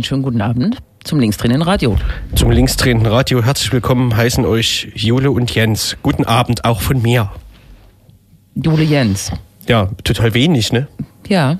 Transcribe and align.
Einen 0.00 0.04
schönen 0.06 0.22
guten 0.22 0.40
Abend 0.40 0.78
zum 1.04 1.20
linksdrehenden 1.20 1.60
Radio. 1.60 1.94
Zum 2.34 2.50
linksdrehenden 2.50 3.06
Radio 3.06 3.44
herzlich 3.44 3.70
willkommen 3.70 4.16
heißen 4.16 4.46
euch 4.46 4.90
Jule 4.94 5.30
und 5.30 5.54
Jens. 5.54 5.98
Guten 6.02 6.24
Abend 6.24 6.64
auch 6.64 6.80
von 6.80 7.02
mir. 7.02 7.30
Jule 8.54 8.82
Jens. 8.82 9.30
Ja, 9.68 9.90
total 10.02 10.32
wenig, 10.32 10.72
ne? 10.72 10.88
Ja, 11.28 11.58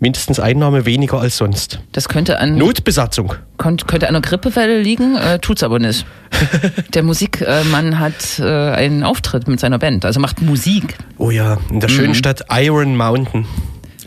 Mindestens 0.00 0.40
Einnahme 0.40 0.86
weniger 0.86 1.20
als 1.20 1.36
sonst. 1.36 1.78
das 1.92 2.08
könnte 2.08 2.40
an, 2.40 2.58
Notbesatzung. 2.58 3.34
konnt, 3.58 3.86
könnte 3.86 4.08
an 4.08 4.16
einer 4.16 4.22
Grippewelle 4.22 4.80
liegen, 4.80 5.14
äh, 5.14 5.38
tut's 5.38 5.62
aber 5.62 5.78
nicht. 5.78 6.04
Der 6.94 7.04
Musikmann 7.04 8.00
hat 8.00 8.40
äh, 8.40 8.42
einen 8.42 9.04
Auftritt 9.04 9.46
mit 9.46 9.60
seiner 9.60 9.78
Band, 9.78 10.04
also 10.04 10.18
macht 10.18 10.42
Musik. 10.42 10.96
Oh 11.16 11.30
ja, 11.30 11.58
in 11.70 11.78
der 11.78 11.86
schönen 11.86 12.16
Stadt 12.16 12.42
Iron 12.50 12.96
Mountain. 12.96 13.46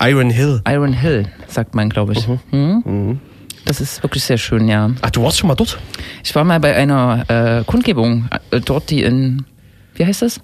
Iron 0.02 0.30
Hill. 0.30 0.62
Iron 0.68 0.92
Hill, 0.92 1.30
sagt 1.48 1.74
man, 1.74 1.88
glaube 1.88 2.12
ich. 2.12 2.28
Hm? 2.52 3.22
Das 3.66 3.82
ist 3.82 4.04
wirklich 4.04 4.24
sehr 4.24 4.38
schön, 4.38 4.68
ja. 4.68 4.92
Ach, 5.02 5.10
du 5.10 5.24
warst 5.24 5.40
schon 5.40 5.48
mal 5.48 5.56
dort? 5.56 5.80
Ich 6.24 6.34
war 6.36 6.44
mal 6.44 6.60
bei 6.60 6.76
einer 6.76 7.24
äh, 7.28 7.64
Kundgebung 7.66 8.30
äh, 8.52 8.60
dort, 8.62 8.90
die 8.92 9.02
in, 9.04 9.46
wie 9.96 10.06
heißt 10.06 10.22
das? 10.22 10.40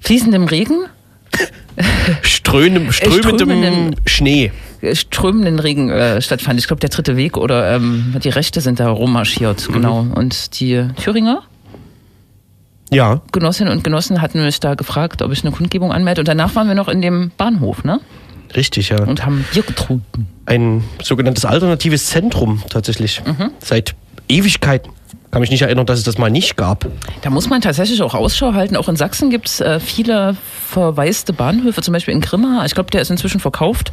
Fließendem 0.00 0.44
Regen? 0.44 0.84
Strömendem, 2.22 2.92
strömendem 2.92 3.36
strömenden- 3.38 3.96
Schnee. 4.06 4.52
äh, 4.80 4.94
strömenden 4.94 5.58
Regen 5.58 5.90
äh, 5.90 6.20
stattfand. 6.20 6.58
Ich 6.58 6.66
glaube, 6.66 6.80
der 6.80 6.90
dritte 6.90 7.16
Weg 7.16 7.36
oder 7.36 7.74
ähm, 7.76 8.16
die 8.22 8.28
Rechte 8.30 8.60
sind 8.60 8.80
da 8.80 8.88
rummarschiert, 8.90 9.68
genau. 9.72 10.06
Und 10.14 10.58
die 10.60 10.84
Thüringer 11.02 11.42
Ja, 12.90 13.20
Genossinnen 13.32 13.72
und 13.72 13.84
Genossen 13.84 14.20
hatten 14.22 14.42
mich 14.42 14.60
da 14.60 14.74
gefragt, 14.74 15.22
ob 15.22 15.32
ich 15.32 15.44
eine 15.44 15.52
Kundgebung 15.54 15.92
anmelde. 15.92 16.22
Und 16.22 16.28
danach 16.28 16.54
waren 16.54 16.68
wir 16.68 16.74
noch 16.74 16.88
in 16.88 17.00
dem 17.02 17.30
Bahnhof, 17.36 17.84
ne? 17.84 18.00
Richtig, 18.56 18.90
ja. 18.90 19.02
Und 19.02 19.24
haben 19.24 19.44
Bier 19.52 19.62
getrunken. 19.62 20.28
Ein 20.46 20.84
sogenanntes 21.02 21.44
alternatives 21.44 22.06
Zentrum 22.06 22.62
tatsächlich. 22.68 23.22
Mhm. 23.24 23.50
Seit 23.60 23.94
Ewigkeiten. 24.28 24.92
Kann 25.30 25.42
mich 25.42 25.50
nicht 25.50 25.60
erinnern, 25.60 25.84
dass 25.84 25.98
es 25.98 26.04
das 26.04 26.16
mal 26.16 26.30
nicht 26.30 26.56
gab. 26.56 26.86
Da 27.20 27.28
muss 27.28 27.50
man 27.50 27.60
tatsächlich 27.60 28.00
auch 28.00 28.14
Ausschau 28.14 28.54
halten. 28.54 28.76
Auch 28.76 28.88
in 28.88 28.96
Sachsen 28.96 29.28
gibt 29.28 29.48
es 29.48 29.60
äh, 29.60 29.78
viele 29.78 30.36
verwaiste 30.68 31.34
Bahnhöfe, 31.34 31.82
zum 31.82 31.92
Beispiel 31.92 32.14
in 32.14 32.22
Grimma. 32.22 32.64
Ich 32.64 32.74
glaube, 32.74 32.90
der 32.90 33.02
ist 33.02 33.10
inzwischen 33.10 33.38
verkauft. 33.38 33.92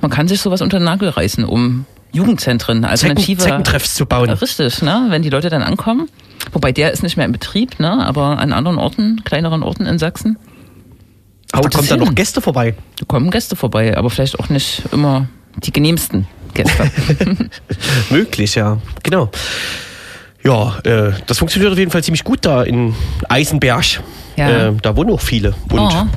Man 0.00 0.10
kann 0.10 0.26
sich 0.26 0.40
sowas 0.40 0.62
unter 0.62 0.78
den 0.78 0.84
Nagel 0.84 1.10
reißen, 1.10 1.44
um 1.44 1.84
Jugendzentren, 2.12 2.78
Zecken, 2.78 2.90
alternative. 2.90 3.42
Zeckentreffs 3.42 3.94
zu 3.94 4.06
bauen. 4.06 4.30
Richtig, 4.30 4.80
ne? 4.80 5.06
wenn 5.08 5.22
die 5.22 5.30
Leute 5.30 5.50
dann 5.50 5.62
ankommen. 5.62 6.08
Wobei 6.52 6.72
der 6.72 6.92
ist 6.92 7.02
nicht 7.02 7.16
mehr 7.16 7.26
in 7.26 7.32
Betrieb, 7.32 7.78
ne? 7.78 8.04
aber 8.04 8.38
an 8.38 8.52
anderen 8.52 8.78
Orten, 8.78 9.22
kleineren 9.24 9.62
Orten 9.62 9.84
in 9.84 9.98
Sachsen, 9.98 10.38
Aber 11.52 11.68
das 11.68 11.76
kommen 11.76 11.88
da 11.88 11.96
noch 11.96 12.14
Gäste 12.14 12.40
vorbei? 12.40 12.74
da 12.98 13.04
kommen 13.06 13.30
Gäste 13.30 13.56
vorbei, 13.56 13.96
aber 13.96 14.10
vielleicht 14.10 14.38
auch 14.38 14.48
nicht 14.48 14.82
immer 14.92 15.28
die 15.56 15.72
genehmsten 15.72 16.26
Gäste. 16.54 16.90
Möglich, 18.10 18.54
ja. 18.54 18.78
Genau. 19.02 19.30
Ja, 20.42 20.78
äh, 20.84 21.12
das 21.26 21.38
funktioniert 21.38 21.72
auf 21.72 21.78
jeden 21.78 21.90
Fall 21.90 22.02
ziemlich 22.02 22.24
gut 22.24 22.40
da 22.42 22.62
in 22.62 22.94
Eisenberg. 23.28 24.00
Ja. 24.36 24.68
Äh, 24.68 24.72
da 24.80 24.96
wohnen 24.96 25.10
auch 25.10 25.20
viele. 25.20 25.54
Und 25.70 25.80
oh. 25.80 25.88
da 25.88 26.08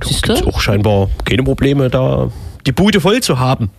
gibt 0.00 0.46
auch 0.46 0.60
scheinbar 0.60 1.08
keine 1.24 1.42
Probleme, 1.42 1.90
da 1.90 2.30
die 2.66 2.72
Bude 2.72 3.00
voll 3.00 3.20
zu 3.20 3.38
haben. 3.38 3.70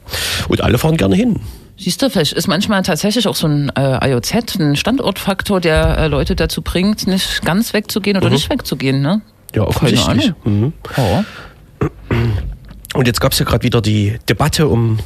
Und 0.48 0.62
alle 0.62 0.78
fahren 0.78 0.98
gerne 0.98 1.16
hin. 1.16 1.40
Siehst 1.78 2.02
du, 2.02 2.10
vielleicht 2.10 2.34
ist 2.34 2.48
manchmal 2.48 2.84
tatsächlich 2.84 3.26
auch 3.26 3.36
so 3.36 3.48
ein 3.48 3.72
äh, 3.78 4.10
IOZ, 4.12 4.60
ein 4.60 4.76
Standortfaktor, 4.76 5.62
der 5.62 5.98
äh, 5.98 6.08
Leute 6.08 6.36
dazu 6.36 6.62
bringt, 6.62 7.08
nicht 7.08 7.42
ganz 7.46 7.72
wegzugehen 7.74 8.18
oder 8.18 8.30
nicht 8.30 8.50
wegzugehen, 8.50 9.02
ne? 9.02 9.22
Ja, 9.56 9.64
offensichtlich. 9.64 10.34
Mhm. 10.44 10.74
Oh. 10.98 11.24
Und 12.94 13.08
jetzt 13.08 13.22
gab 13.22 13.32
es 13.32 13.40
ja 13.40 13.46
gerade 13.46 13.64
wieder 13.64 13.82
die 13.82 14.18
Debatte 14.28 14.68
um 14.68 15.00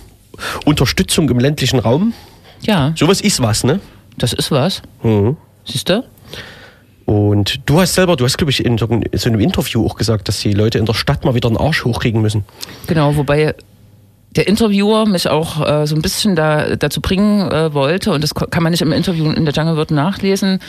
Unterstützung 0.66 1.30
im 1.30 1.40
ländlichen 1.40 1.80
Raum. 1.80 2.14
Ja, 2.62 2.94
Sowas 2.96 3.22
ist 3.22 3.42
was, 3.42 3.64
ne? 3.64 3.80
das 4.18 4.34
ist 4.34 4.52
was. 4.52 4.82
Mhm. 5.02 5.38
Siehst 5.66 5.90
du? 5.90 6.03
Und 7.06 7.62
du 7.66 7.82
hast 7.82 7.96
selber, 7.96 8.16
du 8.16 8.24
hast, 8.24 8.38
glaube 8.38 8.52
ich, 8.52 8.64
in 8.64 8.78
so 8.78 8.86
in 8.86 9.03
so 9.14 9.30
einem 9.30 9.42
Interview 9.42 9.86
auch 9.86 9.96
gesagt, 9.96 10.28
dass 10.28 10.40
die 10.40 10.53
Leute 10.53 10.78
in 10.78 10.86
der 10.86 10.94
Stadt 10.94 11.26
mal 11.26 11.36
wieder 11.36 11.50
einen 11.50 11.58
Arsch 11.58 11.84
hochkriegen 11.84 12.22
müssen. 12.22 12.46
Genau, 12.88 13.16
wobei 13.18 13.56
der 14.36 14.48
Interviewer 14.48 15.06
mich 15.06 15.28
auch 15.28 15.66
äh, 15.66 15.86
so 15.86 15.96
ein 15.96 16.02
bisschen 16.02 16.36
da, 16.36 16.76
dazu 16.76 17.02
bringen 17.02 17.52
äh, 17.52 17.74
wollte, 17.74 18.12
und 18.12 18.24
das 18.24 18.34
kann 18.34 18.64
man 18.64 18.72
nicht 18.72 18.82
im 18.82 18.92
Interview 18.92 19.30
in 19.32 19.46
der 19.46 19.54
Jungle 19.54 19.76
wird 19.76 19.92
nachlesen, 19.92 20.60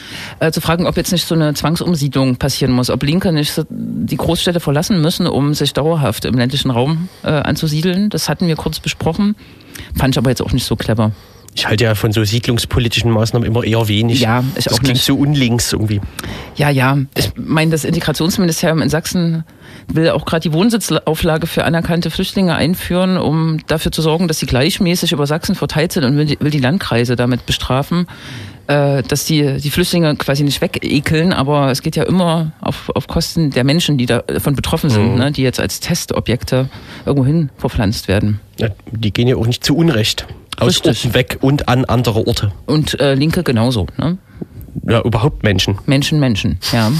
äh, 0.40 0.50
zu 0.50 0.60
fragen, 0.60 0.86
ob 0.86 0.96
jetzt 0.96 1.12
nicht 1.12 1.26
so 1.26 1.34
eine 1.34 1.54
Zwangsumsiedlung 1.54 2.36
passieren 2.36 2.72
muss, 2.72 2.90
ob 2.90 3.02
Linke 3.02 3.32
nicht 3.32 3.52
so 3.52 3.64
die 3.68 4.16
Großstädte 4.16 4.60
verlassen 4.60 5.00
müssen, 5.00 5.26
um 5.26 5.54
sich 5.54 5.72
dauerhaft 5.72 6.24
im 6.24 6.36
ländlichen 6.36 6.70
Raum 6.70 7.08
äh, 7.22 7.28
anzusiedeln. 7.28 8.10
Das 8.10 8.28
hatten 8.28 8.46
wir 8.46 8.56
kurz 8.56 8.80
besprochen, 8.80 9.34
fand 9.96 10.14
ich 10.14 10.18
aber 10.18 10.30
jetzt 10.30 10.42
auch 10.42 10.52
nicht 10.52 10.66
so 10.66 10.76
clever. 10.76 11.12
Ich 11.56 11.66
halte 11.66 11.84
ja 11.84 11.94
von 11.94 12.12
so 12.12 12.24
siedlungspolitischen 12.24 13.10
Maßnahmen 13.10 13.46
immer 13.46 13.62
eher 13.62 13.86
wenig. 13.86 14.20
Ja, 14.20 14.42
ich 14.56 14.64
das 14.64 14.74
auch 14.74 14.78
klingt 14.80 14.94
nicht. 14.94 15.04
so 15.04 15.16
unlinks 15.16 15.72
irgendwie. 15.72 16.00
Ja, 16.56 16.68
ja. 16.68 16.98
Ich 17.16 17.32
meine, 17.36 17.70
das 17.70 17.84
Integrationsministerium 17.84 18.82
in 18.82 18.88
Sachsen 18.88 19.44
will 19.86 20.10
auch 20.10 20.24
gerade 20.24 20.48
die 20.48 20.52
Wohnsitzauflage 20.52 21.46
für 21.46 21.64
anerkannte 21.64 22.10
Flüchtlinge 22.10 22.56
einführen, 22.56 23.16
um 23.16 23.58
dafür 23.68 23.92
zu 23.92 24.02
sorgen, 24.02 24.26
dass 24.26 24.40
sie 24.40 24.46
gleichmäßig 24.46 25.12
über 25.12 25.26
Sachsen 25.26 25.54
verteilt 25.54 25.92
sind 25.92 26.04
und 26.04 26.16
will 26.16 26.26
die, 26.26 26.40
will 26.40 26.50
die 26.50 26.58
Landkreise 26.58 27.14
damit 27.14 27.46
bestrafen, 27.46 28.06
äh, 28.66 29.02
dass 29.02 29.24
die, 29.26 29.58
die 29.58 29.70
Flüchtlinge 29.70 30.16
quasi 30.16 30.42
nicht 30.42 30.60
wegekeln, 30.60 31.32
aber 31.32 31.70
es 31.70 31.82
geht 31.82 31.96
ja 31.96 32.02
immer 32.02 32.52
auf, 32.60 32.90
auf 32.94 33.06
Kosten 33.06 33.50
der 33.50 33.62
Menschen, 33.62 33.98
die 33.98 34.06
davon 34.06 34.56
betroffen 34.56 34.90
sind, 34.90 35.16
ne, 35.16 35.30
die 35.30 35.42
jetzt 35.42 35.60
als 35.60 35.80
Testobjekte 35.80 36.68
irgendwohin 37.04 37.50
verpflanzt 37.58 38.08
werden. 38.08 38.40
Ja, 38.58 38.68
die 38.90 39.12
gehen 39.12 39.28
ja 39.28 39.36
auch 39.36 39.46
nicht 39.46 39.64
zu 39.64 39.76
Unrecht. 39.76 40.26
Aus 40.58 40.68
Richtig. 40.68 41.04
Orten 41.04 41.14
weg 41.14 41.38
und 41.40 41.68
an 41.68 41.84
andere 41.84 42.26
Orte. 42.26 42.52
Und 42.66 42.98
äh, 43.00 43.14
Linke 43.14 43.42
genauso, 43.42 43.86
ne? 43.96 44.18
Ja, 44.88 45.00
überhaupt 45.02 45.42
Menschen. 45.42 45.78
Menschen, 45.86 46.20
Menschen, 46.20 46.58
ja. 46.72 46.92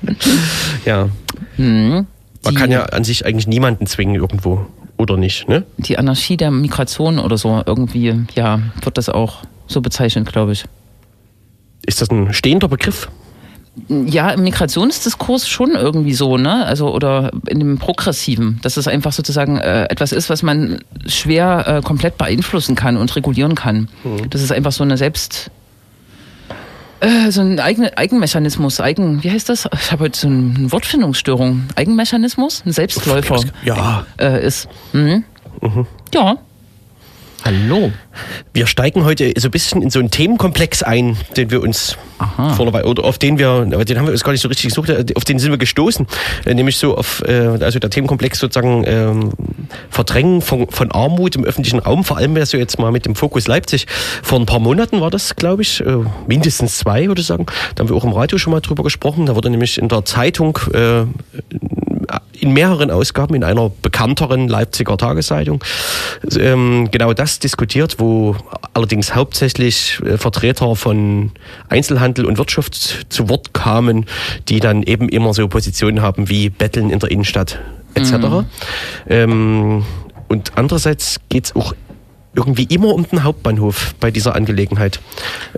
Ja. 0.84 1.08
Hm. 1.56 2.06
Man 2.44 2.54
kann 2.54 2.70
ja 2.70 2.84
an 2.84 3.04
sich 3.04 3.24
eigentlich 3.24 3.46
niemanden 3.46 3.86
zwingen 3.86 4.14
irgendwo. 4.14 4.66
Oder 4.96 5.16
nicht, 5.16 5.48
ne? 5.48 5.64
die 5.76 5.96
Anarchie 5.96 6.36
der 6.36 6.50
Migration 6.50 7.20
oder 7.20 7.38
so 7.38 7.62
irgendwie, 7.64 8.26
ja, 8.34 8.60
wird 8.82 8.98
das 8.98 9.08
auch 9.08 9.44
so 9.68 9.80
bezeichnet, 9.80 10.26
glaube 10.26 10.50
ich. 10.52 10.64
Ist 11.86 12.00
das 12.02 12.10
ein 12.10 12.32
stehender 12.34 12.66
Begriff? 12.66 13.08
Ja, 13.88 14.30
im 14.30 14.42
Migrationsdiskurs 14.44 15.48
schon 15.48 15.70
irgendwie 15.72 16.14
so, 16.14 16.36
ne? 16.36 16.64
Also 16.66 16.92
oder 16.92 17.30
in 17.48 17.58
dem 17.60 17.78
Progressiven, 17.78 18.58
dass 18.62 18.76
es 18.76 18.88
einfach 18.88 19.12
sozusagen 19.12 19.58
äh, 19.58 19.84
etwas 19.84 20.12
ist, 20.12 20.30
was 20.30 20.42
man 20.42 20.80
schwer 21.06 21.64
äh, 21.66 21.80
komplett 21.82 22.18
beeinflussen 22.18 22.74
kann 22.74 22.96
und 22.96 23.14
regulieren 23.16 23.54
kann. 23.54 23.88
Das 24.30 24.42
ist 24.42 24.52
einfach 24.52 24.72
so 24.72 24.82
eine 24.84 24.96
Selbst 24.96 25.50
äh, 27.00 27.30
so 27.30 27.40
ein 27.42 27.60
eigene, 27.60 27.96
Eigenmechanismus, 27.96 28.80
Eigen, 28.80 29.22
wie 29.22 29.30
heißt 29.30 29.48
das? 29.48 29.68
Ich 29.72 29.92
habe 29.92 30.04
heute 30.04 30.18
so 30.18 30.26
eine 30.26 30.72
Wortfindungsstörung. 30.72 31.64
Eigenmechanismus, 31.76 32.62
ein 32.66 32.72
Selbstläufer 32.72 33.40
Ja. 33.64 34.04
äh, 34.18 34.44
ist. 34.44 34.68
Mhm. 34.92 35.24
Ja. 36.12 36.38
Hallo. 37.44 37.92
Wir 38.52 38.66
steigen 38.66 39.04
heute 39.04 39.32
so 39.38 39.48
ein 39.48 39.50
bisschen 39.50 39.80
in 39.80 39.90
so 39.90 40.00
einen 40.00 40.10
Themenkomplex 40.10 40.82
ein, 40.82 41.16
den 41.36 41.50
wir 41.50 41.62
uns 41.62 41.96
Aha. 42.18 42.54
vorne 42.54 42.84
oder 42.84 43.04
auf 43.04 43.18
den 43.18 43.38
wir, 43.38 43.48
aber 43.48 43.84
den 43.84 43.96
haben 43.96 44.06
wir 44.06 44.12
uns 44.12 44.24
gar 44.24 44.32
nicht 44.32 44.40
so 44.40 44.48
richtig 44.48 44.68
gesucht, 44.68 44.90
auf 45.16 45.24
den 45.24 45.38
sind 45.38 45.50
wir 45.50 45.58
gestoßen, 45.58 46.06
Äh, 46.44 46.54
nämlich 46.54 46.76
so 46.76 46.96
auf, 46.96 47.22
äh, 47.26 47.58
also 47.60 47.78
der 47.78 47.90
Themenkomplex 47.90 48.40
sozusagen 48.40 48.84
ähm, 48.86 49.30
Verdrängen 49.88 50.42
von, 50.42 50.68
von 50.68 50.90
Armut 50.90 51.36
im 51.36 51.44
öffentlichen 51.44 51.78
Raum, 51.78 52.04
vor 52.04 52.16
allem 52.16 52.44
so 52.44 52.56
jetzt 52.56 52.78
mal 52.78 52.90
mit 52.90 53.06
dem 53.06 53.14
Fokus 53.14 53.46
Leipzig. 53.46 53.86
Vor 54.22 54.40
ein 54.40 54.46
paar 54.46 54.60
Monaten 54.60 55.00
war 55.00 55.10
das, 55.10 55.36
glaube 55.36 55.62
ich, 55.62 55.80
äh, 55.80 55.96
mindestens 56.26 56.78
zwei, 56.78 57.06
würde 57.06 57.20
ich 57.20 57.26
sagen. 57.26 57.46
Da 57.74 57.82
haben 57.82 57.88
wir 57.88 57.96
auch 57.96 58.04
im 58.04 58.12
Radio 58.12 58.38
schon 58.38 58.52
mal 58.52 58.60
drüber 58.60 58.82
gesprochen. 58.82 59.26
Da 59.26 59.36
wurde 59.36 59.48
nämlich 59.50 59.78
in 59.78 59.88
der 59.88 60.04
Zeitung 60.04 60.58
äh, 60.74 61.04
in 62.48 62.54
mehreren 62.54 62.90
Ausgaben 62.90 63.34
in 63.34 63.44
einer 63.44 63.70
bekannteren 63.82 64.48
Leipziger 64.48 64.96
Tageszeitung 64.96 65.62
ähm, 66.38 66.88
genau 66.90 67.12
das 67.12 67.38
diskutiert, 67.38 67.96
wo 67.98 68.36
allerdings 68.74 69.14
hauptsächlich 69.14 70.00
äh, 70.04 70.18
Vertreter 70.18 70.74
von 70.76 71.32
Einzelhandel 71.68 72.24
und 72.24 72.38
Wirtschaft 72.38 73.06
zu 73.08 73.28
Wort 73.28 73.52
kamen, 73.54 74.06
die 74.48 74.60
dann 74.60 74.82
eben 74.82 75.08
immer 75.08 75.34
so 75.34 75.46
Positionen 75.48 76.02
haben 76.02 76.28
wie 76.28 76.50
Betteln 76.50 76.90
in 76.90 76.98
der 76.98 77.10
Innenstadt 77.10 77.58
etc. 77.94 78.12
Ähm, 79.08 79.84
und 80.28 80.52
andererseits 80.56 81.20
geht 81.28 81.46
es 81.46 81.56
auch 81.56 81.74
irgendwie 82.34 82.64
immer 82.64 82.94
um 82.94 83.08
den 83.08 83.24
Hauptbahnhof 83.24 83.94
bei 83.98 84.10
dieser 84.10 84.36
Angelegenheit. 84.36 85.00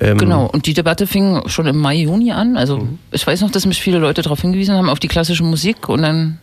Ähm, 0.01 0.17
Genau, 0.17 0.47
und 0.47 0.67
die 0.67 0.73
Debatte 0.73 1.07
fing 1.07 1.43
schon 1.47 1.67
im 1.67 1.77
Mai, 1.77 1.97
Juni 1.97 2.33
an. 2.33 2.57
Also 2.57 2.89
ich 3.11 3.27
weiß 3.27 3.43
noch, 3.43 3.51
dass 3.51 3.67
mich 3.67 3.83
viele 3.83 3.99
Leute 3.99 4.23
darauf 4.23 4.41
hingewiesen 4.41 4.75
haben, 4.75 4.89
auf 4.89 4.99
die 4.99 5.09
klassische 5.09 5.43
Musik 5.43 5.89
und 5.89 6.03
dann 6.03 6.39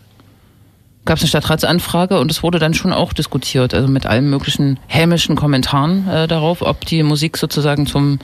gab 1.08 1.18
es 1.18 1.24
eine 1.24 1.30
Stadtratsanfrage 1.30 2.20
und 2.20 2.30
es 2.30 2.44
wurde 2.44 2.60
dann 2.60 2.74
schon 2.74 2.94
auch 2.94 3.14
diskutiert, 3.14 3.74
also 3.74 3.88
mit 3.88 4.06
allen 4.06 4.30
möglichen 4.30 4.80
hämischen 4.88 5.36
Kommentaren 5.36 6.08
äh, 6.08 6.28
darauf, 6.28 6.62
ob 6.62 6.86
die 6.86 7.02
Musik 7.02 7.38
sozusagen 7.38 7.88
zum 7.88 8.20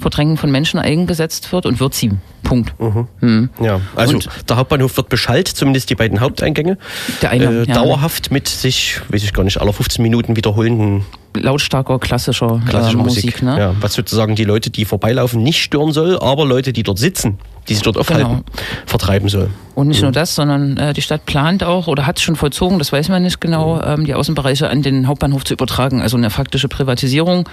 Verdrängen 0.00 0.36
von 0.36 0.50
Menschen 0.50 0.80
eingesetzt 0.80 1.52
wird 1.52 1.66
und 1.66 1.78
wird 1.80 1.94
sie. 1.94 2.10
Punkt. 2.42 2.74
Hm. 3.20 3.50
Ja, 3.60 3.80
also 3.94 4.14
Und- 4.14 4.28
der 4.48 4.56
Hauptbahnhof 4.56 4.96
wird 4.96 5.08
beschallt, 5.08 5.46
zumindest 5.48 5.90
die 5.90 5.94
beiden 5.94 6.20
Haupteingänge. 6.20 6.78
Der 7.22 7.30
eine, 7.30 7.44
äh, 7.44 7.64
ja. 7.66 7.74
Dauerhaft 7.74 8.30
mit 8.32 8.48
sich, 8.48 9.00
weiß 9.08 9.22
ich 9.22 9.32
gar 9.32 9.44
nicht, 9.44 9.60
aller 9.60 9.72
15 9.72 10.02
Minuten 10.02 10.36
wiederholenden 10.36 11.04
lautstarker 11.34 11.98
klassischer, 11.98 12.60
Klassische 12.68 12.96
äh, 12.96 13.00
Musik. 13.02 13.24
Musik. 13.24 13.42
ne? 13.42 13.58
Ja, 13.58 13.74
was 13.80 13.94
sozusagen 13.94 14.34
die 14.34 14.44
Leute, 14.44 14.70
die 14.70 14.84
vorbeilaufen, 14.84 15.42
nicht 15.42 15.62
stören 15.62 15.92
soll, 15.92 16.18
aber 16.18 16.44
Leute, 16.44 16.72
die 16.72 16.82
dort 16.82 16.98
sitzen, 16.98 17.38
die 17.68 17.74
sich 17.74 17.82
dort 17.82 17.98
aufhalten, 17.98 18.42
vertreiben 18.86 19.28
soll. 19.28 19.50
Und 19.74 19.88
nicht 19.88 20.02
nur 20.02 20.12
das, 20.12 20.34
sondern 20.34 20.76
äh, 20.76 20.92
die 20.92 21.02
Stadt 21.02 21.26
plant 21.26 21.62
auch 21.62 21.86
oder 21.86 22.06
hat 22.06 22.20
schon 22.20 22.36
vollzogen, 22.36 22.78
das 22.78 22.92
weiß 22.92 23.08
man 23.10 23.22
nicht 23.22 23.40
genau, 23.40 23.80
ähm, 23.80 24.04
die 24.04 24.14
Außenbereiche 24.14 24.68
an 24.68 24.82
den 24.82 25.06
Hauptbahnhof 25.06 25.44
zu 25.44 25.54
übertragen. 25.54 26.00
Also 26.02 26.16
eine 26.16 26.30
faktische 26.30 26.68
Privatisierung 26.68 27.48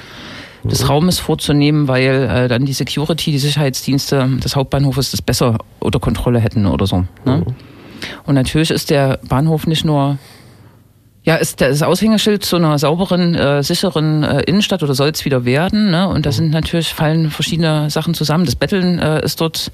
des 0.72 0.90
Raumes 0.90 1.20
vorzunehmen, 1.20 1.88
weil 1.88 2.30
äh, 2.30 2.48
dann 2.48 2.66
die 2.66 2.74
Security, 2.74 3.32
die 3.32 3.40
Sicherheitsdienste 3.40 4.28
des 4.44 4.56
Hauptbahnhofes 4.56 5.12
das 5.12 5.22
besser 5.22 5.58
unter 5.80 6.00
Kontrolle 6.00 6.40
hätten 6.40 6.66
oder 6.66 6.88
so. 6.88 7.06
Ne? 7.26 7.46
Und 8.26 8.36
natürlich 8.36 8.72
ist 8.72 8.90
der 8.90 9.20
Bahnhof 9.28 9.68
nicht 9.68 9.86
nur 9.86 10.18
ja, 11.28 11.36
ist 11.36 11.60
das 11.60 11.84
Aushängeschild 11.84 12.46
zu 12.46 12.56
einer 12.56 12.80
sauberen, 12.80 13.36
äh, 13.36 13.62
sicheren 13.62 14.24
äh, 14.24 14.44
Innenstadt 14.44 14.82
oder 14.82 14.96
soll 14.96 15.10
es 15.10 15.26
wieder 15.26 15.44
werden. 15.44 15.92
Ne? 15.92 16.08
Und 16.08 16.26
da 16.26 16.32
sind 16.32 16.52
natürlich 16.52 16.94
fallen 16.94 17.32
verschiedene 17.32 17.90
Sachen 17.90 18.14
zusammen. 18.14 18.46
Das 18.46 18.56
Betteln 18.56 18.98
äh, 19.00 19.26
ist 19.26 19.42
dort 19.42 19.70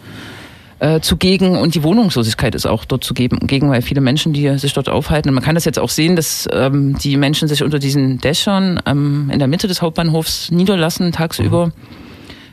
äh, 0.84 1.00
zugegen 1.00 1.56
und 1.56 1.76
die 1.76 1.84
Wohnungslosigkeit 1.84 2.56
ist 2.56 2.66
auch 2.66 2.84
dort 2.84 3.06
zugegen, 3.06 3.40
weil 3.70 3.82
viele 3.82 4.02
Menschen, 4.02 4.34
die 4.34 4.58
sich 4.58 4.74
dort 4.74 4.90
aufhalten, 4.90 5.30
und 5.30 5.36
man 5.36 5.44
kann 5.44 5.56
das 5.56 5.64
jetzt 5.64 5.80
auch 5.80 5.88
sehen, 5.90 6.18
dass 6.18 6.46
ähm, 6.52 6.98
die 7.02 7.16
Menschen 7.16 7.48
sich 7.48 7.64
unter 7.64 7.80
diesen 7.80 8.18
Dächern 8.20 8.82
ähm, 8.86 9.30
in 9.32 9.40
der 9.40 9.48
Mitte 9.48 9.68
des 9.70 9.82
Hauptbahnhofs 9.82 10.52
niederlassen 10.52 11.14
tagsüber. 11.14 11.72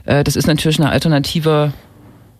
Äh, 0.04 0.22
das 0.22 0.36
ist 0.36 0.46
natürlich 0.46 0.78
eine 0.78 0.90
alternative, 0.90 1.72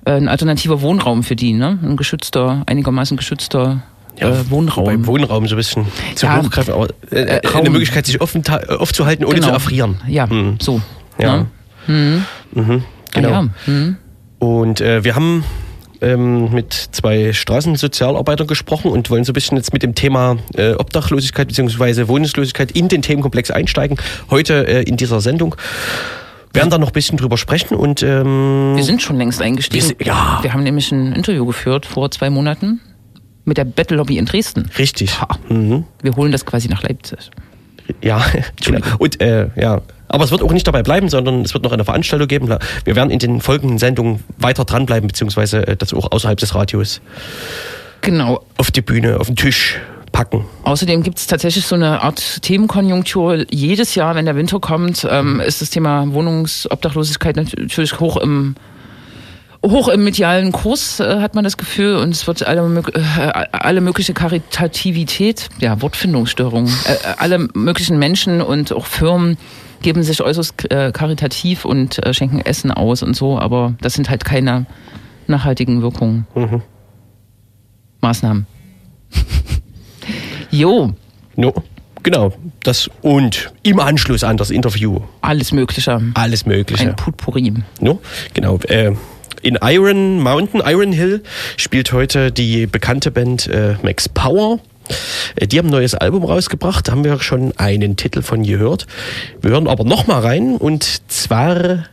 äh, 0.05 0.13
ein 0.13 0.29
alternativer 0.29 0.81
Wohnraum 0.81 1.25
für 1.25 1.35
die, 1.35 1.55
ne? 1.55 1.79
ein 1.83 1.97
geschützter, 1.97 2.63
einigermaßen 2.67 3.17
geschützter 3.17 3.83
äh, 4.17 4.31
Wohnraum. 4.49 4.85
Beim 4.85 5.07
Wohnraum 5.07 5.49
so 5.49 5.55
ein 5.55 5.59
bisschen 5.59 5.87
zu 6.15 6.27
Ja. 6.27 6.41
hochgreifen, 6.43 6.73
aber 6.75 6.89
äh, 7.11 7.17
Äh, 7.23 7.41
eine 7.41 7.53
Raum. 7.53 7.73
Möglichkeit, 7.73 8.07
sich 8.07 8.21
offen, 8.21 8.43
äh, 8.47 8.73
aufzuhalten, 8.75 9.25
ohne 9.25 9.35
Genau. 9.37 9.49
zu 9.49 9.53
erfrieren. 9.55 10.01
Ja, 10.07 10.27
Mhm. 10.27 10.59
so. 10.61 10.81
Ja. 11.19 11.39
Ne? 11.39 11.47
Mhm. 11.87 12.63
Mhm, 12.63 12.83
Ah, 12.83 13.11
genau. 13.13 13.29
ja. 13.31 13.43
Mhm. 13.67 13.97
Und 14.39 14.81
äh, 14.81 15.03
wir 15.05 15.15
haben 15.17 15.43
ähm, 16.00 16.52
mit 16.52 16.73
zwei 16.73 17.32
Straßensozialarbeitern 17.32 18.47
gesprochen 18.47 18.91
und 18.91 19.11
wollen 19.11 19.25
so 19.25 19.32
ein 19.32 19.35
bisschen 19.35 19.56
jetzt 19.56 19.73
mit 19.73 19.82
dem 19.82 19.94
Thema 19.94 20.37
äh, 20.55 20.73
Obdachlosigkeit 20.73 21.49
bzw. 21.49 22.08
Wohnungslosigkeit 22.08 22.73
in 22.73 22.88
den 22.88 23.02
Themenkomplex 23.02 23.50
einsteigen. 23.50 23.99
Heute 24.31 24.67
äh, 24.67 24.82
in 24.82 24.97
dieser 24.97 25.20
Sendung. 25.20 25.56
Wir 26.52 26.62
werden 26.62 26.70
da 26.70 26.79
noch 26.79 26.88
ein 26.88 26.93
bisschen 26.93 27.17
drüber 27.17 27.37
sprechen 27.37 27.76
und 27.76 28.02
ähm, 28.02 28.73
Wir 28.75 28.82
sind 28.85 29.02
schon 29.02 29.17
längst 29.17 29.41
eingestiegen. 29.41 29.94
Wir 29.99 30.06
ja. 30.06 30.38
Wir 30.43 30.52
haben 30.52 30.64
nämlich 30.64 30.91
ein 30.91 31.12
Interview 31.12 31.47
geführt 31.47 31.87
vor 31.87 32.11
zwei 32.11 32.29
Monaten 32.29 32.81
mit 33.44 33.56
der 33.56 33.64
Battle 33.64 33.97
Lobby 33.97 34.19
in 34.19 34.26
Dresden. 34.26 34.69
richtig. 34.79 35.17
Mhm. 35.49 35.85
Wir 36.02 36.17
holen 36.17 36.32
das 36.32 36.44
quasi 36.44 36.69
nach 36.69 36.82
Leipzig. 36.82 37.31
Ja, 38.02 38.25
genau. 38.64 38.81
Und 38.99 39.20
äh, 39.20 39.49
ja, 39.56 39.81
aber 40.11 40.25
es 40.25 40.31
wird 40.31 40.43
auch 40.43 40.53
nicht 40.53 40.67
dabei 40.67 40.83
bleiben, 40.83 41.09
sondern 41.09 41.43
es 41.43 41.55
wird 41.55 41.65
noch 41.65 41.73
eine 41.73 41.85
Veranstaltung 41.85 42.29
geben. 42.29 42.49
Wir 42.85 42.97
werden 42.97 43.11
in 43.11 43.19
den 43.19 43.41
folgenden 43.41 43.79
Sendungen 43.79 44.23
weiter 44.39 44.65
dranbleiben, 44.65 45.07
beziehungsweise 45.07 45.67
äh, 45.67 45.77
das 45.77 45.95
auch 45.95 46.11
außerhalb 46.11 46.39
des 46.39 46.55
Radios 46.55 47.01
Genau. 48.01 48.43
auf 48.57 48.71
die 48.71 48.83
Bühne, 48.83 49.21
auf 49.21 49.27
den 49.29 49.37
Tisch 49.37 49.79
packen. 50.12 50.45
Außerdem 50.65 51.03
gibt 51.03 51.19
es 51.19 51.27
tatsächlich 51.29 51.65
so 51.65 51.77
eine 51.77 52.03
Art 52.03 52.43
Themenkonjunktur. 52.43 53.45
Jedes 53.51 53.95
Jahr, 53.95 54.17
wenn 54.17 54.25
der 54.25 54.35
Winter 54.35 54.59
kommt, 54.59 55.07
ähm, 55.09 55.41
ist 55.41 55.62
das 55.62 55.71
Thema 55.71 56.12
Wohnungsobdachlosigkeit 56.12 57.37
natürlich 57.37 58.01
hoch 58.01 58.17
im 58.17 58.57
hoch 59.65 59.89
im 59.89 60.05
medialen 60.05 60.53
Kurs, 60.53 61.01
äh, 61.01 61.21
hat 61.21 61.35
man 61.35 61.45
das 61.45 61.59
Gefühl, 61.59 61.97
und 61.97 62.11
es 62.11 62.27
wird 62.27 62.43
alle, 62.47 62.62
äh, 62.95 63.47
alle 63.53 63.83
mögliche 63.83 64.15
Karitativität, 64.15 65.51
ja, 65.59 65.83
Wortfindungsstörung, 65.83 66.67
äh, 66.67 66.97
alle 67.19 67.47
möglichen 67.53 67.99
Menschen 67.99 68.41
und 68.41 68.73
auch 68.73 68.87
Firmen 68.87 69.37
geben 69.82 70.03
sich 70.03 70.23
äußerst 70.23 70.71
äh, 70.71 70.93
karitativ 70.93 71.65
und 71.65 72.05
äh, 72.05 72.12
schenken 72.15 72.41
Essen 72.41 72.71
aus 72.71 73.03
und 73.03 73.15
so, 73.15 73.38
aber 73.38 73.75
das 73.81 73.94
sind 73.94 74.11
halt 74.11 74.25
keine 74.25 74.67
nachhaltigen 75.27 75.82
Wirkungen. 75.82 76.27
Mhm. 76.35 76.62
Maßnahmen. 78.00 78.47
jo, 80.50 80.94
No, 81.37 81.55
genau. 82.03 82.32
Das 82.62 82.91
und 83.03 83.53
im 83.62 83.81
Anschluss 83.81 84.25
an 84.25 84.37
das 84.37 84.50
Interview 84.50 85.00
alles 85.23 85.53
Mögliche. 85.53 86.00
alles 86.15 86.44
Mögliche. 86.44 86.83
Ein 86.88 86.97
Putpourri. 86.97 87.55
No, 87.81 88.00
genau. 88.35 88.59
Äh, 88.69 88.93
in 89.43 89.59
Iron 89.62 90.21
Mountain, 90.21 90.61
Iron 90.67 90.93
Hill 90.93 91.23
spielt 91.56 91.93
heute 91.93 92.31
die 92.31 92.67
bekannte 92.67 93.11
Band 93.11 93.47
äh, 93.47 93.76
Max 93.83 94.09
Power. 94.09 94.59
Äh, 95.37 95.47
Die 95.47 95.59
haben 95.59 95.69
ein 95.69 95.73
neues 95.73 95.95
Album 95.95 96.25
rausgebracht, 96.25 96.89
da 96.89 96.93
haben 96.93 97.05
wir 97.05 97.21
schon 97.21 97.53
einen 97.59 97.97
Titel 97.97 98.23
von 98.23 98.43
gehört. 98.43 98.87
Wir 99.41 99.51
hören 99.53 99.69
aber 99.69 99.85
noch 99.85 100.07
mal 100.07 100.21
rein 100.21 100.57
und 100.57 101.11
zwar 101.11 101.87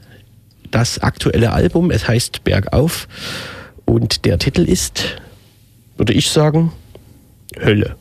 das 0.71 0.99
aktuelle 0.99 1.53
Album. 1.53 1.91
Es 1.91 2.07
heißt 2.07 2.43
Bergauf 2.43 3.07
und 3.85 4.25
der 4.25 4.37
Titel 4.37 4.61
ist, 4.61 5.17
würde 5.97 6.13
ich 6.13 6.29
sagen, 6.29 6.73
Hölle. 7.59 7.95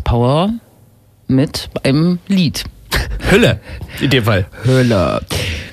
Power 0.00 0.50
mit 1.28 1.68
einem 1.82 2.18
Lied. 2.28 2.64
Hölle, 3.30 3.60
in 4.00 4.10
dem 4.10 4.24
Fall. 4.24 4.46
Hölle. 4.66 5.20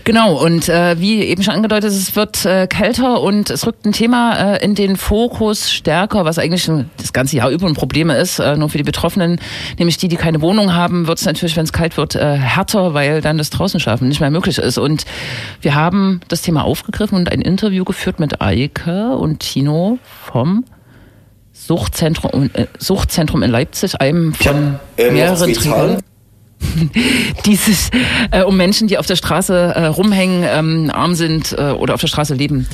Genau, 0.05 0.41
und 0.43 0.69
äh, 0.69 0.99
wie 0.99 1.21
eben 1.21 1.43
schon 1.43 1.53
angedeutet, 1.53 1.91
es 1.91 2.15
wird 2.15 2.43
äh, 2.45 2.65
kälter 2.65 3.21
und 3.21 3.49
es 3.51 3.67
rückt 3.67 3.85
ein 3.85 3.91
Thema 3.91 4.53
äh, 4.55 4.63
in 4.63 4.73
den 4.73 4.95
Fokus 4.95 5.69
stärker, 5.69 6.25
was 6.25 6.39
eigentlich 6.39 6.67
ein- 6.67 6.89
das 6.97 7.13
ganze 7.13 7.35
Jahr 7.37 7.49
über 7.49 7.67
ein 7.67 7.75
Problem 7.75 8.09
ist, 8.09 8.39
äh, 8.39 8.55
nur 8.55 8.69
für 8.69 8.77
die 8.79 8.83
Betroffenen, 8.83 9.39
nämlich 9.77 9.97
die, 9.97 10.07
die 10.07 10.15
keine 10.15 10.41
Wohnung 10.41 10.73
haben, 10.73 11.05
wird 11.07 11.19
es 11.19 11.25
natürlich, 11.25 11.55
wenn 11.57 11.65
es 11.65 11.73
kalt 11.73 11.97
wird, 11.97 12.15
äh, 12.15 12.37
härter, 12.37 12.93
weil 12.95 13.21
dann 13.21 13.37
das 13.37 13.49
Draußenschaffen 13.51 14.07
nicht 14.07 14.21
mehr 14.21 14.31
möglich 14.31 14.57
ist. 14.57 14.77
Und 14.79 15.05
wir 15.61 15.75
haben 15.75 16.21
das 16.29 16.41
Thema 16.41 16.63
aufgegriffen 16.63 17.15
und 17.17 17.31
ein 17.31 17.41
Interview 17.41 17.83
geführt 17.83 18.19
mit 18.19 18.41
Eike 18.41 19.15
und 19.17 19.41
Tino 19.41 19.99
vom 20.23 20.63
Suchtzentrum, 21.67 22.49
äh, 22.53 22.65
Suchtzentrum 22.77 23.43
in 23.43 23.51
Leipzig, 23.51 23.99
einem 23.99 24.33
von 24.33 24.79
mehreren 24.97 25.53
Trägern 25.53 25.97
dieses 27.45 27.89
äh, 28.31 28.43
um 28.43 28.57
Menschen, 28.57 28.87
die 28.87 28.97
auf 28.97 29.05
der 29.05 29.15
Straße 29.15 29.53
äh, 29.75 29.85
rumhängen, 29.85 30.43
ähm, 30.47 30.91
arm 30.93 31.15
sind 31.15 31.53
äh, 31.53 31.71
oder 31.71 31.93
auf 31.93 32.01
der 32.01 32.07
Straße 32.07 32.33
leben 32.33 32.67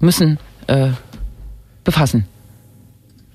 müssen, 0.00 0.38
äh, 0.66 0.88
befassen. 1.84 2.26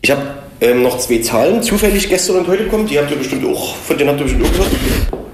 Ich 0.02 0.12
habe 0.12 0.22
ähm, 0.62 0.84
noch 0.84 0.98
zwei 1.00 1.20
Zahlen 1.20 1.64
zufällig 1.64 2.10
gestern 2.10 2.38
und 2.38 2.48
heute 2.48 2.64
bekommen. 2.64 2.88
Die 2.88 3.00
habt 3.00 3.10
ihr 3.10 3.18
bestimmt 3.18 3.46
auch, 3.46 3.76
von 3.76 3.98
denen 3.98 4.10
habt 4.10 4.20
ihr 4.20 4.26
bestimmt 4.26 4.46
auch 4.46 4.52
gehört. 4.52 4.72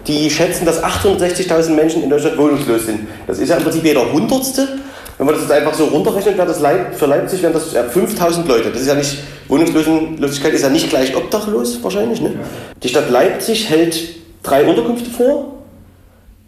Die 0.08 0.29
schätzen, 0.29 0.65
dass 0.65 0.84
860.000 0.84 1.70
Menschen 1.72 2.03
in 2.03 2.10
Deutschland 2.10 2.38
wohnungslos 2.38 2.86
sind. 2.86 3.08
Das 3.27 3.39
ist 3.39 3.50
ja 3.50 3.58
im 3.58 3.63
Prinzip 3.63 3.84
jeder 3.84 4.12
Hundertste. 4.12 4.79
Wenn 5.17 5.25
man 5.25 5.36
das 5.36 5.43
jetzt 5.43 5.51
einfach 5.51 5.74
so 5.74 5.86
runterrechnet, 5.86 6.38
wäre 6.38 6.48
das 6.48 6.60
Leip 6.60 6.96
für 6.96 7.05
Leipzig 7.05 7.43
wären 7.43 7.53
das 7.53 7.72
ja 7.74 7.84
5.000 7.84 8.48
Leute. 8.48 8.72
Das 8.72 8.82
ist 8.82 8.88
ja 8.88 8.96
nicht, 8.96 9.17
Wohnungslosigkeit 9.48 10.53
ist 10.53 10.63
ja 10.63 10.70
nicht 10.70 10.89
gleich 10.89 11.15
obdachlos 11.15 11.84
wahrscheinlich. 11.84 12.20
Ne? 12.22 12.34
Die 12.82 12.89
Stadt 12.89 13.10
Leipzig 13.10 13.70
hält 13.70 14.00
drei 14.41 14.65
Unterkünfte 14.65 15.10
vor 15.10 15.53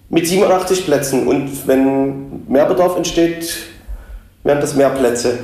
mit 0.10 0.28
87 0.28 0.86
Plätzen. 0.86 1.28
Und 1.28 1.68
wenn 1.68 2.44
mehr 2.48 2.66
Bedarf 2.66 2.98
entsteht, 2.98 3.56
wären 4.44 4.62
das 4.62 4.76
mehr 4.76 4.90
Plätze. 4.90 5.40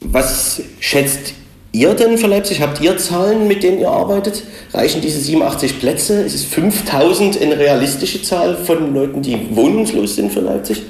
Was 0.00 0.60
schätzt 0.80 1.34
ihr 1.72 1.94
denn 1.94 2.18
für 2.18 2.26
Leipzig? 2.26 2.60
Habt 2.60 2.80
ihr 2.80 2.96
Zahlen, 2.98 3.48
mit 3.48 3.62
denen 3.62 3.80
ihr 3.80 3.90
arbeitet? 3.90 4.44
Reichen 4.72 5.00
diese 5.00 5.20
87 5.20 5.80
Plätze? 5.80 6.22
Ist 6.22 6.34
es 6.34 6.44
5000 6.44 7.40
eine 7.40 7.58
realistische 7.58 8.22
Zahl 8.22 8.56
von 8.56 8.94
Leuten, 8.94 9.22
die 9.22 9.54
wohnungslos 9.56 10.16
sind 10.16 10.32
für 10.32 10.40
Leipzig? 10.40 10.82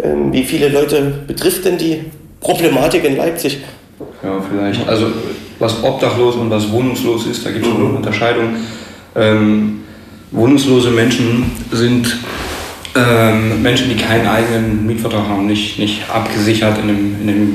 Ähm, 0.00 0.32
wie 0.32 0.44
viele 0.44 0.68
Leute 0.68 1.12
betrifft 1.26 1.64
denn 1.64 1.78
die 1.78 2.04
Problematik 2.40 3.04
in 3.04 3.16
Leipzig? 3.16 3.58
Ja, 4.22 4.40
vielleicht. 4.48 4.88
Also 4.88 5.06
was 5.58 5.82
obdachlos 5.82 6.36
und 6.36 6.50
was 6.50 6.70
wohnungslos 6.70 7.26
ist, 7.26 7.44
da 7.44 7.50
gibt 7.50 7.66
es 7.66 7.72
schon 7.72 7.84
eine 7.84 7.96
Unterscheidung. 7.96 8.56
Ähm, 9.16 9.80
wohnungslose 10.30 10.90
Menschen 10.90 11.50
sind 11.72 12.16
ähm, 12.94 13.62
Menschen, 13.62 13.88
die 13.88 13.96
keinen 13.96 14.26
eigenen 14.26 14.86
Mietvertrag 14.86 15.28
haben, 15.28 15.46
nicht, 15.46 15.78
nicht 15.78 16.02
abgesichert 16.08 16.78
in 16.78 16.88
einem, 16.88 17.16
in 17.20 17.28
einem 17.28 17.54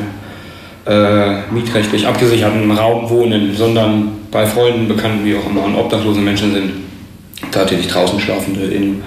äh, 0.86 1.54
mietrechtlich 1.54 2.06
abgesicherten 2.06 2.70
Raum 2.72 3.10
wohnen, 3.10 3.56
sondern 3.56 4.12
bei 4.32 4.46
Freunden, 4.46 4.88
Bekannten, 4.88 5.26
wie 5.26 5.36
auch 5.36 5.50
immer, 5.50 5.64
und 5.64 5.76
obdachlose 5.76 6.20
Menschen 6.20 6.54
sind, 6.54 6.72
tatsächlich 7.52 7.88
draußen 7.88 8.20
schlafende, 8.20 8.66
in 8.66 9.02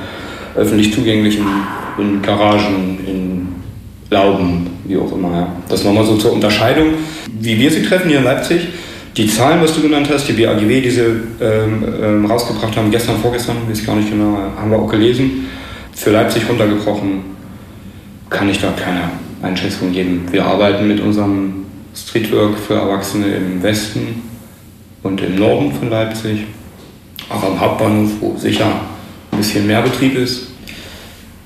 öffentlich 0.57 0.93
zugänglichen, 0.93 1.45
in 1.99 2.23
Garagen, 2.23 2.99
in 3.07 3.49
Lauben, 4.11 4.67
wie 4.85 4.97
auch 4.97 5.13
immer. 5.13 5.31
Ja. 5.31 5.49
Das 5.69 5.85
nochmal 5.85 6.05
so 6.05 6.17
zur 6.17 6.33
Unterscheidung, 6.33 6.95
wie 7.41 7.59
wir 7.59 7.71
sie 7.71 7.83
treffen 7.83 8.09
hier 8.09 8.19
in 8.19 8.25
Leipzig. 8.25 8.69
Die 9.17 9.27
Zahlen, 9.27 9.63
was 9.63 9.75
du 9.75 9.81
genannt 9.81 10.09
hast, 10.13 10.29
die 10.29 10.35
BAGW, 10.35 10.81
die 10.81 10.91
sie 10.91 11.01
ähm, 11.01 11.85
ähm, 12.03 12.27
rausgebracht 12.27 12.77
haben, 12.77 12.91
gestern, 12.91 13.17
vorgestern, 13.17 13.57
weiß 13.69 13.85
gar 13.85 13.97
nicht 13.97 14.11
genau, 14.11 14.37
haben 14.61 14.71
wir 14.71 14.79
auch 14.79 14.91
gelesen, 14.91 15.47
für 15.95 16.11
Leipzig 16.11 16.47
runtergebrochen, 16.49 17.21
kann 18.29 18.51
ich 18.51 18.61
da 18.61 18.73
keine 18.73 19.11
Einschätzung 19.43 19.93
geben. 19.93 20.27
Wir 20.31 20.45
arbeiten 20.45 20.87
mit 20.87 21.01
unserem 21.01 21.65
Streetwork 21.95 22.59
für 22.59 22.75
Erwachsene 22.75 23.27
im 23.29 23.63
Westen 23.63 24.23
und 25.03 25.23
im 25.23 25.37
Norden 25.37 25.73
von 25.73 25.89
Leipzig, 25.89 26.45
auch 27.31 27.43
am 27.43 27.59
Hauptbahnhof, 27.59 28.11
wo 28.21 28.37
sicher 28.37 28.71
ein 29.37 29.39
bisschen 29.39 29.67
mehr 29.67 29.83
Betrieb 29.83 30.17
ist. 30.17 30.49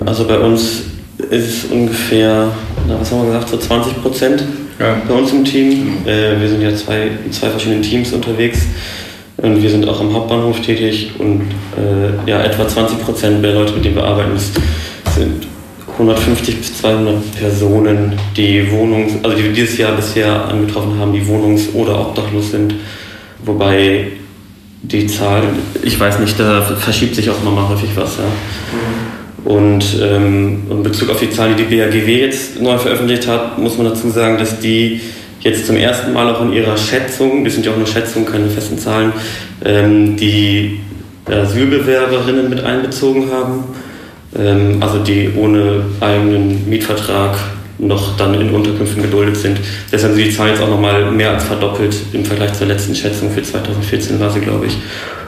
Also 0.04 0.24
bei 0.24 0.38
uns 0.38 0.82
ist 1.30 1.64
es 1.64 1.64
ungefähr, 1.70 2.50
na, 2.88 2.98
was 2.98 3.10
haben 3.10 3.22
wir 3.22 3.32
gesagt, 3.32 3.48
so 3.50 3.56
20 3.58 4.00
Prozent 4.02 4.44
Ja. 4.78 4.96
bei 5.06 5.14
uns 5.14 5.32
im 5.32 5.44
Team. 5.44 5.98
Äh, 6.06 6.40
wir 6.40 6.48
sind 6.48 6.62
ja 6.62 6.74
zwei, 6.74 7.08
in 7.24 7.32
zwei 7.32 7.50
verschiedenen 7.50 7.82
Teams 7.82 8.12
unterwegs 8.12 8.60
und 9.36 9.62
wir 9.62 9.68
sind 9.70 9.86
auch 9.88 10.00
am 10.00 10.14
Hauptbahnhof 10.14 10.60
tätig 10.60 11.10
und 11.18 11.42
äh, 11.76 12.30
ja, 12.30 12.42
etwa 12.42 12.66
20 12.66 13.00
Prozent 13.02 13.44
der 13.44 13.52
Leute, 13.54 13.74
mit 13.74 13.84
denen 13.84 13.96
wir 13.96 14.04
arbeiten, 14.04 14.38
sind 15.14 15.46
150 15.98 16.56
bis 16.56 16.78
200 16.78 17.38
Personen, 17.38 18.12
die 18.36 18.62
Wohnungs-, 18.70 19.22
also 19.22 19.36
die 19.36 19.44
wir 19.44 19.52
dieses 19.52 19.76
Jahr 19.76 19.92
bisher 19.92 20.46
angetroffen 20.48 20.98
haben, 20.98 21.12
die 21.12 21.20
wohnungs- 21.22 21.74
oder 21.74 22.00
obdachlos 22.00 22.52
sind. 22.52 22.74
Wobei 23.44 24.06
die 24.82 25.06
Zahl, 25.06 25.42
ich 25.82 25.98
weiß 25.98 26.18
nicht, 26.20 26.38
da 26.38 26.62
verschiebt 26.62 27.14
sich 27.14 27.28
auch 27.30 27.42
nochmal 27.44 27.68
häufig 27.68 27.90
was. 27.94 28.16
Ja. 28.16 28.24
Und 29.44 29.84
ähm, 30.00 30.62
in 30.70 30.82
Bezug 30.82 31.10
auf 31.10 31.18
die 31.18 31.30
Zahlen, 31.30 31.56
die 31.56 31.64
die 31.64 31.76
BAGW 31.76 32.20
jetzt 32.20 32.60
neu 32.60 32.78
veröffentlicht 32.78 33.26
hat, 33.26 33.58
muss 33.58 33.76
man 33.78 33.86
dazu 33.86 34.10
sagen, 34.10 34.38
dass 34.38 34.60
die 34.60 35.00
jetzt 35.40 35.66
zum 35.66 35.76
ersten 35.76 36.12
Mal 36.12 36.34
auch 36.34 36.42
in 36.42 36.52
ihrer 36.52 36.76
Schätzung, 36.76 37.44
das 37.44 37.54
sind 37.54 37.64
ja 37.64 37.72
auch 37.72 37.76
nur 37.76 37.86
Schätzungen, 37.86 38.28
keine 38.28 38.48
festen 38.48 38.78
Zahlen, 38.78 39.12
ähm, 39.64 40.16
die 40.16 40.80
Asylbewerberinnen 41.26 42.50
mit 42.50 42.62
einbezogen 42.62 43.30
haben, 43.30 43.64
ähm, 44.38 44.76
also 44.80 44.98
die 44.98 45.30
ohne 45.36 45.84
eigenen 46.00 46.68
Mietvertrag 46.68 47.36
noch 47.80 48.16
dann 48.16 48.34
in 48.34 48.50
Unterkünften 48.50 49.02
geduldet 49.02 49.36
sind. 49.36 49.58
Deshalb 49.90 50.14
sind 50.14 50.24
die 50.24 50.34
Zahlen 50.34 50.52
jetzt 50.52 50.62
auch 50.62 50.68
nochmal 50.68 51.10
mehr 51.10 51.32
als 51.32 51.44
verdoppelt 51.44 51.94
im 52.12 52.24
Vergleich 52.24 52.52
zur 52.52 52.66
letzten 52.66 52.94
Schätzung 52.94 53.30
für 53.30 53.42
2014 53.42 54.20
war 54.20 54.30
sie, 54.30 54.40
glaube 54.40 54.66
ich. 54.66 54.76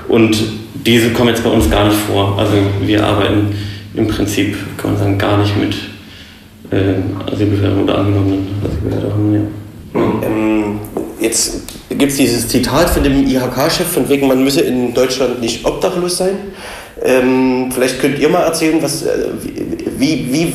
Und 0.09 0.37
diese 0.75 1.11
kommen 1.11 1.31
jetzt 1.31 1.45
bei 1.45 1.51
uns 1.51 1.71
gar 1.71 1.87
nicht 1.87 1.97
vor. 1.97 2.39
Also 2.39 2.55
wir 2.85 3.05
arbeiten 3.05 3.55
im 3.95 4.07
Prinzip, 4.07 4.57
kann 4.77 4.93
man 4.93 5.01
sagen, 5.01 5.19
gar 5.19 5.39
nicht 5.39 5.57
mit 5.57 5.75
ähm, 6.71 7.17
Asylbewerbern 7.31 7.85
oder 7.85 7.99
angenommenen 7.99 8.49
Asylbewerbern. 8.65 9.35
Ja. 9.95 10.01
Ähm, 10.27 10.79
jetzt 11.21 11.63
gibt 11.91 12.13
es 12.13 12.17
dieses 12.17 12.49
Zitat 12.49 12.91
von 12.91 13.03
dem 13.03 13.27
IHK-Chef, 13.27 13.87
von 13.87 14.09
wegen, 14.09 14.27
man 14.27 14.43
müsse 14.43 14.63
in 14.63 14.93
Deutschland 14.95 15.41
nicht 15.41 15.65
obdachlos 15.65 16.19
sein. 16.19 16.37
Ähm, 17.05 17.71
vielleicht 17.73 18.01
könnt 18.01 18.19
ihr 18.19 18.29
mal 18.29 18.43
erzählen, 18.43 18.79
was, 18.81 19.03
äh, 19.03 19.29
wie, 19.99 20.29
wie 20.31 20.53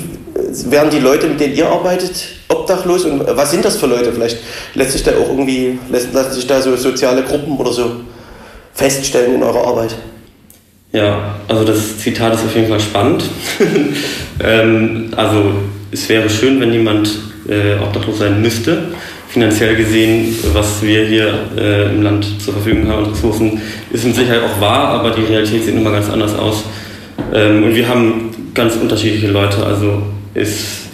werden 0.65 0.89
die 0.89 0.99
Leute, 0.99 1.27
mit 1.27 1.39
denen 1.39 1.55
ihr 1.55 1.67
arbeitet, 1.67 2.11
obdachlos 2.47 3.05
und 3.05 3.23
was 3.35 3.51
sind 3.51 3.65
das 3.65 3.77
für 3.77 3.87
Leute? 3.87 4.11
Vielleicht 4.11 4.37
lässt 4.73 4.91
sich 4.91 5.03
da 5.03 5.11
auch 5.11 5.29
irgendwie, 5.29 5.79
lassen, 5.89 6.09
lassen 6.13 6.33
sich 6.33 6.47
da 6.47 6.61
so 6.61 6.75
soziale 6.75 7.23
Gruppen 7.23 7.57
oder 7.57 7.71
so 7.71 7.91
feststellen 8.73 9.35
in 9.35 9.43
eurer 9.43 9.67
Arbeit. 9.67 9.95
Ja, 10.93 11.35
also 11.47 11.63
das 11.65 11.97
Zitat 11.99 12.35
ist 12.35 12.45
auf 12.45 12.55
jeden 12.55 12.69
Fall 12.69 12.79
spannend. 12.79 13.23
ähm, 14.43 15.11
also 15.15 15.51
es 15.91 16.07
wäre 16.07 16.29
schön, 16.29 16.59
wenn 16.59 16.71
niemand 16.71 17.09
äh, 17.49 17.81
obdachlos 17.83 18.19
sein 18.19 18.41
müsste. 18.41 18.89
Finanziell 19.27 19.75
gesehen, 19.75 20.35
was 20.53 20.81
wir 20.81 21.05
hier 21.05 21.33
äh, 21.57 21.89
im 21.89 22.01
Land 22.01 22.41
zur 22.41 22.53
Verfügung 22.53 22.87
haben, 22.89 23.05
an 23.05 23.11
Ressourcen, 23.11 23.61
ist 23.91 24.05
mit 24.05 24.15
Sicherheit 24.15 24.41
auch 24.41 24.61
wahr, 24.61 24.99
aber 24.99 25.11
die 25.11 25.23
Realität 25.23 25.65
sieht 25.65 25.75
immer 25.75 25.91
ganz 25.91 26.09
anders 26.09 26.33
aus. 26.33 26.63
Ähm, 27.33 27.63
und 27.63 27.75
wir 27.75 27.87
haben 27.87 28.51
ganz 28.53 28.75
unterschiedliche 28.75 29.27
Leute. 29.27 29.65
Also 29.65 30.03
ist, 30.38 30.88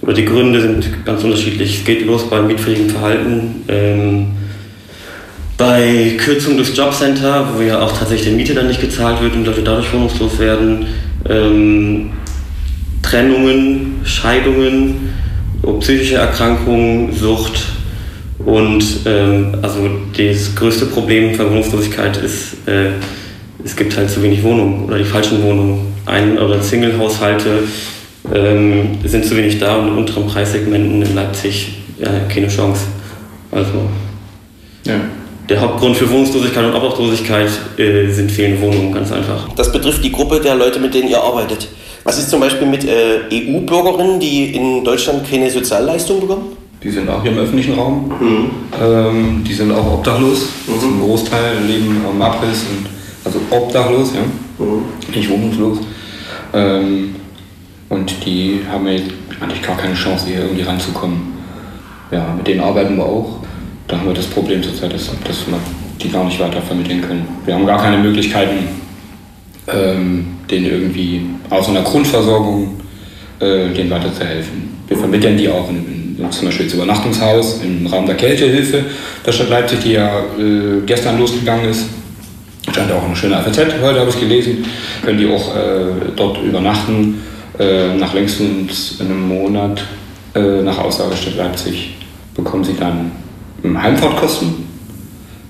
oder 0.00 0.14
die 0.14 0.24
Gründe 0.24 0.60
sind 0.60 1.04
ganz 1.04 1.22
unterschiedlich. 1.24 1.78
Es 1.78 1.84
geht 1.84 2.06
los 2.06 2.28
beim 2.28 2.46
mietfähigen 2.46 2.88
Verhalten. 2.88 3.64
Ähm, 3.68 4.26
bei 5.56 6.14
Kürzung 6.16 6.56
des 6.56 6.76
Jobcenter, 6.76 7.48
wo 7.56 7.62
ja 7.62 7.80
auch 7.80 7.96
tatsächlich 7.96 8.28
die 8.28 8.36
Miete 8.36 8.54
dann 8.54 8.68
nicht 8.68 8.80
gezahlt 8.80 9.20
wird 9.20 9.34
und 9.34 9.44
Leute 9.44 9.62
dadurch 9.62 9.92
wohnungslos 9.92 10.38
werden, 10.38 10.86
ähm, 11.28 12.10
Trennungen, 13.02 14.00
Scheidungen, 14.04 15.12
psychische 15.80 16.16
Erkrankungen, 16.16 17.12
Sucht 17.12 17.60
und 18.44 18.84
ähm, 19.04 19.56
also 19.60 19.90
das 20.16 20.54
größte 20.54 20.86
Problem 20.86 21.34
für 21.34 21.50
Wohnungslosigkeit 21.50 22.16
ist, 22.18 22.68
äh, 22.68 22.90
es 23.64 23.74
gibt 23.74 23.96
halt 23.96 24.08
zu 24.08 24.22
wenig 24.22 24.42
Wohnungen 24.44 24.84
oder 24.84 24.98
die 24.98 25.04
falschen 25.04 25.42
Wohnungen. 25.42 25.92
Ein- 26.06 26.38
oder 26.38 26.62
Single-Haushalte 26.62 27.64
ähm, 28.34 28.98
sind 29.04 29.24
zu 29.24 29.36
wenig 29.36 29.58
da 29.58 29.76
und 29.76 29.88
in 29.88 29.94
unteren 29.94 30.26
Preissegmenten 30.26 31.02
in 31.02 31.14
Leipzig 31.14 31.72
ja, 31.98 32.08
keine 32.32 32.48
Chance. 32.48 32.82
Also 33.50 33.72
Ja. 34.86 34.94
der 35.48 35.60
Hauptgrund 35.60 35.96
für 35.96 36.08
Wohnungslosigkeit 36.10 36.64
und 36.64 36.74
Obdachlosigkeit 36.74 37.50
äh, 37.78 38.08
sind 38.10 38.30
fehlende 38.30 38.60
Wohnungen, 38.60 38.92
ganz 38.92 39.10
einfach. 39.12 39.48
Das 39.56 39.72
betrifft 39.72 40.04
die 40.04 40.12
Gruppe 40.12 40.40
der 40.40 40.54
Leute, 40.54 40.78
mit 40.78 40.94
denen 40.94 41.08
ihr 41.08 41.22
arbeitet. 41.22 41.68
Was 42.04 42.18
ist 42.18 42.30
zum 42.30 42.40
Beispiel 42.40 42.66
mit 42.66 42.84
äh, 42.84 43.20
EU-Bürgerinnen, 43.32 44.20
die 44.20 44.54
in 44.54 44.84
Deutschland 44.84 45.28
keine 45.28 45.50
Sozialleistung 45.50 46.20
bekommen? 46.20 46.56
Die 46.82 46.90
sind 46.90 47.08
auch 47.08 47.22
hier 47.22 47.32
im 47.32 47.38
öffentlichen 47.38 47.74
Raum. 47.74 48.12
Ähm, 48.80 49.42
die 49.46 49.52
sind 49.52 49.72
auch 49.72 49.94
obdachlos. 49.94 50.46
Das 50.66 50.76
ist 50.76 50.84
ein 50.84 51.00
Großteil 51.00 51.56
leben 51.66 52.00
am 52.08 52.22
Abriss 52.22 52.64
und 52.70 52.86
also 53.24 53.40
obdachlos, 53.50 54.12
ja. 54.14 54.20
Nicht 55.14 55.28
wohnungslos. 55.28 55.78
Ähm, 56.54 57.16
und 57.88 58.24
die 58.24 58.60
haben 58.70 58.86
ja 58.86 59.00
eigentlich 59.40 59.62
gar 59.62 59.76
keine 59.76 59.94
Chance, 59.94 60.26
hier 60.26 60.40
irgendwie 60.40 60.62
ranzukommen. 60.62 61.34
Ja, 62.10 62.34
mit 62.36 62.46
denen 62.46 62.60
arbeiten 62.60 62.96
wir 62.96 63.04
auch. 63.04 63.40
Da 63.86 63.98
haben 63.98 64.06
wir 64.06 64.14
das 64.14 64.26
Problem 64.26 64.62
zurzeit, 64.62 64.92
dass, 64.92 65.10
dass 65.24 65.46
wir 65.46 65.58
die 66.00 66.10
gar 66.10 66.24
nicht 66.24 66.38
weiter 66.40 66.60
vermitteln 66.62 67.00
können. 67.02 67.26
Wir 67.44 67.54
haben 67.54 67.66
gar 67.66 67.80
keine 67.80 67.98
Möglichkeiten, 67.98 68.68
ähm, 69.66 70.26
denen 70.50 70.66
irgendwie 70.66 71.22
außer 71.50 71.70
einer 71.70 71.82
Grundversorgung 71.82 72.80
äh, 73.40 73.68
denen 73.74 73.90
weiterzuhelfen. 73.90 74.76
Wir 74.86 74.96
vermitteln 74.96 75.36
die 75.36 75.48
auch 75.48 75.68
in, 75.68 76.16
in, 76.18 76.30
zum 76.30 76.46
Beispiel 76.46 76.66
ins 76.66 76.74
Übernachtungshaus 76.74 77.60
im 77.62 77.86
Rahmen 77.86 78.06
der 78.06 78.16
Kältehilfe 78.16 78.84
der 79.24 79.32
Stadt 79.32 79.50
Leipzig, 79.50 79.80
die 79.80 79.92
ja 79.92 80.20
äh, 80.38 80.80
gestern 80.84 81.18
losgegangen 81.18 81.70
ist. 81.70 81.86
Scheint 82.74 82.92
auch 82.92 83.04
eine 83.04 83.16
schöne 83.16 83.40
FAZ, 83.42 83.58
heute 83.82 84.00
habe 84.00 84.10
ich 84.10 84.20
gelesen. 84.20 84.64
Können 85.04 85.18
die 85.18 85.26
auch 85.26 85.56
äh, 85.56 86.10
dort 86.16 86.42
übernachten, 86.42 87.20
äh, 87.58 87.94
nach 87.96 88.14
längstens 88.14 89.00
einem 89.00 89.28
Monat 89.28 89.84
äh, 90.34 90.62
nach 90.62 90.78
Aussage 90.78 91.10
der 91.10 91.16
Stadt 91.16 91.36
Leipzig 91.36 91.96
bekommen 92.34 92.64
sie 92.64 92.74
dann 92.74 93.10
Heimfahrtkosten 93.64 94.66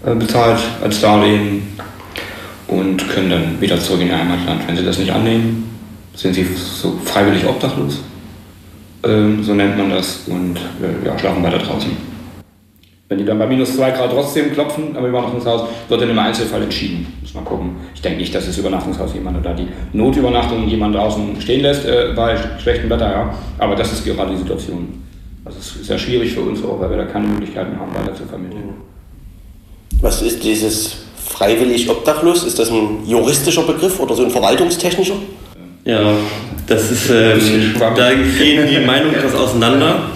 äh, 0.06 0.14
bezahlt 0.14 0.60
als 0.82 1.00
Darlehen 1.00 1.62
und 2.66 3.08
können 3.08 3.30
dann 3.30 3.60
wieder 3.60 3.78
zurück 3.80 4.00
in 4.00 4.08
ihr 4.08 4.18
Heimatland. 4.18 4.66
Wenn 4.66 4.76
sie 4.76 4.84
das 4.84 4.98
nicht 4.98 5.12
annehmen, 5.12 5.70
sind 6.14 6.34
sie 6.34 6.44
so 6.44 6.98
freiwillig 7.04 7.46
obdachlos, 7.46 8.00
ähm, 9.04 9.42
so 9.42 9.54
nennt 9.54 9.76
man 9.76 9.90
das, 9.90 10.22
und 10.26 10.56
äh, 10.56 11.06
ja, 11.06 11.18
schlafen 11.18 11.42
weiter 11.42 11.58
draußen. 11.58 11.90
Wenn 13.08 13.18
die 13.18 13.24
dann 13.24 13.38
bei 13.38 13.46
minus 13.46 13.74
2 13.74 13.90
Grad 13.92 14.10
trotzdem 14.10 14.52
klopfen 14.52 14.94
am 14.94 15.06
Übernachtungshaus, 15.06 15.62
wird 15.88 16.02
dann 16.02 16.10
im 16.10 16.18
Einzelfall 16.18 16.62
entschieden. 16.62 17.06
Muss 17.22 17.32
mal 17.32 17.42
gucken. 17.42 17.76
Ich 17.94 18.02
denke 18.02 18.18
nicht, 18.18 18.34
dass 18.34 18.44
das 18.44 18.58
Übernachtungshaus 18.58 19.14
jemand 19.14 19.38
oder 19.38 19.54
die 19.54 19.66
Notübernachtung 19.94 20.68
jemand 20.68 20.94
draußen 20.94 21.40
stehen 21.40 21.62
lässt 21.62 21.86
äh, 21.86 22.12
bei 22.14 22.36
schlechtem 22.58 22.90
Wetter, 22.90 23.10
ja. 23.10 23.34
Aber 23.56 23.74
das 23.76 23.92
ist 23.92 24.04
gerade 24.04 24.32
die 24.32 24.36
Situation. 24.36 25.02
Also 25.42 25.58
es 25.58 25.76
ist 25.76 25.86
sehr 25.86 25.98
schwierig 25.98 26.34
für 26.34 26.42
uns 26.42 26.62
auch, 26.62 26.78
weil 26.80 26.90
wir 26.90 26.98
da 26.98 27.06
keine 27.06 27.28
Möglichkeiten 27.28 27.78
haben, 27.78 27.94
weiter 27.94 28.14
zu 28.14 28.24
vermitteln. 28.26 28.74
Was 30.02 30.20
ist 30.20 30.44
dieses 30.44 30.96
freiwillig 31.16 31.88
obdachlos? 31.88 32.44
Ist 32.44 32.58
das 32.58 32.70
ein 32.70 33.06
juristischer 33.06 33.62
Begriff 33.62 33.98
oder 34.00 34.14
so 34.14 34.24
ein 34.24 34.30
verwaltungstechnischer? 34.30 35.16
Ja, 35.88 36.12
das 36.66 36.90
ist, 36.90 37.09
ähm, 37.09 37.75
da 37.78 38.11
gehen 38.12 38.68
die 38.71 38.85
Meinungen 38.85 39.14
etwas 39.14 39.35
auseinander. 39.35 40.11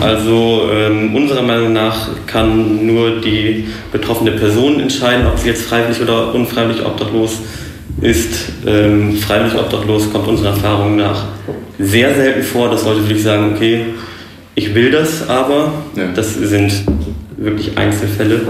Also 0.00 0.68
ähm, 0.74 1.14
unserer 1.14 1.42
Meinung 1.42 1.72
nach 1.72 2.08
kann 2.26 2.84
nur 2.84 3.20
die 3.20 3.68
betroffene 3.92 4.32
Person 4.32 4.80
entscheiden, 4.80 5.24
ob 5.28 5.38
sie 5.38 5.50
jetzt 5.50 5.62
freiwillig 5.62 6.02
oder 6.02 6.34
unfreiwillig 6.34 6.84
obdachlos 6.84 7.38
ist 8.00 8.50
ähm, 8.66 9.16
freiwillig 9.16 9.54
obdachlos, 9.54 10.12
kommt 10.12 10.26
unserer 10.26 10.48
Erfahrung 10.50 10.96
nach 10.96 11.24
sehr 11.78 12.12
selten 12.14 12.42
vor, 12.42 12.68
dass 12.68 12.84
Leute 12.84 13.02
wirklich 13.02 13.22
sagen, 13.22 13.52
okay, 13.54 13.84
ich 14.56 14.74
will 14.74 14.90
das 14.90 15.28
aber. 15.28 15.72
Ja. 15.94 16.08
Das 16.16 16.34
sind 16.34 16.72
wirklich 17.36 17.78
Einzelfälle. 17.78 18.40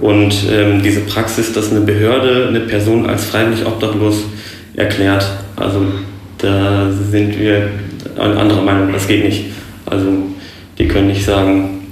Und 0.00 0.34
ähm, 0.50 0.82
diese 0.82 1.00
Praxis, 1.00 1.52
dass 1.52 1.70
eine 1.70 1.82
Behörde 1.82 2.48
eine 2.48 2.60
Person 2.60 3.08
als 3.08 3.26
freiwillig 3.26 3.64
obdachlos 3.64 4.24
erklärt, 4.74 5.24
also 5.56 5.86
da 6.38 6.90
sind 7.10 7.38
wir 7.38 7.68
an 8.16 8.36
anderer 8.36 8.62
Meinung, 8.62 8.92
das 8.92 9.06
geht 9.06 9.24
nicht. 9.24 9.44
Also 9.86 10.06
die 10.78 10.86
können 10.86 11.08
nicht 11.08 11.24
sagen, 11.24 11.86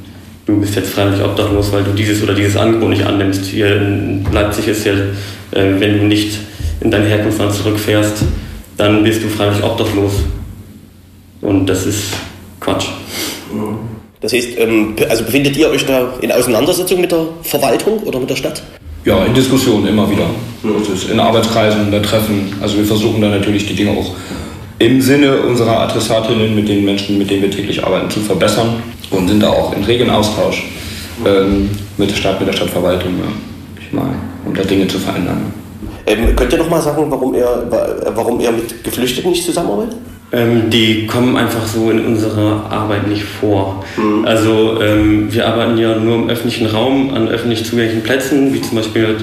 du 0.46 0.60
bist 0.60 0.76
jetzt 0.76 0.90
freiwillig 0.90 1.24
obdachlos, 1.24 1.72
weil 1.72 1.84
du 1.84 1.92
dieses 1.92 2.22
oder 2.22 2.34
dieses 2.34 2.56
Angebot 2.56 2.90
nicht 2.90 3.04
annimmst. 3.04 3.44
Hier 3.46 3.76
in 3.76 4.26
Leipzig 4.32 4.68
ist 4.68 4.84
ja, 4.84 4.92
äh, 4.92 5.80
wenn 5.80 5.98
du 5.98 6.04
nicht 6.04 6.38
in 6.80 6.90
dein 6.90 7.04
Herkunftsland 7.04 7.52
zurückfährst, 7.52 8.22
dann 8.76 9.02
bist 9.02 9.22
du 9.22 9.28
freiwillig 9.28 9.64
obdachlos. 9.64 10.12
Und 11.40 11.66
das 11.66 11.86
ist 11.86 12.04
Quatsch. 12.60 12.86
Das 14.20 14.32
heißt, 14.32 14.58
ähm, 14.58 14.94
also 15.08 15.24
befindet 15.24 15.56
ihr 15.56 15.68
euch 15.68 15.84
da 15.84 16.14
in 16.20 16.32
Auseinandersetzung 16.32 17.00
mit 17.00 17.12
der 17.12 17.26
Verwaltung 17.42 17.98
oder 18.00 18.18
mit 18.18 18.30
der 18.30 18.36
Stadt? 18.36 18.62
Ja, 19.04 19.24
in 19.24 19.34
Diskussionen 19.34 19.86
immer 19.86 20.10
wieder. 20.10 20.28
Das 20.62 20.88
ist 20.88 21.10
in 21.10 21.20
Arbeitskreisen, 21.20 21.90
bei 21.90 22.00
Treffen. 22.00 22.52
Also 22.60 22.76
wir 22.78 22.84
versuchen 22.84 23.20
dann 23.20 23.30
natürlich 23.30 23.66
die 23.66 23.74
Dinge 23.74 23.90
auch 23.92 24.14
im 24.78 25.00
Sinne 25.00 25.38
unserer 25.38 25.80
Adressatinnen 25.80 26.54
mit 26.54 26.68
den 26.68 26.84
Menschen, 26.84 27.18
mit 27.18 27.30
denen 27.30 27.42
wir 27.42 27.50
täglich 27.50 27.82
arbeiten, 27.84 28.10
zu 28.10 28.20
verbessern 28.20 28.82
und 29.10 29.28
sind 29.28 29.42
da 29.42 29.48
auch 29.50 29.74
in 29.74 29.84
regen 29.84 30.10
Austausch 30.10 30.64
ähm, 31.24 31.70
mit 31.96 32.10
der 32.10 32.16
Stadt, 32.16 32.38
mit 32.40 32.48
der 32.48 32.52
Stadtverwaltung, 32.54 33.12
ja. 33.18 33.32
ich 33.80 33.92
meine, 33.92 34.16
um 34.44 34.54
da 34.54 34.62
Dinge 34.62 34.86
zu 34.86 34.98
verändern. 34.98 35.52
Ähm, 36.06 36.36
könnt 36.36 36.52
ihr 36.52 36.58
noch 36.58 36.70
mal 36.70 36.80
sagen, 36.80 37.06
warum 37.08 37.34
ihr, 37.34 37.66
wa- 37.70 37.88
warum 38.14 38.38
ihr 38.40 38.52
mit 38.52 38.84
Geflüchteten 38.84 39.30
nicht 39.30 39.44
zusammenarbeitet? 39.44 39.96
Ähm, 40.32 40.68
die 40.70 41.06
kommen 41.06 41.36
einfach 41.36 41.64
so 41.66 41.90
in 41.90 42.04
unserer 42.04 42.66
Arbeit 42.70 43.06
nicht 43.08 43.22
vor. 43.22 43.84
Also 44.24 44.80
ähm, 44.82 45.32
wir 45.32 45.46
arbeiten 45.46 45.78
ja 45.78 45.96
nur 45.96 46.16
im 46.16 46.28
öffentlichen 46.28 46.66
Raum, 46.66 47.14
an 47.14 47.28
öffentlich 47.28 47.64
zugänglichen 47.64 48.02
Plätzen, 48.02 48.52
wie 48.52 48.60
zum 48.60 48.76
Beispiel 48.76 49.16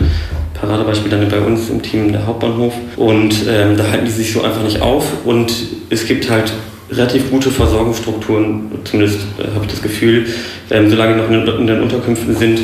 Paradebeispiel 0.64 1.12
dann 1.12 1.28
bei 1.30 1.40
uns 1.40 1.70
im 1.70 1.82
Team 1.82 2.12
der 2.12 2.26
Hauptbahnhof. 2.26 2.74
Und 2.96 3.36
ähm, 3.48 3.78
da 3.78 3.90
halten 3.90 4.06
die 4.06 4.12
sich 4.12 4.32
so 4.32 4.42
einfach 4.42 4.64
nicht 4.64 4.82
auf. 4.82 5.06
Und 5.26 5.52
es 5.90 6.08
gibt 6.08 6.30
halt 6.30 6.54
relativ 6.92 7.30
gute 7.30 7.50
Versorgungsstrukturen, 7.50 8.72
zumindest 8.84 9.20
äh, 9.40 9.54
habe 9.56 9.66
ich 9.66 9.72
das 9.72 9.82
Gefühl, 9.82 10.28
ähm, 10.70 10.90
solange 10.90 11.18
noch 11.18 11.30
in 11.30 11.46
den, 11.46 11.48
in 11.60 11.68
den 11.68 11.82
Unterkünften 11.82 12.36
sind, 12.36 12.60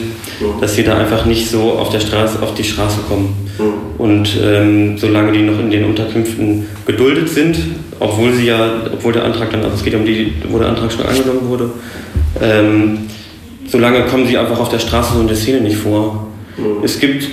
dass 0.61 0.75
sie 0.75 0.83
da 0.83 0.97
einfach 0.97 1.25
nicht 1.25 1.49
so 1.49 1.73
auf 1.73 1.89
der 1.89 1.99
Straße, 1.99 2.41
auf 2.41 2.53
die 2.53 2.63
Straße 2.63 2.99
kommen. 3.07 3.35
Und 3.97 4.37
ähm, 4.41 4.97
solange 4.97 5.33
die 5.33 5.41
noch 5.41 5.59
in 5.59 5.69
den 5.69 5.83
Unterkünften 5.83 6.67
geduldet 6.85 7.27
sind, 7.27 7.57
obwohl 7.99 8.31
sie 8.33 8.45
ja, 8.45 8.71
obwohl 8.93 9.11
der 9.11 9.25
Antrag 9.25 9.51
dann, 9.51 9.63
also 9.63 9.75
es 9.75 9.83
geht 9.83 9.95
um 9.95 10.05
die, 10.05 10.33
wo 10.47 10.59
der 10.59 10.69
Antrag 10.69 10.91
schon 10.91 11.05
angenommen 11.05 11.49
wurde, 11.49 11.69
ähm, 12.41 12.99
solange 13.67 14.03
kommen 14.05 14.27
sie 14.27 14.38
einfach 14.38 14.59
auf 14.59 14.69
der 14.69 14.79
Straße 14.79 15.15
so 15.15 15.21
in 15.21 15.27
der 15.27 15.35
Szene 15.35 15.59
nicht 15.59 15.77
vor. 15.77 16.27
Es 16.83 16.99
gibt 16.99 17.27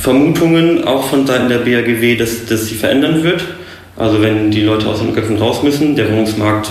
Vermutungen 0.00 0.84
auch 0.84 1.04
von 1.08 1.26
Seiten 1.26 1.48
der 1.48 1.58
BAGW, 1.58 2.16
dass 2.16 2.46
das 2.46 2.66
sich 2.66 2.78
verändern 2.78 3.22
wird. 3.22 3.44
Also 3.96 4.22
wenn 4.22 4.50
die 4.50 4.62
Leute 4.62 4.86
aus 4.86 4.98
den 4.98 5.08
Unterkünften 5.08 5.42
raus 5.42 5.62
müssen, 5.62 5.96
der 5.96 6.10
Wohnungsmarkt 6.10 6.70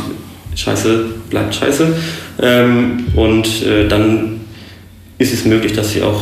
scheiße 0.56 1.06
bleibt 1.30 1.56
scheiße. 1.56 1.94
Ähm, 2.42 3.06
und 3.16 3.64
äh, 3.64 3.88
dann 3.88 4.42
ist 5.18 5.34
es 5.34 5.46
möglich, 5.46 5.74
dass 5.74 5.92
sie 5.92 6.02
auch 6.02 6.22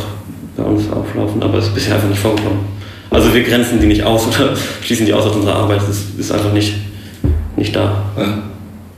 bei 0.56 0.64
uns 0.64 0.90
auflaufen, 0.90 1.42
aber 1.42 1.58
es 1.58 1.66
ist 1.66 1.74
bisher 1.74 1.94
einfach 1.94 2.08
nicht 2.08 2.20
vorgekommen. 2.20 2.60
Also 3.10 3.32
wir 3.32 3.42
grenzen 3.44 3.80
die 3.80 3.86
nicht 3.86 4.02
aus 4.02 4.26
oder 4.26 4.56
schließen 4.82 5.06
die 5.06 5.12
aus 5.12 5.26
aus 5.26 5.36
unserer 5.36 5.56
Arbeit. 5.56 5.80
Das 5.86 6.02
ist 6.18 6.32
einfach 6.32 6.52
nicht, 6.52 6.74
nicht 7.56 7.74
da. 7.74 8.02
Ja. 8.18 8.42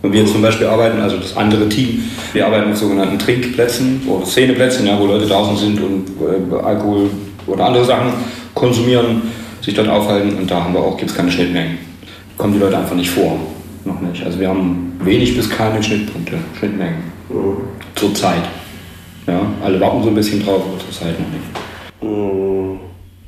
Und 0.00 0.12
wir 0.12 0.24
zum 0.26 0.40
Beispiel 0.40 0.66
arbeiten, 0.68 1.00
also 1.00 1.16
das 1.16 1.36
andere 1.36 1.68
Team, 1.68 2.04
wir 2.32 2.46
arbeiten 2.46 2.70
auf 2.70 2.78
sogenannten 2.78 3.18
Trinkplätzen 3.18 4.02
oder 4.06 4.24
Szeneplätzen, 4.24 4.86
ja, 4.86 4.98
wo 4.98 5.06
Leute 5.06 5.26
draußen 5.26 5.56
sind 5.56 5.80
und 5.80 6.06
äh, 6.20 6.64
Alkohol 6.64 7.10
oder 7.48 7.66
andere 7.66 7.84
Sachen 7.84 8.12
konsumieren, 8.54 9.22
sich 9.62 9.74
dort 9.74 9.88
aufhalten 9.88 10.36
und 10.38 10.50
da 10.50 10.64
haben 10.64 10.74
wir 10.74 10.80
auch, 10.80 10.96
gibt 10.96 11.10
es 11.10 11.16
keine 11.16 11.30
Schnittmengen. 11.30 11.78
Kommen 12.36 12.52
die 12.52 12.58
Leute 12.58 12.78
einfach 12.78 12.94
nicht 12.94 13.10
vor. 13.10 13.38
Noch 13.84 14.00
nicht. 14.00 14.24
Also 14.24 14.38
wir 14.38 14.48
haben 14.48 14.98
wenig 15.02 15.36
bis 15.36 15.48
keine 15.48 15.82
Schnittpunkte, 15.82 16.34
Schnittmengen. 16.58 17.02
Zurzeit. 17.94 18.42
Ja, 19.26 19.40
alle 19.62 19.80
warten 19.80 20.02
so 20.02 20.08
ein 20.08 20.14
bisschen 20.14 20.44
drauf, 20.44 20.62
aber 20.64 20.78
zurzeit 20.78 21.14
noch 21.18 21.26
nicht. 21.28 21.44
Hm, 22.00 22.80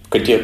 Könnt 0.08 0.28
ihr 0.28 0.40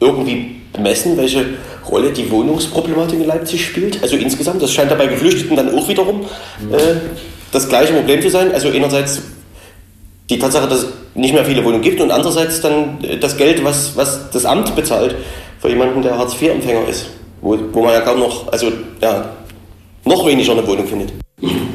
irgendwie 0.00 0.56
bemessen, 0.72 1.16
welche 1.16 1.44
Rolle 1.90 2.10
die 2.12 2.30
Wohnungsproblematik 2.30 3.20
in 3.20 3.26
Leipzig 3.26 3.64
spielt? 3.64 4.02
Also 4.02 4.16
insgesamt, 4.16 4.62
das 4.62 4.72
scheint 4.72 4.90
ja 4.90 4.96
bei 4.96 5.06
Geflüchteten 5.06 5.56
dann 5.56 5.74
auch 5.74 5.88
wiederum 5.88 6.22
äh, 6.70 6.76
das 7.50 7.68
gleiche 7.68 7.92
Problem 7.92 8.20
zu 8.20 8.30
sein. 8.30 8.52
Also 8.52 8.68
einerseits 8.68 9.22
die 10.30 10.38
Tatsache, 10.38 10.68
dass 10.68 10.86
nicht 11.14 11.34
mehr 11.34 11.44
viele 11.44 11.64
Wohnungen 11.64 11.82
gibt 11.82 12.00
und 12.00 12.10
andererseits 12.10 12.60
dann 12.60 12.98
äh, 13.02 13.18
das 13.18 13.36
Geld, 13.36 13.62
was, 13.64 13.96
was 13.96 14.30
das 14.30 14.44
Amt 14.44 14.74
bezahlt 14.74 15.14
für 15.60 15.68
jemanden, 15.68 16.02
der 16.02 16.18
Hartz-IV-Empfänger 16.18 16.88
ist. 16.88 17.10
Wo, 17.40 17.58
wo 17.72 17.82
man 17.82 17.92
ja 17.92 18.00
kaum 18.00 18.20
noch, 18.20 18.50
also 18.52 18.72
ja, 19.00 19.30
noch 20.04 20.26
weniger 20.26 20.52
eine 20.52 20.66
Wohnung 20.66 20.86
findet. 20.86 21.12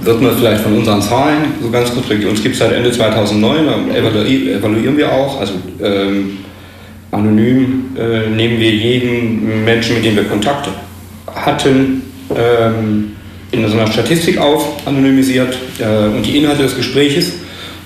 Wird 0.01 0.21
man 0.21 0.35
vielleicht 0.37 0.61
von 0.61 0.77
unseren 0.77 1.01
Zahlen 1.01 1.53
so 1.61 1.69
ganz 1.69 1.93
kurz. 1.93 2.05
Uns 2.09 2.41
gibt 2.41 2.53
es 2.55 2.59
seit 2.59 2.71
Ende 2.71 2.91
2009, 2.91 3.65
da 3.65 3.95
evaluieren, 3.95 4.59
evaluieren 4.59 4.97
wir 4.97 5.11
auch. 5.11 5.39
Also 5.41 5.53
ähm, 5.83 6.37
anonym 7.11 7.95
äh, 7.97 8.29
nehmen 8.29 8.59
wir 8.59 8.71
jeden 8.71 9.65
Menschen, 9.65 9.95
mit 9.95 10.05
dem 10.05 10.15
wir 10.15 10.23
Kontakt 10.23 10.69
hatten, 11.33 12.01
ähm, 12.33 13.11
in 13.51 13.67
so 13.67 13.77
einer 13.77 13.91
Statistik 13.91 14.37
auf, 14.37 14.85
anonymisiert 14.85 15.57
äh, 15.79 16.15
und 16.15 16.25
die 16.25 16.37
Inhalte 16.37 16.63
des 16.63 16.75
Gespräches 16.75 17.33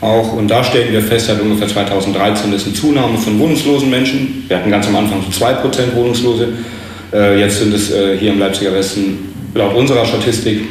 auch. 0.02 0.34
Und 0.34 0.50
da 0.50 0.64
stellen 0.64 0.92
wir 0.92 1.02
fest, 1.02 1.28
seit 1.28 1.40
ungefähr 1.42 1.68
2013 1.68 2.52
ist 2.54 2.66
eine 2.66 2.76
Zunahme 2.76 3.18
von 3.18 3.40
wohnungslosen 3.40 3.90
Menschen. 3.90 4.46
Wir 4.48 4.58
hatten 4.58 4.72
ganz 4.72 4.88
am 4.88 4.96
Anfang 4.96 5.22
so 5.22 5.46
2% 5.46 5.96
Wohnungslose. 5.96 6.50
Äh, 7.14 7.40
jetzt 7.40 7.60
sind 7.60 7.74
es 7.74 7.92
äh, 7.92 8.18
hier 8.18 8.32
im 8.32 8.40
Leipziger 8.40 8.74
Westen 8.74 9.34
laut 9.54 9.76
unserer 9.76 10.06
Statistik 10.06 10.62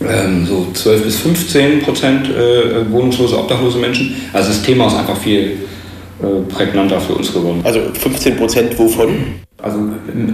ähm, 0.00 0.46
so 0.46 0.66
12 0.72 1.04
bis 1.04 1.16
15 1.20 1.82
Prozent 1.82 2.28
äh, 2.28 2.90
wohnungslose, 2.90 3.38
obdachlose 3.38 3.78
Menschen. 3.78 4.14
Also 4.32 4.48
das 4.48 4.62
Thema 4.62 4.86
ist 4.88 4.94
einfach 4.94 5.16
viel 5.16 5.58
äh, 6.22 6.52
prägnanter 6.52 7.00
für 7.00 7.14
uns 7.14 7.32
geworden. 7.32 7.60
Also 7.64 7.80
15 7.92 8.36
Prozent 8.36 8.78
wovon? 8.78 9.16
Also 9.62 9.78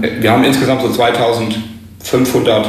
äh, 0.03 0.23
wir 0.23 0.31
haben 0.31 0.45
insgesamt 0.45 0.83
so 0.83 0.91
2500 0.91 2.67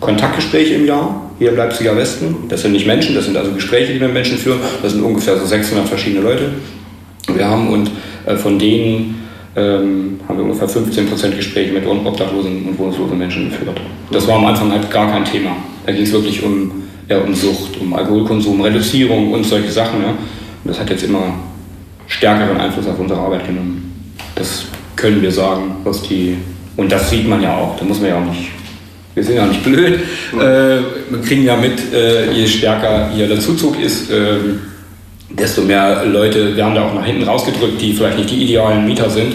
Kontaktgespräche 0.00 0.74
im 0.74 0.86
Jahr 0.86 1.29
hier 1.40 1.52
Leipziger 1.52 1.96
Westen. 1.96 2.36
Das 2.48 2.60
sind 2.60 2.72
nicht 2.72 2.86
Menschen, 2.86 3.14
das 3.14 3.24
sind 3.24 3.36
also 3.36 3.50
Gespräche, 3.52 3.94
die 3.94 3.98
wir 3.98 4.08
mit 4.08 4.14
Menschen 4.14 4.36
führen. 4.36 4.60
Das 4.82 4.92
sind 4.92 5.02
ungefähr 5.02 5.38
so 5.38 5.46
600 5.46 5.88
verschiedene 5.88 6.22
Leute. 6.22 6.50
Wir 7.34 7.48
haben 7.48 7.70
und 7.70 7.90
äh, 8.26 8.36
von 8.36 8.58
denen 8.58 9.22
ähm, 9.56 10.20
haben 10.28 10.36
wir 10.36 10.44
ungefähr 10.44 10.68
15% 10.68 11.36
Gespräche 11.36 11.72
mit 11.72 11.86
obdachlosen 11.86 12.66
und 12.66 12.78
wohnungslosen 12.78 13.18
Menschen 13.18 13.50
geführt. 13.50 13.80
Das 14.12 14.28
war 14.28 14.36
am 14.36 14.44
Anfang 14.44 14.70
halt 14.70 14.90
gar 14.90 15.10
kein 15.10 15.24
Thema. 15.24 15.56
Da 15.86 15.92
ging 15.92 16.02
es 16.02 16.12
wirklich 16.12 16.42
um, 16.42 16.84
ja, 17.08 17.18
um 17.18 17.34
Sucht, 17.34 17.80
um 17.80 17.94
Alkoholkonsum, 17.94 18.60
Reduzierung 18.60 19.32
und 19.32 19.44
solche 19.44 19.70
Sachen. 19.70 20.02
Ja. 20.02 20.10
Und 20.10 20.18
das 20.64 20.78
hat 20.78 20.90
jetzt 20.90 21.04
immer 21.04 21.32
stärkeren 22.06 22.58
Einfluss 22.58 22.86
auf 22.86 22.98
unsere 22.98 23.18
Arbeit 23.18 23.46
genommen. 23.46 24.12
Das 24.34 24.66
können 24.94 25.22
wir 25.22 25.32
sagen, 25.32 25.76
was 25.84 26.02
die. 26.02 26.36
Und 26.76 26.92
das 26.92 27.08
sieht 27.08 27.26
man 27.26 27.42
ja 27.42 27.56
auch, 27.56 27.78
da 27.78 27.84
muss 27.86 27.98
man 27.98 28.10
ja 28.10 28.18
auch 28.18 28.26
nicht. 28.26 28.59
Wir 29.14 29.24
sind 29.24 29.36
ja 29.36 29.46
nicht 29.46 29.64
blöd. 29.64 30.00
Äh, 30.34 30.38
wir 30.38 31.20
kriegen 31.24 31.44
ja 31.44 31.56
mit, 31.56 31.92
äh, 31.92 32.32
je 32.32 32.46
stärker 32.46 33.10
hier 33.14 33.26
der 33.26 33.40
Zuzug 33.40 33.80
ist, 33.80 34.10
äh, 34.10 34.36
desto 35.30 35.62
mehr 35.62 36.04
Leute 36.04 36.56
werden 36.56 36.74
da 36.74 36.82
auch 36.86 36.94
nach 36.94 37.04
hinten 37.04 37.24
rausgedrückt, 37.24 37.80
die 37.80 37.92
vielleicht 37.92 38.18
nicht 38.18 38.30
die 38.30 38.44
idealen 38.44 38.86
Mieter 38.86 39.10
sind. 39.10 39.34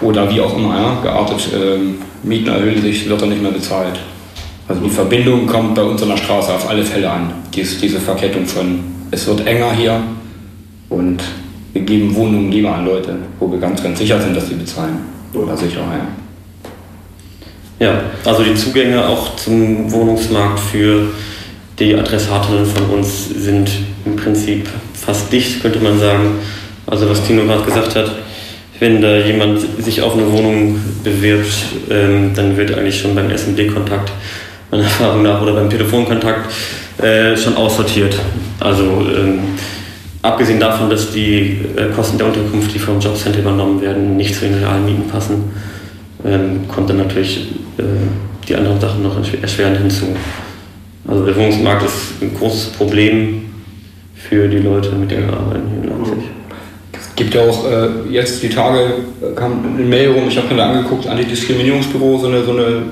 Oder 0.00 0.30
wie 0.32 0.40
auch 0.40 0.56
immer, 0.56 0.74
ja, 0.74 0.98
geartet. 1.02 1.48
ähm, 1.54 1.96
Mieten 2.22 2.48
erhöhen 2.48 2.80
sich, 2.82 3.08
wird 3.08 3.20
dann 3.20 3.30
nicht 3.30 3.42
mehr 3.42 3.50
bezahlt. 3.50 3.98
Also 4.68 4.82
die 4.82 4.90
Verbindung 4.90 5.46
kommt 5.46 5.74
bei 5.74 5.82
uns 5.82 6.02
an 6.02 6.10
der 6.10 6.16
Straße 6.16 6.54
auf 6.54 6.68
alle 6.68 6.84
Fälle 6.84 7.10
an. 7.10 7.32
Dies, 7.54 7.80
diese 7.80 7.98
Verkettung 7.98 8.46
von, 8.46 8.80
es 9.10 9.26
wird 9.26 9.46
enger 9.46 9.72
hier 9.72 10.00
und 10.88 11.22
wir 11.72 11.82
geben 11.82 12.14
Wohnungen 12.14 12.50
lieber 12.52 12.74
an 12.74 12.86
Leute, 12.86 13.16
wo 13.38 13.50
wir 13.50 13.58
ganz, 13.58 13.82
ganz 13.82 13.98
sicher 13.98 14.20
sind, 14.20 14.36
dass 14.36 14.48
sie 14.48 14.54
bezahlen. 14.54 14.98
Oder 15.34 15.56
sicher, 15.56 15.80
ja. 15.80 16.08
Ja, 17.80 18.02
also 18.26 18.42
die 18.42 18.54
Zugänge 18.54 19.08
auch 19.08 19.36
zum 19.36 19.90
Wohnungsmarkt 19.90 20.60
für 20.60 21.06
die 21.78 21.94
Adressatinnen 21.94 22.66
von 22.66 22.84
uns 22.90 23.30
sind 23.30 23.70
im 24.04 24.16
Prinzip 24.16 24.68
fast 24.92 25.32
dicht, 25.32 25.62
könnte 25.62 25.78
man 25.78 25.98
sagen. 25.98 26.38
Also 26.86 27.08
was 27.08 27.26
Tino 27.26 27.44
gerade 27.44 27.62
gesagt 27.62 27.96
hat, 27.96 28.10
wenn 28.80 29.00
da 29.00 29.16
jemand 29.16 29.60
sich 29.82 30.02
auf 30.02 30.12
eine 30.12 30.30
Wohnung 30.30 30.78
bewirbt, 31.02 31.54
ähm, 31.90 32.32
dann 32.34 32.54
wird 32.58 32.76
eigentlich 32.76 33.00
schon 33.00 33.14
beim 33.14 33.30
SMD-Kontakt, 33.30 34.12
meiner 34.70 34.84
Erfahrung 34.84 35.22
nach, 35.22 35.40
oder 35.40 35.54
beim 35.54 35.70
Telefonkontakt 35.70 36.52
äh, 37.02 37.34
schon 37.34 37.56
aussortiert. 37.56 38.14
Also 38.58 38.82
ähm, 38.84 39.40
abgesehen 40.20 40.60
davon, 40.60 40.90
dass 40.90 41.12
die 41.12 41.60
äh, 41.76 41.94
Kosten 41.96 42.18
der 42.18 42.26
Unterkunft, 42.26 42.74
die 42.74 42.78
vom 42.78 43.00
Jobcenter 43.00 43.38
übernommen 43.38 43.80
werden, 43.80 44.18
nicht 44.18 44.34
zu 44.34 44.42
den 44.42 44.54
realen 44.54 44.84
Mieten 44.84 45.08
passen, 45.08 45.44
ähm, 46.24 46.68
kommt 46.68 46.90
dann 46.90 46.98
natürlich 46.98 47.48
äh, 47.78 47.82
die 48.48 48.54
anderen 48.54 48.80
Sachen 48.80 49.02
noch 49.02 49.16
erschwerend 49.40 49.78
hinzu. 49.78 50.06
Also 51.06 51.24
der 51.24 51.36
Wohnungsmarkt 51.36 51.84
ist 51.84 52.22
ein 52.22 52.34
großes 52.34 52.68
Problem 52.70 53.42
für 54.14 54.48
die 54.48 54.58
Leute, 54.58 54.92
mit 54.92 55.10
denen 55.10 55.28
wir 55.28 55.36
arbeiten 55.36 55.68
hier 55.68 55.82
in 55.82 55.98
Leipzig. 55.98 56.24
Es 56.92 57.14
gibt 57.16 57.34
ja 57.34 57.42
auch 57.42 57.70
äh, 57.70 57.88
jetzt 58.10 58.42
die 58.42 58.48
Tage 58.48 58.94
äh, 59.20 59.34
kam 59.34 59.76
eine 59.76 59.86
Mail 59.86 60.10
rum, 60.12 60.24
ich 60.28 60.36
habe 60.36 60.48
mir 60.48 60.56
da 60.56 60.70
angeguckt, 60.70 61.06
Antidiskriminierungsbüro, 61.06 62.18
so 62.18 62.26
eine, 62.26 62.44
so 62.44 62.52
eine 62.52 62.82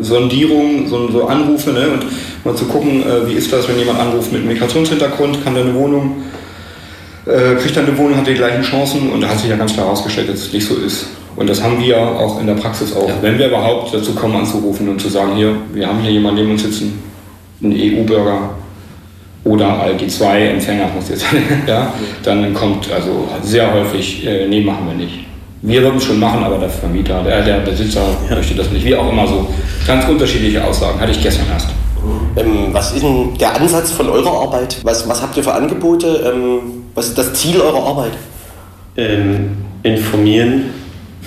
Sondierung, 0.00 0.88
so, 0.88 1.10
so 1.10 1.26
Anrufe, 1.26 1.70
ne? 1.70 1.88
und 1.90 2.04
mal 2.44 2.54
zu 2.54 2.66
gucken, 2.66 3.02
äh, 3.02 3.28
wie 3.28 3.34
ist 3.34 3.52
das, 3.52 3.68
wenn 3.68 3.78
jemand 3.78 4.00
anruft 4.00 4.32
mit 4.32 4.44
Migrationshintergrund, 4.44 5.44
kann 5.44 5.54
der 5.54 5.64
eine 5.64 5.74
Wohnung, 5.74 6.24
äh, 7.26 7.54
kriegt 7.54 7.76
dann 7.76 7.86
eine 7.86 7.96
Wohnung, 7.96 8.16
hat 8.16 8.26
die 8.26 8.34
gleichen 8.34 8.62
Chancen 8.62 9.10
und 9.10 9.20
da 9.20 9.28
hat 9.28 9.38
sich 9.38 9.48
ja 9.48 9.56
ganz 9.56 9.72
klar 9.72 9.86
herausgestellt, 9.86 10.28
dass 10.28 10.40
es 10.40 10.52
nicht 10.52 10.66
so 10.66 10.74
ist. 10.76 11.06
Und 11.36 11.48
das 11.48 11.62
haben 11.62 11.80
wir 11.80 11.98
auch 11.98 12.40
in 12.40 12.46
der 12.46 12.54
Praxis 12.54 12.94
auch, 12.94 13.10
wenn 13.20 13.38
wir 13.38 13.48
überhaupt 13.48 13.92
dazu 13.92 14.14
kommen 14.14 14.36
anzurufen 14.36 14.88
und 14.88 15.00
zu 15.00 15.08
sagen, 15.08 15.34
hier, 15.36 15.56
wir 15.72 15.86
haben 15.86 16.00
hier 16.00 16.12
jemanden 16.12 16.40
neben 16.40 16.52
uns 16.52 16.62
sitzen, 16.62 17.02
einen 17.62 17.72
EU-Bürger 17.72 18.50
oder 19.44 19.66
ALG2-Empfänger, 19.66 20.86
muss 20.94 21.08
jetzt 21.08 21.24
ja, 21.66 21.92
dann 22.22 22.54
kommt 22.54 22.90
also 22.92 23.28
sehr 23.42 23.72
häufig, 23.72 24.26
äh, 24.26 24.46
nee, 24.48 24.60
machen 24.60 24.86
wir 24.86 24.94
nicht. 24.94 25.24
Wir 25.62 25.82
würden 25.82 25.96
es 25.96 26.04
schon 26.04 26.20
machen, 26.20 26.44
aber 26.44 26.58
der 26.58 26.68
Vermieter, 26.68 27.22
der, 27.22 27.42
der 27.42 27.60
Besitzer 27.60 28.02
möchte 28.28 28.54
das 28.54 28.70
nicht. 28.70 28.84
Wie 28.84 28.94
auch 28.94 29.10
immer 29.10 29.26
so. 29.26 29.46
Ganz 29.86 30.06
unterschiedliche 30.06 30.62
Aussagen, 30.62 31.00
hatte 31.00 31.12
ich 31.12 31.22
gestern 31.22 31.46
erst. 31.50 31.68
Ähm, 32.36 32.68
was 32.72 32.92
ist 32.92 33.02
denn 33.02 33.36
der 33.38 33.58
Ansatz 33.58 33.90
von 33.90 34.08
eurer 34.10 34.42
Arbeit? 34.42 34.76
Was, 34.82 35.08
was 35.08 35.22
habt 35.22 35.36
ihr 35.36 35.42
für 35.42 35.54
Angebote? 35.54 36.32
Ähm, 36.34 36.84
was 36.94 37.08
ist 37.08 37.18
das 37.18 37.32
Ziel 37.32 37.60
eurer 37.60 37.82
Arbeit? 37.82 38.12
Ähm, 38.96 39.56
informieren, 39.82 40.64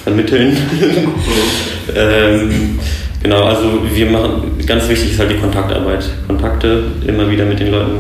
vermitteln. 0.04 0.56
ähm, 1.96 2.80
genau, 3.22 3.44
also 3.44 3.82
wir 3.94 4.06
machen, 4.08 4.58
ganz 4.66 4.88
wichtig 4.90 5.12
ist 5.12 5.20
halt 5.20 5.32
die 5.32 5.38
Kontaktarbeit. 5.38 6.10
Kontakte, 6.28 6.84
immer 7.06 7.30
wieder 7.30 7.46
mit 7.46 7.60
den 7.60 7.72
Leuten 7.72 8.00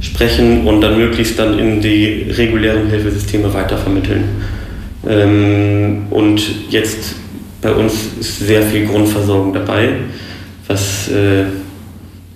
sprechen 0.00 0.66
und 0.66 0.80
dann 0.80 0.98
möglichst 0.98 1.38
dann 1.38 1.58
in 1.58 1.80
die 1.80 2.26
regulären 2.30 2.88
Hilfesysteme 2.88 3.52
weitervermitteln. 3.52 4.24
Ähm, 5.08 6.06
und 6.10 6.70
jetzt 6.70 7.14
bei 7.60 7.72
uns 7.72 7.94
ist 8.20 8.40
sehr 8.40 8.62
viel 8.62 8.86
Grundversorgung 8.86 9.52
dabei, 9.52 9.88
was 10.68 11.08
äh, 11.08 11.44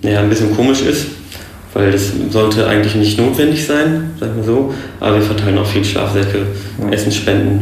ja, 0.01 0.21
ein 0.21 0.29
bisschen 0.29 0.55
komisch 0.55 0.81
ist, 0.81 1.07
weil 1.73 1.91
das 1.91 2.11
sollte 2.31 2.67
eigentlich 2.67 2.95
nicht 2.95 3.19
notwendig 3.19 3.65
sein, 3.65 4.11
sagen 4.19 4.35
wir 4.37 4.43
so, 4.43 4.73
aber 4.99 5.15
wir 5.15 5.21
verteilen 5.21 5.57
auch 5.57 5.67
viel 5.67 5.85
Schlafsäcke, 5.85 6.39
ja. 6.81 6.89
Essensspenden, 6.89 7.61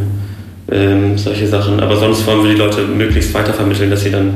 ähm, 0.70 1.16
solche 1.16 1.46
Sachen. 1.46 1.80
Aber 1.80 1.96
sonst 1.96 2.26
wollen 2.26 2.44
wir 2.44 2.52
die 2.52 2.58
Leute 2.58 2.82
möglichst 2.82 3.32
weitervermitteln, 3.34 3.90
dass 3.90 4.02
sie 4.02 4.10
dann 4.10 4.34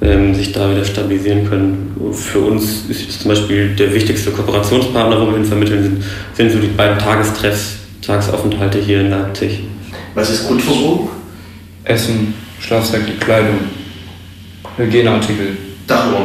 ähm, 0.00 0.34
sich 0.34 0.52
da 0.52 0.70
wieder 0.70 0.84
stabilisieren 0.84 1.48
können. 1.48 1.96
Für 2.12 2.40
uns 2.40 2.84
ist 2.88 3.20
zum 3.20 3.30
Beispiel 3.30 3.74
der 3.74 3.92
wichtigste 3.94 4.30
Kooperationspartner, 4.30 5.20
wo 5.20 5.26
wir 5.26 5.34
hin 5.34 5.44
vermitteln, 5.44 5.82
sind, 5.82 6.04
sind 6.34 6.52
so 6.52 6.58
die 6.58 6.74
beiden 6.74 6.98
Tagestreffs, 6.98 7.76
Tagsaufenthalte 8.02 8.78
hier 8.78 9.00
in 9.00 9.10
Leipzig. 9.10 9.60
Was 10.14 10.30
ist 10.30 10.46
Grundversorgung? 10.46 11.08
Essen, 11.84 12.34
Schlafsäcke, 12.60 13.12
Kleidung, 13.18 13.58
Hygieneartikel. 14.76 15.56
Dach 15.86 16.08
über 16.08 16.18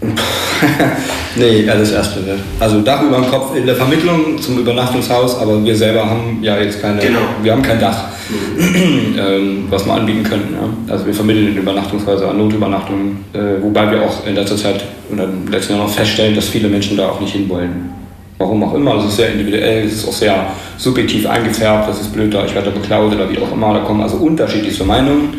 dem 0.00 0.14
Kopf. 0.16 0.51
nee, 1.36 1.62
ja, 1.62 1.74
das 1.74 1.92
erste. 1.92 2.20
Ne? 2.20 2.34
Also 2.60 2.80
Dach 2.80 3.02
über 3.02 3.16
dem 3.16 3.26
Kopf 3.30 3.56
in 3.56 3.66
der 3.66 3.76
Vermittlung 3.76 4.38
zum 4.40 4.58
Übernachtungshaus, 4.58 5.38
aber 5.38 5.62
wir 5.64 5.74
selber 5.74 6.08
haben 6.08 6.38
ja 6.42 6.58
jetzt 6.58 6.80
keine, 6.80 7.00
Genau. 7.00 7.20
wir 7.42 7.52
haben 7.52 7.62
kein 7.62 7.80
Dach, 7.80 8.04
ähm, 8.58 9.66
was 9.68 9.84
wir 9.86 9.94
anbieten 9.94 10.22
könnten. 10.22 10.54
Ja? 10.54 10.92
Also 10.92 11.06
wir 11.06 11.14
vermitteln 11.14 11.48
in 11.48 11.56
Übernachtungshäuser 11.56 12.30
an 12.30 12.38
Notübernachtungen, 12.38 13.24
äh, 13.32 13.62
wobei 13.62 13.90
wir 13.90 14.02
auch 14.02 14.26
in 14.26 14.34
letzter 14.34 14.56
Zeit 14.56 14.84
oder 15.10 15.24
im 15.24 15.48
letzten 15.50 15.74
Jahr 15.74 15.82
noch 15.82 15.92
feststellen, 15.92 16.34
dass 16.34 16.48
viele 16.48 16.68
Menschen 16.68 16.96
da 16.96 17.08
auch 17.10 17.20
nicht 17.20 17.32
hinwollen. 17.32 17.90
Warum 18.38 18.64
auch 18.64 18.74
immer, 18.74 18.96
es 18.96 19.04
ist 19.04 19.16
sehr 19.16 19.32
individuell, 19.32 19.86
es 19.86 19.92
ist 19.94 20.08
auch 20.08 20.12
sehr 20.12 20.46
subjektiv 20.76 21.28
eingefärbt, 21.28 21.88
das 21.88 22.00
ist 22.00 22.12
blöd 22.12 22.34
da, 22.34 22.44
ich 22.44 22.54
werde 22.54 22.70
beklaut 22.70 23.14
oder 23.14 23.30
wie 23.30 23.38
auch 23.38 23.52
immer, 23.52 23.74
da 23.74 23.80
kommen 23.80 24.02
also 24.02 24.16
unterschiedlichste 24.16 24.84
Meinungen 24.84 25.34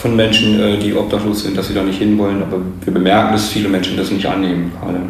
von 0.00 0.16
Menschen, 0.16 0.58
äh, 0.60 0.78
die 0.78 0.94
obdachlos 0.94 1.42
sind, 1.42 1.56
dass 1.56 1.68
sie 1.68 1.74
da 1.74 1.82
nicht 1.82 1.98
hinwollen, 1.98 2.42
aber 2.42 2.58
wir 2.84 2.92
bemerken, 2.92 3.32
dass 3.32 3.48
viele 3.48 3.68
Menschen 3.68 3.96
das 3.96 4.10
nicht 4.10 4.26
annehmen 4.26 4.72
gerade. 4.80 5.00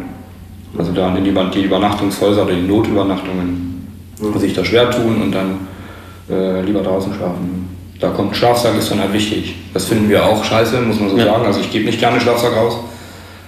Also 0.77 0.91
da 0.91 1.15
die, 1.15 1.33
die 1.53 1.65
Übernachtungshäuser 1.65 2.43
oder 2.43 2.53
die 2.53 2.67
Notübernachtungen 2.67 3.87
mhm. 4.19 4.39
sich 4.39 4.53
da 4.53 4.63
schwer 4.63 4.89
tun 4.91 5.21
und 5.21 5.31
dann 5.33 5.67
äh, 6.29 6.61
lieber 6.61 6.81
draußen 6.81 7.13
schlafen. 7.13 7.69
Da 7.99 8.09
kommt 8.09 8.35
Schlafsack, 8.35 8.77
ist 8.77 8.91
dann 8.91 8.99
halt 8.99 9.13
wichtig. 9.13 9.55
Das 9.73 9.85
finden 9.85 10.09
wir 10.09 10.25
auch 10.25 10.43
scheiße, 10.43 10.79
muss 10.81 10.99
man 10.99 11.09
so 11.09 11.17
ja. 11.17 11.25
sagen. 11.25 11.45
Also 11.45 11.59
ich 11.59 11.71
gebe 11.71 11.85
nicht 11.85 11.99
gerne 11.99 12.19
Schlafsack 12.19 12.55
raus. 12.55 12.77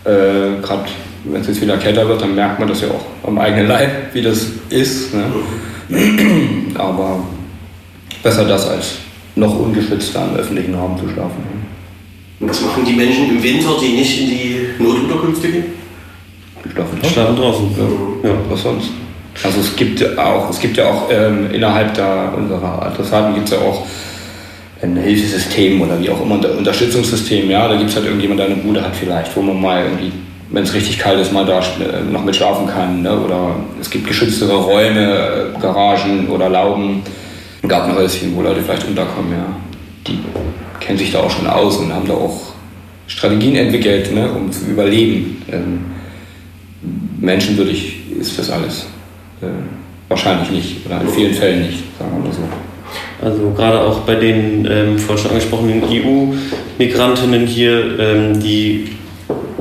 Äh, 0.05 0.61
Gerade 0.61 0.83
wenn 1.25 1.41
es 1.41 1.47
jetzt 1.47 1.61
wieder 1.61 1.77
kälter 1.77 2.07
wird, 2.07 2.21
dann 2.21 2.35
merkt 2.35 2.59
man 2.59 2.67
das 2.67 2.81
ja 2.81 2.89
auch 2.89 3.27
am 3.27 3.37
eigenen 3.37 3.67
Leib, 3.67 4.13
wie 4.13 4.21
das 4.21 4.47
ist. 4.69 5.13
Ne? 5.13 5.23
Aber 6.75 7.23
besser 8.21 8.45
das 8.45 8.67
als 8.67 8.97
noch 9.35 9.59
ungeschützter 9.59 10.27
im 10.29 10.37
öffentlichen 10.37 10.75
Raum 10.75 10.97
zu 10.97 11.07
schlafen. 11.09 11.43
Und 12.39 12.49
was 12.49 12.61
machen 12.61 12.85
die 12.85 12.93
Menschen 12.93 13.29
im 13.29 13.43
Winter, 13.43 13.69
die 13.81 13.93
nicht 13.93 14.21
in 14.21 14.27
die 14.27 14.83
Notunterkünfte 14.83 15.49
gehen? 15.49 15.65
Die 16.65 16.69
schlafen 16.69 16.99
draußen. 16.99 17.13
Schlafen 17.13 17.35
draußen. 17.35 17.69
Ja. 18.23 18.29
ja, 18.29 18.35
was 18.49 18.63
sonst? 18.63 18.89
Also 19.43 19.59
es 19.61 19.75
gibt 19.75 20.17
auch, 20.17 20.49
es 20.49 20.59
gibt 20.59 20.77
ja 20.77 20.89
auch 20.89 21.09
ähm, 21.11 21.49
innerhalb 21.51 21.93
der, 21.95 22.33
unserer 22.37 22.85
Adressaten 22.85 23.33
gibt 23.33 23.47
es 23.47 23.53
ja 23.53 23.59
auch 23.59 23.85
ein 24.81 24.95
Hilfesystem 24.95 25.81
oder 25.81 25.99
wie 25.99 26.09
auch 26.09 26.21
immer, 26.21 26.35
ein 26.35 26.57
Unterstützungssystem. 26.57 27.49
Ja, 27.49 27.67
da 27.67 27.75
gibt 27.75 27.89
es 27.89 27.95
halt 27.95 28.05
irgendjemand, 28.05 28.39
der 28.41 28.47
eine 28.47 28.57
Bude 28.57 28.83
hat 28.83 28.95
vielleicht, 28.95 29.35
wo 29.35 29.41
man 29.41 29.59
mal 29.59 29.83
irgendwie 29.83 30.11
wenn 30.53 30.63
es 30.63 30.73
richtig 30.73 30.99
kalt 30.99 31.19
ist, 31.19 31.33
mal 31.33 31.45
da 31.45 31.59
äh, 31.59 32.03
noch 32.11 32.23
mit 32.23 32.35
schlafen 32.35 32.67
kann. 32.67 33.01
Ne? 33.01 33.19
Oder 33.19 33.55
es 33.81 33.89
gibt 33.89 34.07
geschütztere 34.07 34.55
Räume, 34.55 35.53
äh, 35.55 35.59
Garagen 35.59 36.29
oder 36.29 36.47
Lauben, 36.47 37.01
Gartenhäuschen, 37.67 38.35
wo 38.35 38.41
Leute 38.41 38.61
vielleicht 38.61 38.87
unterkommen. 38.87 39.31
Ja. 39.33 39.55
Die 40.07 40.19
kennen 40.79 40.97
sich 40.97 41.11
da 41.11 41.21
auch 41.21 41.31
schon 41.31 41.47
aus 41.47 41.77
und 41.77 41.93
haben 41.93 42.07
da 42.07 42.13
auch 42.13 42.53
Strategien 43.07 43.55
entwickelt, 43.55 44.13
ne? 44.13 44.31
um 44.31 44.51
zu 44.51 44.65
überleben. 44.65 45.41
Ähm, 45.51 45.85
menschenwürdig 47.19 48.01
ist 48.19 48.37
das 48.37 48.49
alles. 48.49 48.87
Äh, 49.41 49.45
wahrscheinlich 50.09 50.51
nicht 50.51 50.85
oder 50.85 51.01
in 51.01 51.07
vielen 51.07 51.33
Fällen 51.33 51.65
nicht, 51.67 51.83
sagen 51.97 52.11
wir 52.17 52.27
mal 52.27 52.33
so. 52.33 52.41
Also 53.21 53.51
gerade 53.51 53.79
auch 53.81 53.99
bei 54.01 54.15
den 54.15 54.67
ähm, 54.69 54.99
vorhin 54.99 55.23
schon 55.23 55.31
angesprochenen 55.31 55.83
EU-Migrantinnen 55.83 57.47
hier, 57.47 57.99
ähm, 57.99 58.39
die 58.39 58.89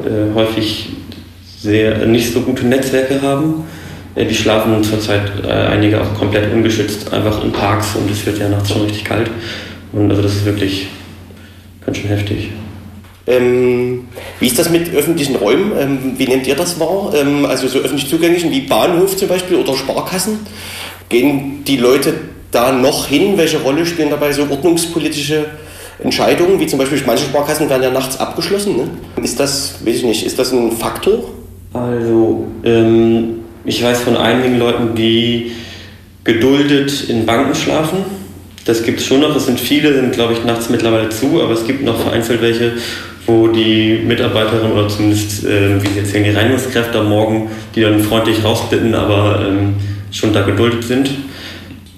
äh, 0.04 0.34
häufig 0.34 0.90
sehr 1.58 2.06
nicht 2.06 2.32
so 2.32 2.40
gute 2.40 2.66
Netzwerke 2.66 3.22
haben. 3.22 3.64
Äh, 4.14 4.27
die 4.27 4.35
schlafen 4.35 4.83
zurzeit 4.85 5.33
äh, 5.44 5.51
einige 5.51 6.01
auch 6.01 6.14
komplett 6.14 6.53
ungeschützt, 6.53 7.12
einfach 7.12 7.42
in 7.42 7.53
Parks 7.53 7.96
und 7.96 8.11
es 8.11 8.25
wird 8.27 8.38
ja 8.38 8.48
nachts 8.48 8.70
schon 8.70 8.83
richtig 8.83 9.05
kalt. 9.05 9.31
Und 9.92 10.11
also 10.11 10.22
das 10.22 10.35
ist 10.35 10.44
wirklich 10.44 10.88
ganz 11.85 11.98
schön 11.98 12.09
heftig. 12.09 12.51
Ähm, 13.27 14.09
wie 14.40 14.46
ist 14.46 14.59
das 14.59 14.68
mit 14.68 14.92
öffentlichen 14.94 15.37
Räumen? 15.37 15.72
Ähm, 15.79 16.12
wie 16.16 16.27
nehmt 16.27 16.46
ihr 16.46 16.57
das 16.57 16.81
wahr? 16.81 17.12
Ähm, 17.14 17.46
also 17.46 17.68
so 17.68 17.79
öffentlich 17.79 18.09
zugänglichen 18.09 18.51
wie 18.51 18.62
Bahnhof 18.62 19.16
zum 19.16 19.29
Beispiel 19.29 19.57
oder 19.57 19.75
Sparkassen? 19.75 20.40
Gehen 21.09 21.62
die 21.64 21.77
Leute 21.77 22.14
da 22.51 22.72
noch 22.72 23.07
hin? 23.07 23.35
Welche 23.37 23.61
Rolle 23.61 23.87
spielen 23.87 24.11
dabei 24.11 24.33
so 24.33 24.42
ordnungspolitische 24.51 25.46
Entscheidungen, 26.01 26.59
wie 26.59 26.66
zum 26.66 26.81
Beispiel 26.81 27.01
manche 27.07 27.25
Sparkassen 27.25 27.68
werden 27.70 27.83
ja 27.83 27.90
nachts 27.90 28.18
abgeschlossen. 28.18 28.77
Ne? 28.77 28.90
Ist 29.22 29.38
das, 29.38 29.77
weiß 29.85 29.96
ich 29.96 30.05
nicht, 30.05 30.27
ist 30.27 30.38
das 30.38 30.53
ein 30.53 30.72
Faktor? 30.72 31.22
Also, 31.72 32.46
ähm, 32.64 33.41
ich 33.64 33.83
weiß 33.83 34.01
von 34.01 34.16
einigen 34.16 34.59
Leuten, 34.59 34.94
die 34.94 35.53
geduldet 36.25 37.09
in 37.09 37.27
Banken 37.27 37.55
schlafen. 37.55 37.98
Das 38.64 38.85
gibt 38.85 39.01
es 39.01 39.07
schon 39.07 39.20
noch. 39.20 39.35
Es 39.35 39.46
sind 39.46 39.59
viele, 39.59 39.94
sind 39.94 40.12
glaube 40.12 40.35
ich 40.35 40.44
nachts 40.44 40.68
mittlerweile 40.70 41.09
zu, 41.09 41.42
aber 41.42 41.53
es 41.53 41.66
gibt 41.66 41.85
noch 41.85 42.01
vereinzelt 42.01 42.42
welche, 42.42 42.72
wo 43.27 43.48
die 43.48 44.01
Mitarbeiterin 44.07 44.70
oder 44.70 44.88
zumindest, 44.88 45.44
äh, 45.44 45.83
wie 45.83 45.88
sie 45.88 45.98
erzählen, 45.98 46.25
die 46.25 46.31
Reinigungskräfte 46.31 46.98
am 47.01 47.09
Morgen, 47.09 47.51
die 47.75 47.83
dann 47.83 48.01
freundlich 48.01 48.44
rausbitten, 48.44 48.94
aber 48.94 49.44
ähm, 49.46 49.75
schon 50.11 50.33
da 50.33 50.42
geduldet 50.42 50.85
sind. 50.85 51.11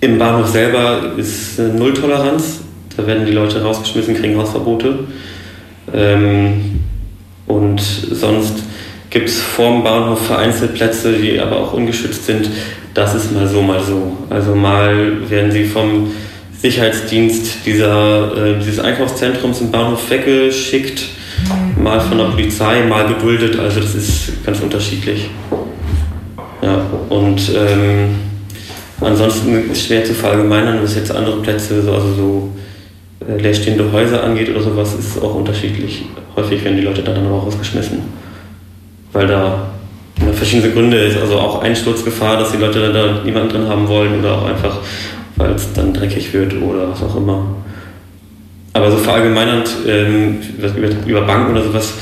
Im 0.01 0.19
Bahnhof 0.19 0.49
selber 0.49 1.13
ist 1.17 1.59
äh, 1.59 1.69
Nulltoleranz. 1.69 2.61
Da 2.97 3.07
werden 3.07 3.27
die 3.27 3.33
Leute 3.33 3.63
rausgeschmissen, 3.63 4.15
kriegen 4.15 4.37
Hausverbote. 4.37 5.01
Ähm, 5.93 6.81
und 7.47 7.81
sonst 7.81 8.65
gibt 9.15 9.29
es 9.29 9.41
vorm 9.41 9.85
Bahnhof 9.85 10.27
vereinzelt 10.27 10.75
Plätze, 10.75 11.13
die 11.13 11.39
aber 11.39 11.57
auch 11.57 11.73
ungeschützt 11.73 12.27
sind. 12.27 12.51
Das 12.95 13.15
ist 13.15 13.33
mal 13.33 13.47
so, 13.47 13.63
mal 13.63 13.81
so. 13.81 14.17
Also 14.29 14.57
mal 14.57 15.31
werden 15.31 15.53
sie 15.53 15.65
vom 15.65 16.11
Sicherheitsdienst 16.61 17.65
dieser, 17.65 18.37
äh, 18.37 18.59
dieses 18.59 18.81
Einkaufszentrums 18.81 19.61
im 19.61 19.71
Bahnhof 19.71 20.11
weggeschickt, 20.11 21.05
mal 21.81 22.01
von 22.01 22.19
der 22.19 22.25
Polizei, 22.25 22.83
mal 22.83 23.07
geduldet. 23.07 23.57
Also 23.59 23.81
das 23.81 23.95
ist 23.95 24.45
ganz 24.45 24.59
unterschiedlich. 24.61 25.31
Ja, 26.61 26.85
und 27.09 27.41
ähm, 27.55 28.17
ansonsten 29.01 29.71
ist 29.71 29.79
es 29.79 29.87
schwer 29.87 30.05
zu 30.05 30.13
verallgemeinern, 30.13 30.83
was 30.83 30.97
jetzt 30.97 31.13
andere 31.13 31.41
Plätze, 31.41 31.83
so, 31.83 31.93
also 31.93 32.15
so 32.15 32.53
äh, 33.29 33.41
leerstehende 33.41 33.93
Häuser 33.93 34.25
angeht 34.25 34.49
oder 34.49 34.63
sowas, 34.63 34.95
ist 34.95 35.17
es 35.17 35.23
auch 35.23 35.37
unterschiedlich. 35.37 36.07
Häufig 36.35 36.65
werden 36.65 36.79
die 36.79 36.83
Leute 36.83 37.03
dann 37.03 37.25
aber 37.25 37.39
rausgeschmissen, 37.39 37.99
weil 39.15 39.27
da 39.27 39.69
verschiedene 40.35 40.73
Gründe 40.73 40.99
ist. 40.99 41.17
Also 41.17 41.39
auch 41.39 41.63
Einsturzgefahr, 41.63 42.37
dass 42.37 42.53
die 42.53 42.59
Leute 42.59 42.93
da 42.93 43.25
niemanden 43.25 43.49
drin 43.49 43.69
haben 43.69 43.89
wollen 43.89 44.21
oder 44.21 44.35
auch 44.35 44.47
einfach, 44.47 44.79
weil 45.37 45.53
es 45.53 45.73
dann 45.73 45.95
dreckig 45.95 46.33
wird 46.35 46.55
oder 46.61 46.91
was 46.91 47.03
auch 47.03 47.17
immer. 47.17 47.47
Aber 48.75 48.91
so 48.91 48.99
verallgemeinernd 48.99 49.71
ähm, 49.87 50.39
über, 51.07 51.23
Banken 51.23 51.53
oder 51.53 51.63
sowas 51.63 51.95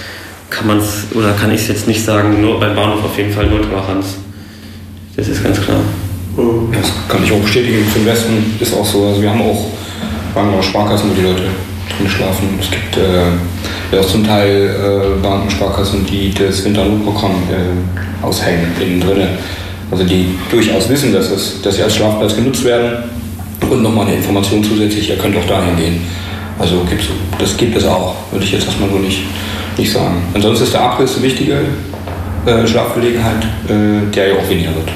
kann 0.49 0.67
man 0.67 0.79
es 0.79 1.07
oder 1.15 1.33
kann 1.33 1.53
ich 1.53 1.61
es 1.61 1.69
jetzt 1.69 1.87
nicht 1.87 2.03
sagen. 2.03 2.41
Nur 2.41 2.59
beim 2.59 2.75
Bahnhof 2.75 3.05
auf 3.05 3.17
jeden 3.17 3.33
Fall 3.33 3.47
null 3.47 3.61
Toleranz. 3.61 4.17
Das 5.15 5.29
ist 5.29 5.45
ganz 5.45 5.61
klar. 5.61 5.81
Das 6.73 6.93
kann 7.09 7.23
ich 7.23 7.31
auch 7.31 7.41
bestätigen. 7.41 7.85
Im 7.95 8.07
Westen 8.07 8.57
ist 8.59 8.75
auch 8.75 8.87
so. 8.87 9.07
Also 9.07 9.21
wir 9.21 9.29
haben 9.29 9.43
auch 9.43 9.67
Banken 10.35 10.55
oder 10.55 10.63
Sparkassen, 10.63 11.11
wo 11.11 11.15
die 11.15 11.27
Leute 11.27 11.43
drin 11.43 12.09
schlafen. 12.09 12.59
Es 12.59 12.71
gibt 12.71 12.97
äh, 12.97 13.33
ja 13.93 14.03
zum 14.03 14.27
Teil 14.27 14.67
äh, 14.67 15.23
Banken, 15.23 15.51
Sparkassen, 15.51 16.07
die 16.07 16.33
das 16.33 16.65
Winterlotprogramm 16.65 17.43
äh, 17.51 18.25
aushängen 18.25 18.73
innen 18.81 19.01
drinne. 19.01 19.29
Also 19.91 20.05
die 20.05 20.39
durchaus 20.51 20.89
wissen, 20.89 21.13
dass, 21.13 21.31
es, 21.31 21.61
dass 21.61 21.77
sie 21.77 21.83
als 21.83 21.95
Schlafplatz 21.97 22.35
genutzt 22.35 22.65
werden 22.65 23.05
und 23.69 23.83
nochmal 23.83 24.07
eine 24.07 24.17
Information 24.17 24.65
zusätzlich, 24.65 25.11
ihr 25.11 25.17
könnt 25.17 25.37
auch 25.37 25.47
dahin 25.47 25.77
gehen. 25.77 26.01
Also 26.59 26.85
gibt's, 26.89 27.07
das 27.39 27.57
gibt 27.57 27.77
es 27.77 27.85
auch, 27.85 28.15
würde 28.31 28.45
ich 28.45 28.53
jetzt 28.53 28.67
erstmal 28.67 28.89
nur 28.89 29.01
nicht, 29.01 29.21
nicht 29.77 29.93
sagen. 29.93 30.23
Ansonsten 30.35 30.65
ist 30.65 30.73
der 30.73 30.83
Abriss 30.83 31.17
eine 31.17 31.25
wichtige 31.25 31.59
äh, 32.47 32.67
Schlafgelegenheit, 32.67 33.45
äh, 33.69 34.11
der 34.15 34.29
ja 34.29 34.35
auch 34.35 34.49
weniger 34.49 34.75
wird, 34.75 34.89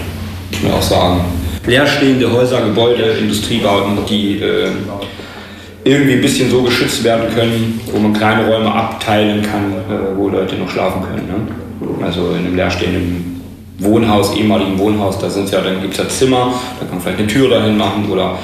muss 0.52 0.62
man 0.62 0.72
auch 0.72 0.82
sagen. 0.82 1.24
Leerstehende 1.66 2.30
Häuser, 2.30 2.60
Gebäude, 2.62 3.02
Industriebauten, 3.20 3.98
die 4.08 4.38
äh, 4.38 4.68
irgendwie 5.86 6.14
ein 6.14 6.20
bisschen 6.20 6.50
so 6.50 6.62
geschützt 6.62 7.04
werden 7.04 7.32
können, 7.32 7.80
wo 7.92 7.98
man 7.98 8.12
kleine 8.12 8.46
Räume 8.46 8.72
abteilen 8.72 9.40
kann, 9.40 9.72
äh, 9.72 10.16
wo 10.16 10.28
Leute 10.28 10.56
noch 10.56 10.68
schlafen 10.68 11.00
können. 11.02 11.28
Ne? 11.28 12.04
Also 12.04 12.30
in 12.30 12.38
einem 12.38 12.56
leerstehenden 12.56 13.40
Wohnhaus, 13.78 14.34
ehemaligen 14.36 14.76
Wohnhaus, 14.78 15.18
da 15.20 15.30
sind 15.30 15.48
ja, 15.50 15.60
dann 15.60 15.80
gibt 15.80 15.92
es 15.92 15.98
ja 15.98 16.08
Zimmer, 16.08 16.52
da 16.80 16.86
kann 16.86 16.96
man 16.96 17.00
vielleicht 17.00 17.20
eine 17.20 17.28
Tür 17.28 17.50
dahin 17.50 17.76
machen 17.76 18.10
oder 18.10 18.36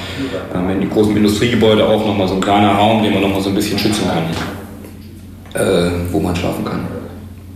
äh, 0.55 0.73
in 0.73 0.81
die 0.81 0.89
großen 0.89 1.15
Industriegebäude 1.17 1.85
auch 1.85 2.05
nochmal 2.05 2.29
so 2.29 2.35
ein 2.35 2.41
kleiner 2.41 2.71
Raum, 2.71 3.03
den 3.03 3.13
man 3.13 3.21
nochmal 3.23 3.41
so 3.41 3.49
ein 3.49 3.55
bisschen 3.55 3.77
schützen 3.77 4.05
kann, 4.07 5.61
äh, 5.61 5.91
wo 6.11 6.21
man 6.21 6.33
schlafen 6.35 6.63
kann. 6.63 6.87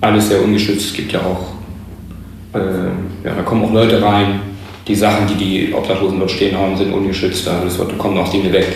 Alles 0.02 0.28
sehr 0.28 0.44
ungeschützt, 0.44 0.88
es 0.88 0.94
gibt 0.94 1.14
ja 1.14 1.20
auch, 1.22 2.58
äh, 2.60 3.26
ja, 3.26 3.36
da 3.36 3.42
kommen 3.44 3.64
auch 3.64 3.72
Leute 3.72 4.02
rein, 4.02 4.42
die 4.86 4.96
Sachen, 4.96 5.28
die 5.28 5.36
die 5.36 5.74
Obdachlosen 5.74 6.20
dort 6.20 6.32
stehen 6.32 6.58
haben, 6.58 6.76
sind 6.76 6.92
ungeschützt, 6.92 7.48
da 7.48 7.62
kommen 7.98 8.18
auch 8.18 8.30
Dinge 8.30 8.52
weg. 8.52 8.68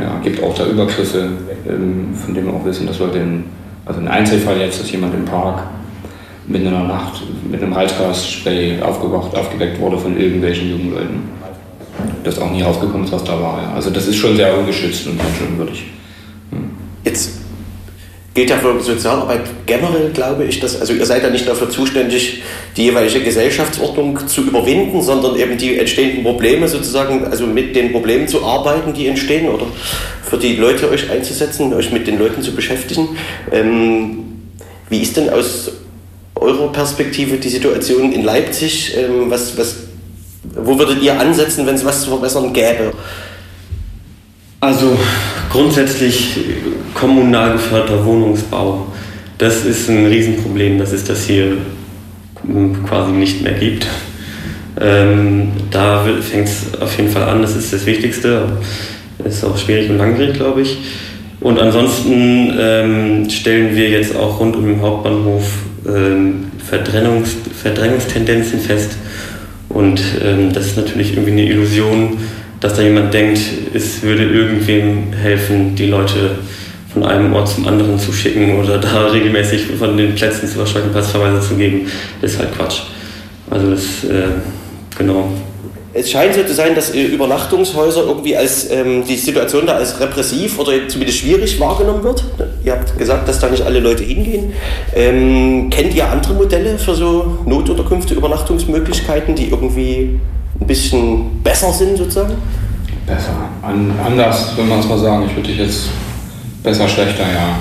Ja, 0.00 0.18
gibt 0.22 0.42
auch 0.42 0.54
da 0.54 0.66
Übergriffe, 0.66 1.28
ähm, 1.68 2.14
von 2.14 2.34
denen 2.34 2.46
wir 2.46 2.54
auch 2.54 2.64
wissen, 2.64 2.86
dass 2.86 2.98
Leute, 2.98 3.18
in, 3.18 3.44
also 3.84 4.00
ein 4.00 4.08
Einzelfall 4.08 4.58
jetzt, 4.58 4.80
dass 4.80 4.90
jemand 4.90 5.14
im 5.14 5.24
Park 5.24 5.62
mitten 6.46 6.66
in 6.66 6.72
der 6.72 6.84
Nacht 6.84 7.22
mit 7.50 7.62
einem 7.62 7.72
Reizgasspray 7.72 8.80
aufgewacht, 8.80 9.36
aufgeweckt 9.36 9.78
wurde 9.78 9.98
von 9.98 10.18
irgendwelchen 10.18 10.70
jungen 10.70 10.94
Leuten. 10.94 11.28
Das 12.24 12.38
auch 12.38 12.50
nie 12.50 12.62
rausgekommen 12.62 13.04
ist, 13.04 13.12
was 13.12 13.24
da 13.24 13.40
war. 13.40 13.72
Also 13.74 13.90
das 13.90 14.06
ist 14.06 14.16
schon 14.16 14.36
sehr 14.36 14.56
ungeschützt 14.56 15.06
und 15.06 15.16
menschenwürdig. 15.16 15.84
Jetzt 17.04 17.39
gilt 18.40 18.50
ja 18.50 18.56
für 18.56 18.80
Sozialarbeit 18.80 19.42
generell, 19.66 20.10
glaube 20.14 20.44
ich, 20.44 20.60
dass, 20.60 20.80
also 20.80 20.94
ihr 20.94 21.04
seid 21.04 21.22
ja 21.22 21.28
nicht 21.28 21.46
dafür 21.46 21.68
zuständig, 21.68 22.42
die 22.74 22.84
jeweilige 22.84 23.20
Gesellschaftsordnung 23.20 24.26
zu 24.26 24.40
überwinden, 24.40 25.02
sondern 25.02 25.36
eben 25.36 25.58
die 25.58 25.78
entstehenden 25.78 26.24
Probleme 26.24 26.66
sozusagen, 26.66 27.26
also 27.26 27.46
mit 27.46 27.76
den 27.76 27.92
Problemen 27.92 28.28
zu 28.28 28.42
arbeiten, 28.42 28.94
die 28.94 29.08
entstehen 29.08 29.46
oder 29.46 29.66
für 30.22 30.38
die 30.38 30.56
Leute 30.56 30.88
euch 30.88 31.10
einzusetzen, 31.10 31.74
euch 31.74 31.92
mit 31.92 32.06
den 32.06 32.18
Leuten 32.18 32.40
zu 32.40 32.54
beschäftigen. 32.54 33.08
Ähm, 33.52 34.24
wie 34.88 35.02
ist 35.02 35.18
denn 35.18 35.28
aus 35.28 35.72
eurer 36.34 36.72
Perspektive 36.72 37.36
die 37.36 37.50
Situation 37.50 38.10
in 38.10 38.24
Leipzig? 38.24 38.96
Ähm, 38.96 39.30
was, 39.30 39.58
was, 39.58 39.76
wo 40.54 40.78
würdet 40.78 41.02
ihr 41.02 41.20
ansetzen, 41.20 41.66
wenn 41.66 41.74
es 41.74 41.84
was 41.84 42.04
zu 42.04 42.08
verbessern 42.08 42.54
gäbe? 42.54 42.92
Also 44.60 44.96
grundsätzlich 45.50 46.38
kommunal 46.94 47.52
geförderter 47.52 48.04
Wohnungsbau, 48.04 48.86
das 49.36 49.66
ist 49.66 49.90
ein 49.90 50.06
Riesenproblem, 50.06 50.78
dass 50.78 50.92
es 50.92 51.04
das 51.04 51.24
hier 51.24 51.58
quasi 52.86 53.12
nicht 53.12 53.42
mehr 53.42 53.52
gibt. 53.52 53.86
Ähm, 54.80 55.48
da 55.70 56.06
fängt 56.20 56.48
es 56.48 56.80
auf 56.80 56.96
jeden 56.96 57.10
Fall 57.10 57.24
an, 57.24 57.42
das 57.42 57.56
ist 57.56 57.72
das 57.72 57.84
Wichtigste. 57.84 58.52
Ist 59.24 59.44
auch 59.44 59.58
schwierig 59.58 59.90
und 59.90 59.98
langwierig, 59.98 60.34
glaube 60.34 60.62
ich. 60.62 60.78
Und 61.40 61.58
ansonsten 61.58 62.54
ähm, 62.58 63.30
stellen 63.30 63.76
wir 63.76 63.90
jetzt 63.90 64.16
auch 64.16 64.40
rund 64.40 64.56
um 64.56 64.66
den 64.66 64.80
Hauptbahnhof 64.80 65.44
ähm, 65.86 66.46
Verdrängungs 66.58 67.36
Verdrängungstendenzen 67.62 68.60
fest. 68.60 68.92
Und 69.68 70.00
ähm, 70.22 70.52
das 70.52 70.66
ist 70.66 70.76
natürlich 70.76 71.12
irgendwie 71.12 71.32
eine 71.32 71.44
Illusion, 71.44 72.18
dass 72.60 72.74
da 72.74 72.82
jemand 72.82 73.12
denkt, 73.12 73.40
es 73.74 74.02
würde 74.02 74.24
irgendwem 74.24 75.12
helfen, 75.12 75.74
die 75.74 75.86
Leute 75.86 76.38
von 76.92 77.04
einem 77.04 77.32
Ort 77.32 77.48
zum 77.48 77.66
anderen 77.66 77.98
zu 77.98 78.12
schicken 78.12 78.58
oder 78.58 78.78
da 78.78 79.06
regelmäßig 79.12 79.66
von 79.78 79.96
den 79.96 80.14
Plätzen 80.14 80.48
zu 80.48 80.58
wahrscheinlich 80.58 80.92
Passverweise 80.92 81.40
zu 81.46 81.54
geben, 81.54 81.86
ist 82.20 82.38
halt 82.38 82.54
Quatsch. 82.54 82.82
Also 83.48 83.70
das, 83.70 84.04
äh, 84.04 84.28
genau. 84.96 85.30
Es 85.92 86.08
scheint 86.08 86.34
so 86.34 86.42
zu 86.44 86.54
sein, 86.54 86.74
dass 86.74 86.94
äh, 86.94 87.02
Übernachtungshäuser 87.02 88.04
irgendwie 88.04 88.36
als 88.36 88.70
ähm, 88.70 89.04
die 89.04 89.16
Situation 89.16 89.66
da 89.66 89.74
als 89.74 89.98
repressiv 89.98 90.58
oder 90.58 90.72
zumindest 90.86 91.18
schwierig 91.18 91.58
wahrgenommen 91.58 92.04
wird. 92.04 92.24
Ihr 92.64 92.72
habt 92.72 92.96
gesagt, 92.96 93.28
dass 93.28 93.40
da 93.40 93.48
nicht 93.48 93.64
alle 93.64 93.80
Leute 93.80 94.04
hingehen. 94.04 94.52
Ähm, 94.94 95.68
kennt 95.70 95.94
ihr 95.94 96.08
andere 96.08 96.34
Modelle 96.34 96.78
für 96.78 96.94
so 96.94 97.38
Notunterkünfte, 97.44 98.14
Übernachtungsmöglichkeiten, 98.14 99.34
die 99.34 99.48
irgendwie 99.48 100.20
ein 100.60 100.66
bisschen 100.66 101.42
besser 101.42 101.72
sind 101.72 101.96
sozusagen? 101.96 102.34
Besser. 103.06 103.32
An, 103.62 103.92
anders, 104.04 104.52
wenn 104.56 104.68
man 104.68 104.80
es 104.80 104.88
mal 104.88 104.98
sagen. 104.98 105.24
Ich 105.26 105.36
würde 105.36 105.48
dich 105.48 105.58
jetzt 105.58 105.88
besser, 106.62 106.88
schlechter, 106.88 107.22
ja. 107.22 107.58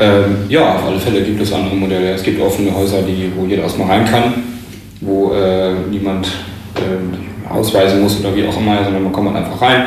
Ähm, 0.00 0.36
ja, 0.48 0.74
auf 0.74 0.86
alle 0.86 0.98
Fälle 0.98 1.22
gibt 1.22 1.40
es 1.40 1.52
andere 1.52 1.76
Modelle. 1.76 2.12
Es 2.12 2.22
gibt 2.22 2.40
offene 2.40 2.74
Häuser, 2.74 3.02
die, 3.02 3.30
wo 3.36 3.46
jeder 3.46 3.62
erstmal 3.62 3.88
rein 3.88 4.04
kann, 4.04 4.34
wo 5.00 5.32
äh, 5.32 5.72
niemand 5.90 6.26
äh, 6.76 7.50
ausweisen 7.52 8.02
muss 8.02 8.18
oder 8.18 8.34
wie 8.34 8.46
auch 8.46 8.56
immer, 8.56 8.82
sondern 8.82 9.04
man 9.04 9.12
kommt 9.12 9.32
halt 9.32 9.44
einfach 9.44 9.62
rein. 9.62 9.84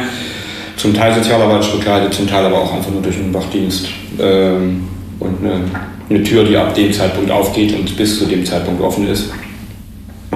Zum 0.78 0.94
Teil 0.94 1.14
sozialarbeitisch 1.14 1.72
begleitet, 1.72 2.14
zum 2.14 2.28
Teil 2.28 2.46
aber 2.46 2.62
auch 2.62 2.74
einfach 2.74 2.92
nur 2.92 3.02
durch 3.02 3.18
einen 3.18 3.34
Wachdienst. 3.34 3.88
Ähm, 4.20 4.88
und 5.20 5.44
eine, 5.44 5.62
eine 6.10 6.24
Tür, 6.24 6.44
die 6.44 6.56
ab 6.56 6.74
dem 6.74 6.94
Zeitpunkt 6.94 7.32
aufgeht 7.32 7.78
und 7.78 7.98
bis 7.98 8.20
zu 8.20 8.26
dem 8.26 8.46
Zeitpunkt 8.46 8.82
offen 8.82 9.08
ist. 9.08 9.32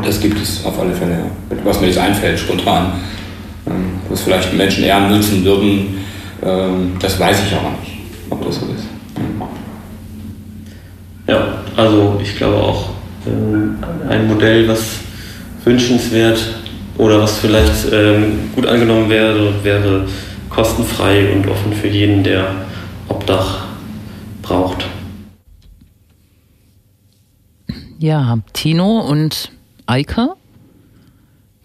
Das 0.03 0.19
gibt 0.19 0.41
es 0.41 0.65
auf 0.65 0.79
alle 0.79 0.93
Fälle, 0.93 1.11
ja. 1.11 1.57
was 1.63 1.79
mir 1.79 1.87
jetzt 1.87 1.99
einfällt, 1.99 2.39
spontan. 2.39 2.93
Ähm, 3.67 3.99
was 4.09 4.21
vielleicht 4.21 4.53
Menschen 4.53 4.83
eher 4.83 4.99
nutzen 5.07 5.43
würden, 5.43 5.99
ähm, 6.43 6.93
das 6.99 7.19
weiß 7.19 7.43
ich 7.45 7.53
aber 7.53 7.69
nicht, 7.79 7.93
ob 8.29 8.43
das 8.45 8.55
so 8.55 8.65
ist. 8.67 8.85
Ja, 11.27 11.59
also 11.77 12.19
ich 12.21 12.35
glaube 12.35 12.57
auch 12.57 12.89
ähm, 13.27 13.77
ein 14.09 14.27
Modell, 14.27 14.67
was 14.67 14.95
wünschenswert 15.63 16.39
oder 16.97 17.21
was 17.21 17.37
vielleicht 17.39 17.91
ähm, 17.91 18.49
gut 18.55 18.65
angenommen 18.65 19.09
wäre, 19.09 19.53
wäre 19.63 20.07
kostenfrei 20.49 21.31
und 21.33 21.47
offen 21.47 21.73
für 21.73 21.87
jeden, 21.87 22.23
der 22.23 22.47
Obdach 23.07 23.65
braucht. 24.41 24.85
Ja, 27.99 28.39
Tino 28.53 28.99
und 28.99 29.51
Eike 29.91 30.29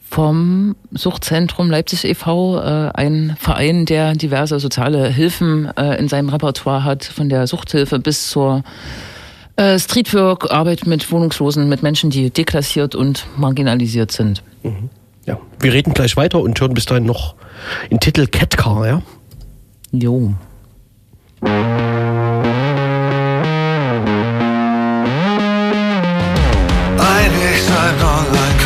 vom 0.08 0.76
Suchtzentrum 0.92 1.70
Leipzig 1.70 2.04
e.V., 2.04 2.58
äh, 2.58 2.90
ein 2.94 3.36
Verein, 3.38 3.86
der 3.86 4.14
diverse 4.14 4.58
soziale 4.60 5.08
Hilfen 5.08 5.70
äh, 5.76 5.96
in 5.98 6.08
seinem 6.08 6.28
Repertoire 6.28 6.84
hat, 6.84 7.04
von 7.04 7.28
der 7.28 7.46
Suchthilfe 7.46 7.98
bis 7.98 8.30
zur 8.30 8.62
äh, 9.56 9.78
Streetwork, 9.78 10.50
Arbeit 10.50 10.86
mit 10.86 11.10
Wohnungslosen, 11.10 11.68
mit 11.68 11.82
Menschen, 11.82 12.10
die 12.10 12.30
deklassiert 12.30 12.94
und 12.94 13.26
marginalisiert 13.36 14.12
sind. 14.12 14.42
Mhm. 14.62 14.90
Ja, 15.24 15.38
wir 15.60 15.72
reden 15.72 15.92
gleich 15.92 16.16
weiter 16.16 16.40
und 16.40 16.60
hören 16.60 16.74
bis 16.74 16.86
dahin 16.86 17.04
noch 17.04 17.34
den 17.90 18.00
Titel 18.00 18.26
Catcar, 18.26 18.86
ja? 18.86 19.02
Jo. 19.92 20.34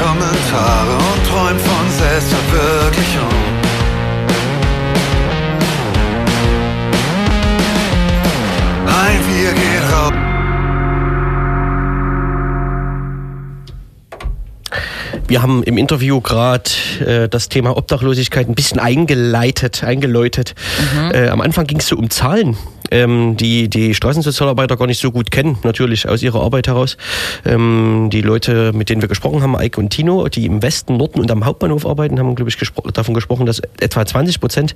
Online-Kommentare 0.01 0.97
und 0.97 1.27
träumt 1.27 1.61
von 1.61 1.91
Selbstverwirklichung. 1.91 3.29
Ein 8.87 9.21
Wir 9.29 9.53
geht 9.53 9.93
raus. 9.93 10.13
Wir 15.29 15.43
haben 15.43 15.63
im 15.63 15.79
Interview 15.79 16.21
gerade 16.21 16.71
äh, 17.07 17.29
das 17.29 17.49
Thema 17.49 17.77
Obdachlosigkeit 17.77 18.49
ein 18.49 18.55
bisschen 18.55 18.81
eingeleitet, 18.81 19.85
eingeläutet. 19.85 20.55
Mhm. 20.95 21.11
Äh, 21.13 21.29
am 21.29 21.41
Anfang 21.41 21.67
ging 21.67 21.79
es 21.79 21.87
so 21.87 21.97
um 21.97 22.11
Zahlen, 22.11 22.57
ähm, 22.91 23.37
die 23.37 23.69
die 23.69 23.95
Straßensozialarbeiter 23.95 24.77
gar 24.77 24.87
nicht 24.87 25.01
so 25.01 25.11
gut 25.11 25.31
kennen, 25.31 25.59
natürlich 25.63 26.09
aus 26.09 26.23
ihrer 26.23 26.43
Arbeit 26.43 26.69
heraus. 26.69 26.97
Ähm, 27.45 28.09
die 28.13 28.23
Leute, 28.23 28.73
mit 28.73 28.91
denen 28.91 29.03
wir 29.03 29.09
gesprochen 29.09 29.43
haben, 29.43 29.57
Eike 29.57 29.81
und 29.81 29.91
Tino, 29.91 30.29
die 30.29 30.47
im 30.47 30.63
Westen, 30.63 30.97
Norden 30.97 31.21
und 31.21 31.31
am 31.31 31.45
Hauptbahnhof 31.45 31.87
arbeiten, 31.87 32.19
haben, 32.19 32.35
glaube 32.35 32.51
ich, 32.51 32.59
gespro 32.59 32.91
davon 32.91 33.15
gesprochen, 33.15 33.47
dass 33.47 33.61
etwa 33.81 34.05
20 34.05 34.41
Prozent 34.41 34.75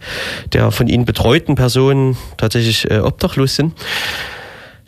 der 0.53 0.71
von 0.71 0.89
ihnen 0.89 1.05
betreuten 1.05 1.55
Personen 1.55 2.17
tatsächlich 2.37 2.91
äh, 2.91 2.99
obdachlos 2.99 3.57
sind. 3.57 3.75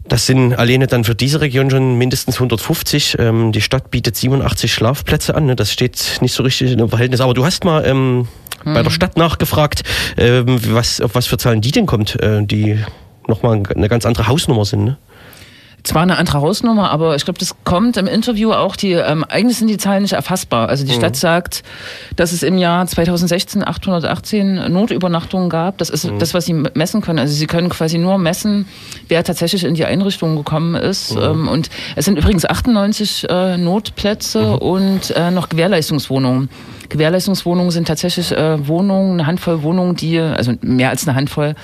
Das 0.09 0.27
sind 0.27 0.55
alleine 0.55 0.87
dann 0.87 1.03
für 1.05 1.15
diese 1.15 1.41
Region 1.41 1.69
schon 1.69 1.99
mindestens 1.99 2.37
150. 2.37 3.17
Ähm, 3.19 3.53
die 3.53 3.61
Stadt 3.61 3.91
bietet 3.91 4.17
87 4.17 4.73
Schlafplätze 4.73 5.35
an. 5.35 5.47
Ne? 5.47 5.57
Das 5.57 5.73
steht 5.73 6.19
nicht 6.21 6.33
so 6.33 6.43
richtig 6.45 6.71
in 6.71 6.79
dem 6.79 6.89
Verhältnis. 6.89 7.21
Aber 7.21 7.35
du 7.35 7.45
hast 7.45 7.65
mal 7.65 7.85
ähm, 7.85 8.29
bei 8.65 8.83
der 8.83 8.91
Stadt 8.91 9.17
nachgefragt, 9.17 9.83
ähm, 10.17 10.59
was, 10.73 11.01
auf 11.01 11.15
was 11.15 11.27
für 11.27 11.39
Zahlen 11.39 11.61
die 11.61 11.71
denn 11.71 11.87
kommt, 11.87 12.21
äh, 12.21 12.45
die 12.45 12.79
nochmal 13.29 13.63
eine 13.75 13.89
ganz 13.89 14.07
andere 14.07 14.29
Hausnummer 14.29 14.65
sind. 14.65 14.85
Ne? 14.85 14.97
Zwar 15.87 16.03
eine 16.03 16.19
andere 16.19 16.41
Hausnummer, 16.41 16.91
aber 16.91 17.15
ich 17.15 17.25
glaube, 17.25 17.39
das 17.39 17.55
kommt 17.63 17.97
im 17.97 18.09
Interview 18.09 18.51
auch, 18.51 18.75
die, 18.75 18.95
ähm, 18.95 19.25
eigentlich 19.29 19.59
sind 19.59 19.69
die 19.69 19.77
Zahlen 19.77 20.03
nicht 20.03 20.15
erfassbar. 20.15 20.69
Also 20.69 20.85
die 20.85 20.93
Stadt 20.93 21.15
sagt, 21.15 21.63
dass 22.17 22.33
es 22.33 22.43
im 22.43 22.59
Jahr 22.59 22.85
2016 22.85 23.65
818 23.65 24.73
Notübernachtungen 24.73 25.49
gab. 25.49 25.79
Das 25.79 25.91
ist 25.91 26.11
das, 26.19 26.35
was 26.35 26.45
sie 26.45 26.55
messen 26.55 27.03
können. 27.03 27.21
Also 27.21 27.35
sie 27.35 27.47
können 27.47 27.69
quasi 27.69 27.99
nur 27.99 28.19
messen, 28.19 28.67
wer 29.07 29.23
tatsächlich 29.23 29.63
in 29.63 29.75
die 29.75 29.85
Einrichtung 29.85 30.35
gekommen 30.35 30.75
ist. 30.75 31.13
Ähm, 31.13 31.47
und 31.47 31.71
es 31.95 32.05
sind 32.05 32.19
übrigens 32.19 32.45
98 32.45 33.29
äh, 33.29 33.57
Notplätze 33.57 34.59
und 34.59 35.13
äh, 35.13 35.31
noch 35.31 35.49
Gewährleistungswohnungen. 35.49 36.49
Gewährleistungswohnungen 36.89 37.71
sind 37.71 37.87
tatsächlich 37.87 38.33
äh, 38.33 38.67
Wohnungen, 38.67 39.21
eine 39.21 39.29
Handvoll 39.29 39.63
Wohnungen, 39.63 39.95
die, 39.95 40.19
also 40.19 40.53
mehr 40.63 40.91
als 40.91 41.07
eine 41.07 41.17
Handvoll, 41.17 41.55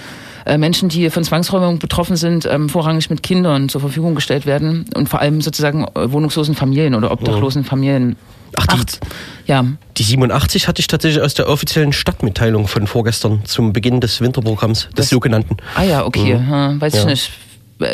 äh, 0.45 0.59
Menschen, 0.59 0.89
die 0.89 1.09
von 1.11 1.25
Zwangsräumung 1.25 1.79
betroffen 1.79 2.17
sind, 2.17 2.47
ähm, 2.47 2.69
vorrangig 2.69 3.11
mit 3.11 3.23
Kindern 3.23 3.69
zur 3.69 3.81
Verfügung 3.81 4.15
gestellt 4.15 4.47
werden 4.47 4.85
und 4.95 5.09
vor 5.09 5.21
allem 5.21 5.41
sozusagen 5.41 5.85
äh, 5.95 6.13
wohnungslosen 6.13 6.55
Familien 6.55 6.95
oder 6.95 7.11
obdachlosen 7.13 7.65
Familien. 7.65 8.17
Ach, 8.57 8.67
die- 8.67 8.75
Acht. 8.77 9.01
Ja, 9.47 9.65
Die 9.97 10.03
87 10.03 10.69
hatte 10.69 10.81
ich 10.81 10.87
tatsächlich 10.87 11.23
aus 11.23 11.35
der 11.35 11.49
offiziellen 11.49 11.93
Stadtmitteilung 11.93 12.69
von 12.69 12.87
vorgestern 12.87 13.41
zum 13.45 13.73
Beginn 13.73 14.01
des 14.01 14.21
Winterprogramms, 14.21 14.85
des 14.89 14.95
Das- 14.95 15.09
sogenannten. 15.09 15.57
ah 15.75 15.83
ja, 15.85 16.05
okay, 16.05 16.35
hm, 16.35 16.81
weiß 16.81 16.95
ich 16.95 17.01
Ja. 17.01 17.07
nicht. 17.07 17.31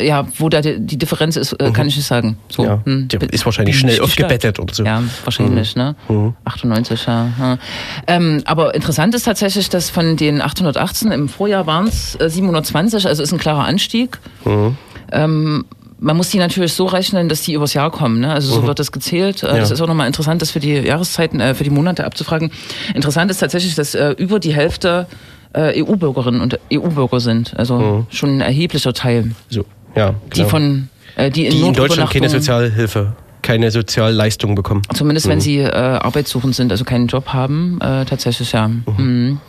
Ja, 0.01 0.27
wo 0.37 0.49
da 0.49 0.61
die 0.61 0.97
Differenz 0.97 1.35
ist, 1.35 1.53
äh, 1.53 1.71
kann 1.71 1.87
ich 1.87 1.95
nicht 1.95 2.05
sagen. 2.07 2.37
So, 2.49 2.63
Ja, 2.63 2.81
hm. 2.85 3.07
der 3.07 3.21
ist 3.33 3.45
wahrscheinlich 3.45 3.77
schnell 3.79 3.99
aufgebettet 4.01 4.55
stark. 4.55 4.59
oder 4.63 4.73
so. 4.73 4.83
Ja, 4.83 5.01
wahrscheinlich, 5.23 5.75
ne? 5.75 5.95
98, 6.45 7.05
ja. 7.05 7.27
ja. 7.39 7.57
Ähm, 8.07 8.41
aber 8.45 8.75
interessant 8.75 9.13
ist 9.15 9.23
tatsächlich, 9.23 9.69
dass 9.69 9.89
von 9.89 10.15
den 10.17 10.41
818 10.41 11.11
im 11.11 11.29
Vorjahr 11.29 11.65
waren 11.67 11.87
es 11.87 12.15
äh, 12.19 12.29
720, 12.29 13.05
also 13.07 13.23
ist 13.23 13.31
ein 13.31 13.39
klarer 13.39 13.65
Anstieg. 13.65 14.19
Ähm, 15.11 15.65
man 16.01 16.15
muss 16.15 16.29
die 16.29 16.37
natürlich 16.37 16.73
so 16.73 16.85
rechnen, 16.85 17.27
dass 17.27 17.41
die 17.41 17.53
übers 17.53 17.73
Jahr 17.73 17.91
kommen. 17.91 18.21
Ne? 18.21 18.31
Also 18.31 18.53
so 18.53 18.65
wird 18.65 18.79
das 18.79 18.91
gezählt. 18.91 19.43
Äh, 19.43 19.47
Das 19.47 19.69
Ja. 19.69 19.75
ist 19.75 19.81
auch 19.81 19.87
nochmal 19.87 20.07
interessant, 20.07 20.41
das 20.41 20.51
für 20.51 20.59
die 20.61 20.73
Jahreszeiten, 20.73 21.39
äh, 21.41 21.53
für 21.55 21.63
die 21.65 21.69
Monate 21.69 22.05
abzufragen. 22.05 22.51
Interessant 22.95 23.29
ist 23.31 23.39
tatsächlich, 23.39 23.75
dass 23.75 23.95
äh, 23.95 24.11
über 24.11 24.39
die 24.39 24.53
Hälfte 24.53 25.07
äh, 25.51 25.83
EU-Bürgerinnen 25.83 26.39
und 26.41 26.59
EU-Bürger 26.71 27.19
sind. 27.19 27.53
Also 27.57 28.05
schon 28.11 28.37
ein 28.37 28.41
erheblicher 28.41 28.93
Teil, 28.93 29.31
So, 29.49 29.65
ja, 29.95 30.15
die 30.33 30.39
genau. 30.39 30.49
von 30.49 30.89
äh, 31.15 31.29
die 31.31 31.45
in, 31.45 31.51
die 31.51 31.61
in 31.61 31.73
Deutschland 31.73 32.11
keine 32.11 32.29
Sozialhilfe, 32.29 33.15
keine 33.41 33.71
Sozialleistung 33.71 34.55
bekommen. 34.55 34.81
Zumindest 34.93 35.27
wenn 35.27 35.41
sie 35.41 35.59
äh, 35.59 35.69
arbeitssuchend 35.71 36.55
sind, 36.55 36.71
also 36.71 36.83
keinen 36.85 37.07
Job 37.07 37.29
haben, 37.29 37.79
äh, 37.81 38.05
tatsächlich 38.05 38.51
ja. 38.51 38.67
Mhm. 38.67 39.39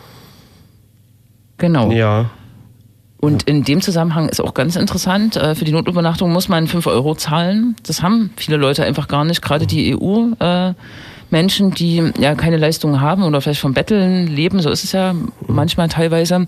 Genau. 1.59 1.91
Ja, 1.93 2.31
Und 3.19 3.43
in 3.43 3.65
dem 3.65 3.83
Zusammenhang 3.83 4.31
ist 4.31 4.41
auch 4.41 4.55
ganz 4.55 4.77
interessant, 4.77 5.37
äh, 5.37 5.55
für 5.55 5.67
die 5.67 5.73
Notübernachtung 5.73 6.33
muss 6.33 6.49
man 6.49 6.67
5 6.67 6.87
Euro 6.87 7.15
zahlen. 7.15 7.77
Das 7.83 8.03
haben 8.03 8.31
viele 8.37 8.57
Leute 8.57 8.83
einfach 8.85 9.09
gar 9.09 9.27
nicht, 9.27 9.43
gerade 9.43 9.67
die 9.67 9.95
EU. 9.95 10.31
Menschen, 11.31 11.71
die 11.71 12.13
ja 12.19 12.35
keine 12.35 12.57
Leistungen 12.57 13.01
haben 13.01 13.23
oder 13.23 13.41
vielleicht 13.41 13.61
vom 13.61 13.75
Betteln 13.75 14.27
leben, 14.27 14.61
so 14.61 14.71
ist 14.71 14.85
es 14.85 14.93
ja 14.93 15.15
manchmal 15.47 15.89
teilweise. 15.89 16.47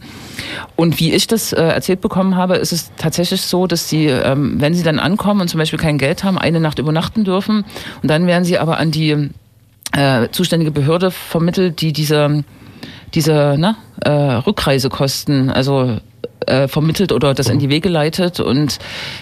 Und 0.77 0.99
wie 1.01 1.13
ich 1.13 1.27
das 1.27 1.53
äh, 1.53 1.63
erzählt 1.63 2.01
bekommen 2.01 2.37
habe, 2.37 2.57
ist 2.57 2.73
es 2.73 2.93
tatsächlich 2.97 3.43
so, 3.43 3.67
dass 3.67 3.89
sie, 3.89 4.07
ähm, 4.07 4.61
wenn 4.61 4.75
sie 4.75 4.83
dann 4.83 4.99
ankommen 4.99 5.41
und 5.41 5.49
zum 5.49 5.59
Beispiel 5.59 5.79
kein 5.79 5.99
Geld 5.99 6.25
haben, 6.25 6.39
eine 6.39 6.61
Nacht 6.61 6.79
übernachten 6.79 7.25
dürfen 7.25 7.65
und 8.03 8.11
dann 8.11 8.27
werden 8.27 8.45
sie 8.45 8.59
aber 8.59 8.79
an 8.79 8.91
die 8.91 9.31
äh, 9.93 10.29
zuständige 10.31 10.71
Behörde 10.71 11.11
vermittelt, 11.11 11.81
die 11.81 11.93
diese, 11.93 12.45
diese 13.15 13.57
ne, 13.59 13.77
äh, 14.05 14.11
Rückreisekosten, 14.11 15.51
also 15.51 15.99
äh, 16.47 16.69
vermittelt 16.69 17.13
oder 17.13 17.35
das 17.35 17.49
in 17.49 17.59
die 17.59 17.69
Wege 17.69 17.89
leitet 17.89 18.41
und 18.41 18.79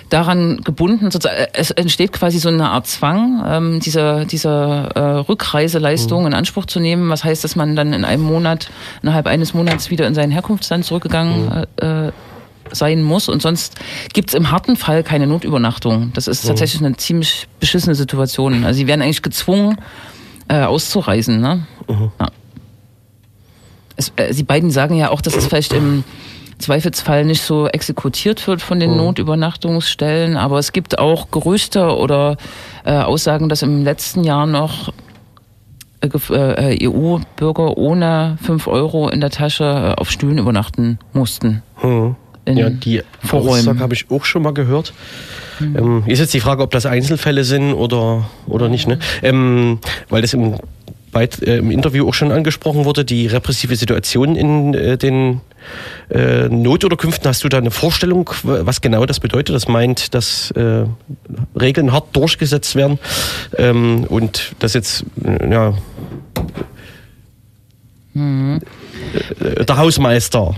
daran 0.09 0.61
gebunden, 0.62 1.11
sozusagen, 1.11 1.37
äh, 1.37 1.48
es 1.53 1.70
entsteht 1.70 2.12
quasi 2.12 2.38
so 2.38 2.48
eine 2.48 2.70
Art 2.70 2.87
Zwang, 2.87 3.44
ähm, 3.46 3.81
diese, 3.81 4.26
diese 4.26 4.48
äh, 4.94 5.00
Rückreiseleistung 5.00 6.26
in 6.26 6.35
Anspruch 6.35 6.66
zu 6.66 6.81
nehmen. 6.81 7.09
Was 7.11 7.24
heißt, 7.24 7.44
dass 7.44 7.57
man 7.57 7.76
dann 7.76 7.92
in 7.92 8.05
einem 8.05 8.22
Monat, 8.22 8.70
innerhalb 9.03 9.26
eines 9.26 9.55
Monats 9.55 9.90
wieder 9.90 10.07
in 10.07 10.14
seinen 10.14 10.33
Herkunftsland 10.33 10.85
zurückgegangen 10.85 11.66
äh, 11.81 12.07
äh, 12.07 12.12
sein 12.72 13.03
muss 13.03 13.29
und 13.29 13.42
sonst 13.42 13.74
gibt's 14.12 14.33
im 14.33 14.53
harten 14.53 14.76
Fall 14.76 15.03
keine 15.03 15.26
Notübernachtung. 15.26 16.12
Das 16.14 16.29
ist 16.29 16.46
tatsächlich 16.46 16.81
eine 16.85 16.96
ziemlich 16.96 17.48
beschissene 17.59 17.96
Situation. 17.96 18.64
Also 18.64 18.79
sie 18.79 18.87
werden 18.87 19.03
eigentlich 19.03 19.22
gezwungen, 19.22 19.76
äh, 20.48 20.62
auszureisen. 20.62 21.40
Ne? 21.40 21.66
Ja. 21.88 22.29
Es, 24.00 24.12
äh, 24.16 24.32
sie 24.32 24.42
beiden 24.42 24.70
sagen 24.70 24.94
ja 24.96 25.10
auch, 25.10 25.20
dass 25.20 25.36
es 25.36 25.46
vielleicht 25.46 25.72
im 25.74 26.04
Zweifelsfall 26.58 27.24
nicht 27.24 27.42
so 27.42 27.68
exekutiert 27.68 28.46
wird 28.46 28.60
von 28.62 28.80
den 28.80 28.96
Notübernachtungsstellen, 28.96 30.36
aber 30.36 30.58
es 30.58 30.72
gibt 30.72 30.98
auch 30.98 31.30
Gerüchte 31.30 31.96
oder 31.96 32.36
äh, 32.84 32.92
Aussagen, 32.92 33.48
dass 33.48 33.62
im 33.62 33.84
letzten 33.84 34.24
Jahr 34.24 34.46
noch 34.46 34.92
äh, 36.02 36.06
gef- 36.08 36.34
äh, 36.34 36.86
EU-Bürger 36.88 37.76
ohne 37.78 38.36
5 38.42 38.66
Euro 38.66 39.08
in 39.08 39.20
der 39.20 39.30
Tasche 39.30 39.64
äh, 39.96 40.00
auf 40.00 40.10
Stühlen 40.10 40.38
übernachten 40.38 40.98
mussten. 41.12 41.62
hm. 41.76 42.16
Ja 42.46 42.68
die 42.70 43.02
Vorräumen. 43.22 43.78
Habe 43.80 43.94
ich 43.94 44.10
auch 44.10 44.24
schon 44.24 44.42
mal 44.42 44.52
gehört. 44.54 44.92
Ähm, 45.60 46.02
ist 46.06 46.18
jetzt 46.18 46.32
die 46.34 46.40
Frage, 46.40 46.62
ob 46.62 46.70
das 46.72 46.84
Einzelfälle 46.86 47.44
sind 47.44 47.74
oder, 47.74 48.28
oder 48.46 48.68
nicht. 48.68 48.88
Ne? 48.88 48.98
Ähm, 49.22 49.78
weil 50.08 50.22
das 50.22 50.32
im, 50.34 50.54
weit, 51.12 51.42
äh, 51.42 51.58
im 51.58 51.70
Interview 51.70 52.08
auch 52.08 52.14
schon 52.14 52.32
angesprochen 52.32 52.84
wurde, 52.84 53.04
die 53.04 53.26
repressive 53.26 53.76
Situation 53.76 54.36
in 54.36 54.74
äh, 54.74 54.96
den 54.96 55.40
äh, 56.10 56.48
Notunterkünften. 56.48 57.28
Hast 57.28 57.44
du 57.44 57.48
da 57.48 57.58
eine 57.58 57.70
Vorstellung, 57.70 58.30
was 58.42 58.80
genau 58.80 59.06
das 59.06 59.20
bedeutet? 59.20 59.54
Das 59.54 59.68
meint, 59.68 60.14
dass 60.14 60.50
äh, 60.52 60.84
Regeln 61.58 61.92
hart 61.92 62.14
durchgesetzt 62.16 62.76
werden 62.76 62.98
ähm, 63.56 64.04
und 64.08 64.54
dass 64.58 64.74
jetzt 64.74 65.04
äh, 65.24 65.50
ja, 65.50 65.74
äh, 68.14 69.64
der 69.64 69.76
Hausmeister 69.76 70.54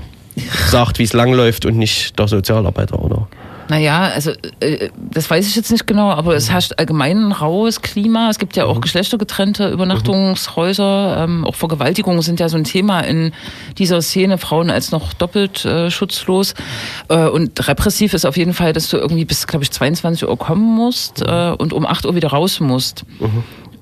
sagt, 0.69 0.99
wie 0.99 1.05
es 1.05 1.13
langläuft 1.13 1.67
und 1.67 1.77
nicht 1.77 2.19
der 2.19 2.29
Sozialarbeiter, 2.29 3.03
oder? 3.03 3.29
Naja, 3.73 4.03
also 4.03 4.33
äh, 4.61 4.91
das 5.11 5.31
weiß 5.31 5.49
ich 5.49 5.57
jetzt 5.57 5.71
nicht 5.71 5.87
genau, 5.87 6.11
aber 6.11 6.37
es 6.37 6.51
herrscht 6.51 6.75
allgemein 6.77 7.29
ein 7.29 7.33
raues 7.33 7.81
Klima. 7.81 8.29
Es 8.29 8.39
gibt 8.39 8.55
ja 8.55 8.67
auch 8.67 8.83
geschlechtergetrennte 8.83 9.71
Übernachtungshäuser. 9.71 11.25
Ähm, 11.25 11.47
auch 11.47 11.55
Vergewaltigungen 11.55 12.21
sind 12.21 12.39
ja 12.39 12.51
so 12.51 12.59
ein 12.59 12.65
Thema 12.65 13.01
in 13.01 13.33
dieser 13.79 14.03
Szene. 14.03 14.37
Frauen 14.37 14.69
als 14.69 14.91
noch 14.91 15.15
doppelt 15.15 15.65
äh, 15.65 15.91
schutzlos. 15.91 16.53
Äh, 17.09 17.29
und 17.29 17.67
repressiv 17.67 18.13
ist 18.13 18.27
auf 18.27 18.37
jeden 18.37 18.53
Fall, 18.53 18.75
dass 18.75 18.91
du 18.91 18.99
irgendwie 18.99 19.25
bis, 19.25 19.47
glaube 19.47 19.65
ich, 19.65 19.71
22 19.71 20.29
Uhr 20.29 20.37
kommen 20.37 20.77
musst 20.77 21.23
äh, 21.23 21.55
und 21.57 21.73
um 21.73 21.87
8 21.87 22.05
Uhr 22.05 22.15
wieder 22.15 22.29
raus 22.29 22.61
musst. 22.61 23.07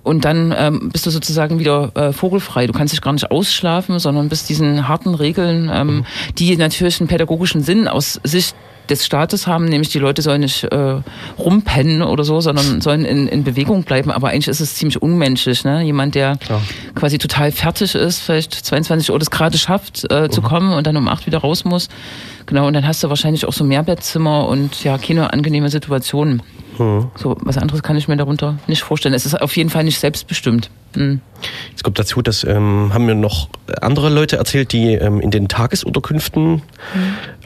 Und 0.05 0.24
dann 0.24 0.55
ähm, 0.57 0.91
bist 0.93 1.05
du 1.05 1.11
sozusagen 1.11 1.59
wieder 1.59 1.91
äh, 1.97 2.12
vogelfrei. 2.12 2.68
Du 2.68 2.72
kannst 2.72 2.93
dich 2.93 3.01
gar 3.01 3.12
nicht 3.12 3.32
ausschlafen, 3.32 3.99
sondern 3.99 4.28
bist 4.28 4.49
diesen 4.49 4.86
harten 4.86 5.16
Regeln, 5.16 5.68
ähm, 5.74 6.07
die 6.38 6.57
natürlich 6.57 7.01
einen 7.01 7.09
pädagogischen 7.09 7.64
Sinn 7.64 7.88
aus 7.88 8.20
Sicht 8.22 8.55
des 8.88 9.06
Staates 9.06 9.46
haben, 9.46 9.66
nämlich 9.66 9.90
die 9.90 9.98
Leute 9.98 10.22
sollen 10.22 10.40
nicht 10.40 10.64
äh, 10.64 11.00
rumpennen 11.38 12.02
oder 12.02 12.24
so, 12.24 12.40
sondern 12.40 12.80
sollen 12.80 13.04
in, 13.04 13.28
in 13.28 13.44
Bewegung 13.44 13.84
bleiben. 13.84 14.10
Aber 14.10 14.28
eigentlich 14.28 14.48
ist 14.48 14.60
es 14.60 14.74
ziemlich 14.74 15.00
unmenschlich. 15.00 15.64
Ne? 15.64 15.82
Jemand, 15.82 16.14
der 16.14 16.38
quasi 16.94 17.18
total 17.18 17.52
fertig 17.52 17.94
ist, 17.94 18.20
vielleicht 18.20 18.52
22 18.52 19.10
Uhr 19.10 19.18
das 19.18 19.30
gerade 19.30 19.58
schafft, 19.58 20.10
äh, 20.10 20.28
zu 20.28 20.42
kommen 20.42 20.72
und 20.72 20.86
dann 20.86 20.96
um 20.96 21.08
8 21.08 21.26
wieder 21.26 21.38
raus 21.38 21.64
muss. 21.64 21.88
Genau, 22.46 22.66
und 22.66 22.72
dann 22.72 22.86
hast 22.86 23.02
du 23.04 23.08
wahrscheinlich 23.08 23.46
auch 23.46 23.52
so 23.52 23.64
Mehrbettzimmer 23.64 24.48
und 24.48 24.82
ja, 24.82 24.98
keine 24.98 25.32
angenehme 25.32 25.68
Situation. 25.68 26.42
So, 26.78 27.36
was 27.42 27.58
anderes 27.58 27.82
kann 27.82 27.98
ich 27.98 28.08
mir 28.08 28.16
darunter 28.16 28.56
nicht 28.66 28.82
vorstellen. 28.82 29.12
Es 29.12 29.26
ist 29.26 29.38
auf 29.38 29.54
jeden 29.54 29.68
Fall 29.68 29.84
nicht 29.84 29.98
selbstbestimmt. 29.98 30.70
Hm. 30.94 31.20
Es 31.76 31.82
kommt 31.82 31.98
dazu, 31.98 32.22
dass 32.22 32.42
ähm, 32.42 32.90
haben 32.94 33.04
mir 33.04 33.14
noch 33.14 33.50
andere 33.82 34.08
Leute 34.08 34.38
erzählt, 34.38 34.72
die 34.72 34.94
ähm, 34.94 35.20
in 35.20 35.30
den 35.30 35.48
Tagesunterkünften 35.48 36.62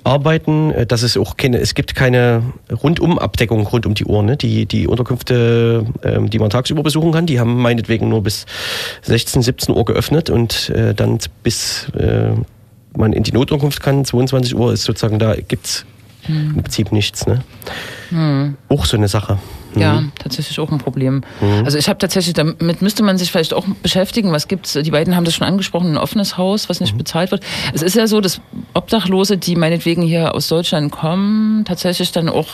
arbeiten, 0.04 0.70
äh, 0.70 0.86
dass 0.86 1.02
es 1.02 1.16
auch 1.16 1.36
keine, 1.36 1.58
es 1.58 1.74
gibt 1.74 1.94
keine 1.94 2.42
Rundumabdeckung 2.70 3.66
rund 3.66 3.86
um 3.86 3.94
die 3.94 4.04
Uhr. 4.04 4.22
Ne? 4.22 4.36
Die, 4.36 4.66
die 4.66 4.86
Unterkünfte, 4.86 5.86
ähm, 6.02 6.30
die 6.30 6.38
man 6.38 6.50
tagsüber 6.50 6.82
besuchen 6.82 7.12
kann, 7.12 7.26
die 7.26 7.40
haben 7.40 7.60
meinetwegen 7.60 8.08
nur 8.08 8.22
bis 8.22 8.46
16, 9.02 9.42
17 9.42 9.74
Uhr 9.74 9.84
geöffnet 9.84 10.30
und 10.30 10.70
äh, 10.70 10.94
dann 10.94 11.18
bis 11.42 11.88
äh, 11.98 12.30
man 12.96 13.12
in 13.12 13.24
die 13.24 13.32
Notunterkunft 13.32 13.82
kann, 13.82 14.04
22 14.04 14.54
Uhr 14.54 14.72
ist 14.72 14.84
sozusagen, 14.84 15.18
da 15.18 15.34
gibt's 15.34 15.84
im 16.28 16.62
Prinzip 16.62 16.90
nichts. 16.92 17.26
Ne? 17.26 17.42
Auch 18.68 18.86
so 18.86 18.96
eine 18.96 19.08
Sache. 19.08 19.38
Ja, 19.80 20.02
tatsächlich 20.18 20.58
auch 20.60 20.70
ein 20.70 20.78
Problem. 20.78 21.22
Also 21.64 21.78
ich 21.78 21.88
habe 21.88 21.98
tatsächlich, 21.98 22.34
damit 22.34 22.82
müsste 22.82 23.02
man 23.02 23.18
sich 23.18 23.30
vielleicht 23.30 23.54
auch 23.54 23.66
beschäftigen, 23.82 24.32
was 24.32 24.48
gibt's, 24.48 24.72
die 24.72 24.90
beiden 24.90 25.16
haben 25.16 25.24
das 25.24 25.34
schon 25.34 25.46
angesprochen, 25.46 25.92
ein 25.92 25.98
offenes 25.98 26.36
Haus, 26.38 26.68
was 26.68 26.80
nicht 26.80 26.96
bezahlt 26.96 27.30
wird. 27.30 27.42
Es 27.72 27.82
ist 27.82 27.96
ja 27.96 28.06
so, 28.06 28.20
dass 28.20 28.40
Obdachlose, 28.74 29.36
die 29.36 29.56
meinetwegen 29.56 30.02
hier 30.02 30.34
aus 30.34 30.48
Deutschland 30.48 30.92
kommen, 30.92 31.64
tatsächlich 31.64 32.12
dann 32.12 32.28
auch 32.28 32.48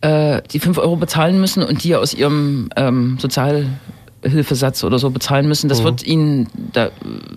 äh, 0.00 0.42
die 0.50 0.60
5 0.60 0.78
Euro 0.78 0.96
bezahlen 0.96 1.40
müssen 1.40 1.62
und 1.62 1.84
die 1.84 1.94
aus 1.94 2.14
ihrem 2.14 2.70
ähm, 2.76 3.18
Sozialhilfesatz 3.20 4.84
oder 4.84 4.98
so 4.98 5.10
bezahlen 5.10 5.46
müssen. 5.46 5.68
Das 5.68 5.84
wird 5.84 6.02
ihnen, 6.02 6.48
da 6.72 6.90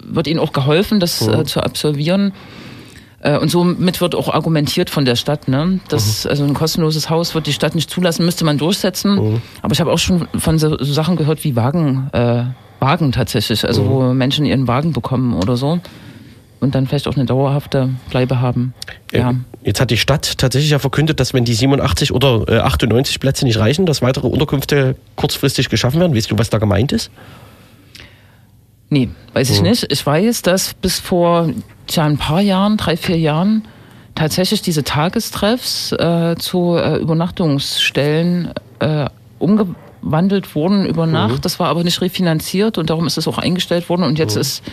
wird 0.06 0.28
ihnen 0.28 0.40
auch 0.40 0.54
geholfen, 0.54 1.00
das 1.00 1.28
äh, 1.28 1.44
zu 1.46 1.62
absolvieren. 1.62 2.34
Äh, 3.24 3.38
Und 3.38 3.50
somit 3.50 4.02
wird 4.02 4.16
auch 4.16 4.34
argumentiert 4.34 4.90
von 4.90 5.06
der 5.06 5.16
Stadt, 5.16 5.48
ne? 5.48 5.80
dass 5.88 6.28
also 6.28 6.44
ein 6.44 6.54
kostenloses 6.54 7.10
Haus 7.10 7.34
wird 7.34 7.48
die 7.48 7.54
Stadt 7.54 7.74
nicht 7.74 7.90
zulassen, 7.90 8.26
müsste 8.26 8.44
man 8.46 8.58
durchsetzen. 8.58 9.42
Aber 9.62 9.74
ich 9.74 9.80
habe 9.80 9.92
auch 9.92 9.98
schon 9.98 10.28
von 10.38 10.60
so, 10.60 10.78
so 10.78 10.94
Sachen 10.94 11.16
gehört 11.16 11.44
wie 11.44 11.56
Wagen, 11.56 12.10
äh, 12.12 12.44
Wagen 12.80 13.14
tatsächlich, 13.14 13.66
also 13.66 13.88
wo 13.88 14.14
Menschen 14.14 14.46
ihren 14.46 14.68
Wagen 14.68 14.92
bekommen 14.92 15.34
oder 15.34 15.56
so 15.56 15.80
und 16.60 16.76
dann 16.76 16.88
vielleicht 16.88 17.08
auch 17.08 17.16
eine 17.16 17.26
dauerhafte 17.26 17.90
Bleibe 18.10 18.40
haben. 18.42 18.74
Ja. 19.12 19.32
Äh, 19.32 19.34
Jetzt 19.66 19.80
hat 19.80 19.92
die 19.92 19.98
Stadt 19.98 20.38
tatsächlich 20.38 20.72
ja 20.72 20.80
verkündet, 20.80 21.22
dass 21.22 21.34
wenn 21.34 21.46
die 21.46 21.54
87 21.54 22.12
oder 22.14 22.44
äh, 22.50 22.58
98 22.60 23.20
Plätze 23.22 23.46
nicht 23.46 23.58
reichen, 23.58 23.86
dass 23.86 24.02
weitere 24.02 24.28
Unterkünfte 24.28 24.96
kurzfristig 25.16 25.70
geschaffen 25.70 26.02
werden. 26.02 26.16
Weißt 26.16 26.30
du, 26.32 26.38
was 26.38 26.50
da 26.50 26.58
gemeint 26.58 26.92
ist? 26.92 27.12
Nee, 28.90 29.10
weiß 29.34 29.50
ich 29.50 29.62
nicht. 29.62 29.92
Ich 29.92 30.06
weiß, 30.06 30.42
dass 30.42 30.74
bis 30.74 31.00
vor 31.00 31.50
tja, 31.88 32.06
ein 32.06 32.18
paar 32.18 32.42
Jahren, 32.42 32.78
drei, 32.78 32.98
vier 32.98 33.18
Jahren, 33.18 33.68
tatsächlich 34.16 34.62
diese 34.62 34.84
Tagestreffs 34.84 35.92
äh, 35.94 36.36
zu 36.38 36.76
äh, 36.76 36.98
Übernachtungsstellen 36.98 38.54
äh, 38.80 39.08
umgewandelt 39.40 40.56
wurden 40.56 40.86
über 40.86 41.06
Nacht. 41.08 41.46
Das 41.46 41.60
war 41.60 41.68
aber 41.68 41.84
nicht 41.84 42.02
refinanziert 42.02 42.78
und 42.78 42.90
darum 42.90 43.08
ist 43.08 43.18
es 43.18 43.28
auch 43.28 43.38
eingestellt 43.38 43.90
worden. 43.90 44.04
Und 44.04 44.20
jetzt 44.20 44.36
ist 44.36 44.64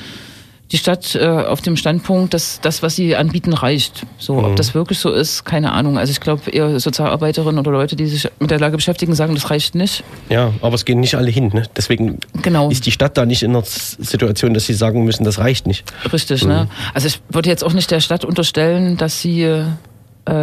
die 0.73 0.79
Stadt 0.79 1.16
äh, 1.16 1.27
auf 1.27 1.61
dem 1.62 1.77
Standpunkt, 1.77 2.33
dass 2.33 2.61
das, 2.61 2.81
was 2.83 2.95
sie 2.95 3.16
anbieten, 3.16 3.53
reicht. 3.53 4.07
So, 4.18 4.39
ob 4.39 4.55
das 4.55 4.73
wirklich 4.75 5.01
so 5.01 5.11
ist, 5.11 5.45
keine 5.45 5.73
Ahnung. 5.73 5.99
Also 5.99 6.12
ich 6.12 6.21
glaube, 6.21 6.49
eher 6.51 6.79
Sozialarbeiterinnen 6.79 7.59
oder 7.59 7.73
Leute, 7.73 7.97
die 7.97 8.07
sich 8.07 8.29
mit 8.39 8.53
der 8.53 8.61
Lage 8.61 8.77
beschäftigen, 8.77 9.12
sagen, 9.14 9.35
das 9.35 9.51
reicht 9.51 9.75
nicht. 9.75 10.05
Ja, 10.29 10.53
aber 10.62 10.77
es 10.77 10.85
gehen 10.85 11.01
nicht 11.01 11.16
alle 11.16 11.29
hin. 11.31 11.51
Ne? 11.53 11.64
Deswegen 11.77 12.18
Genau. 12.43 12.71
ist 12.71 12.87
die 12.87 12.93
Stadt 12.93 13.16
da 13.16 13.27
nicht 13.27 13.43
in 13.43 13.53
der 13.53 13.64
Situation, 13.64 14.55
dass 14.55 14.66
sie 14.66 14.75
sagen 14.75 15.03
müssen, 15.05 15.25
das 15.25 15.39
reicht 15.39 15.66
nicht. 15.66 15.85
Richtig, 16.12 16.45
ne? 16.45 16.68
Also 16.95 17.09
ich 17.09 17.21
würde 17.31 17.49
jetzt 17.49 17.64
auch 17.64 17.73
nicht 17.73 17.91
der 17.91 17.99
Stadt 18.01 18.25
unterstellen, 18.25 18.97
dass 18.97 19.21
sie 19.21 19.43
äh, 19.43 19.64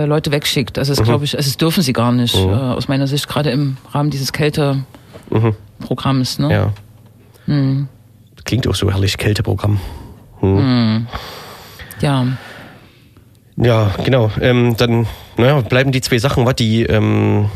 Leute 0.06 0.32
wegschickt. 0.32 0.78
Also 0.78 0.94
das 0.94 1.06
glaube 1.06 1.24
ich, 1.24 1.38
also 1.38 1.48
das 1.48 1.56
dürfen 1.56 1.82
sie 1.84 1.94
gar 1.94 2.12
nicht, 2.12 2.36
äh, 2.36 2.40
aus 2.40 2.90
meiner 2.90 3.08
Sicht, 3.08 3.30
gerade 3.30 3.52
im 3.52 3.78
Rahmen 3.94 4.10
dieses 4.10 4.34
Kälteprogramms, 4.34 6.40
ne? 6.40 6.52
Ja. 6.52 6.74
Klingt 8.44 8.68
auch 8.68 8.76
so 8.76 8.92
herrlich, 8.92 9.18
Kälteprogramm. 9.18 9.80
Ja. 12.02 12.28
Ja, 13.60 13.92
genau. 14.04 14.32
Ähm, 14.40 14.76
dann 14.78 15.08
naja, 15.38 15.62
bleiben 15.62 15.92
die 15.92 16.02
zwei 16.02 16.20
Sachen, 16.20 16.46
was 16.46 16.56
die 16.56 16.84
ähm, 16.84 17.50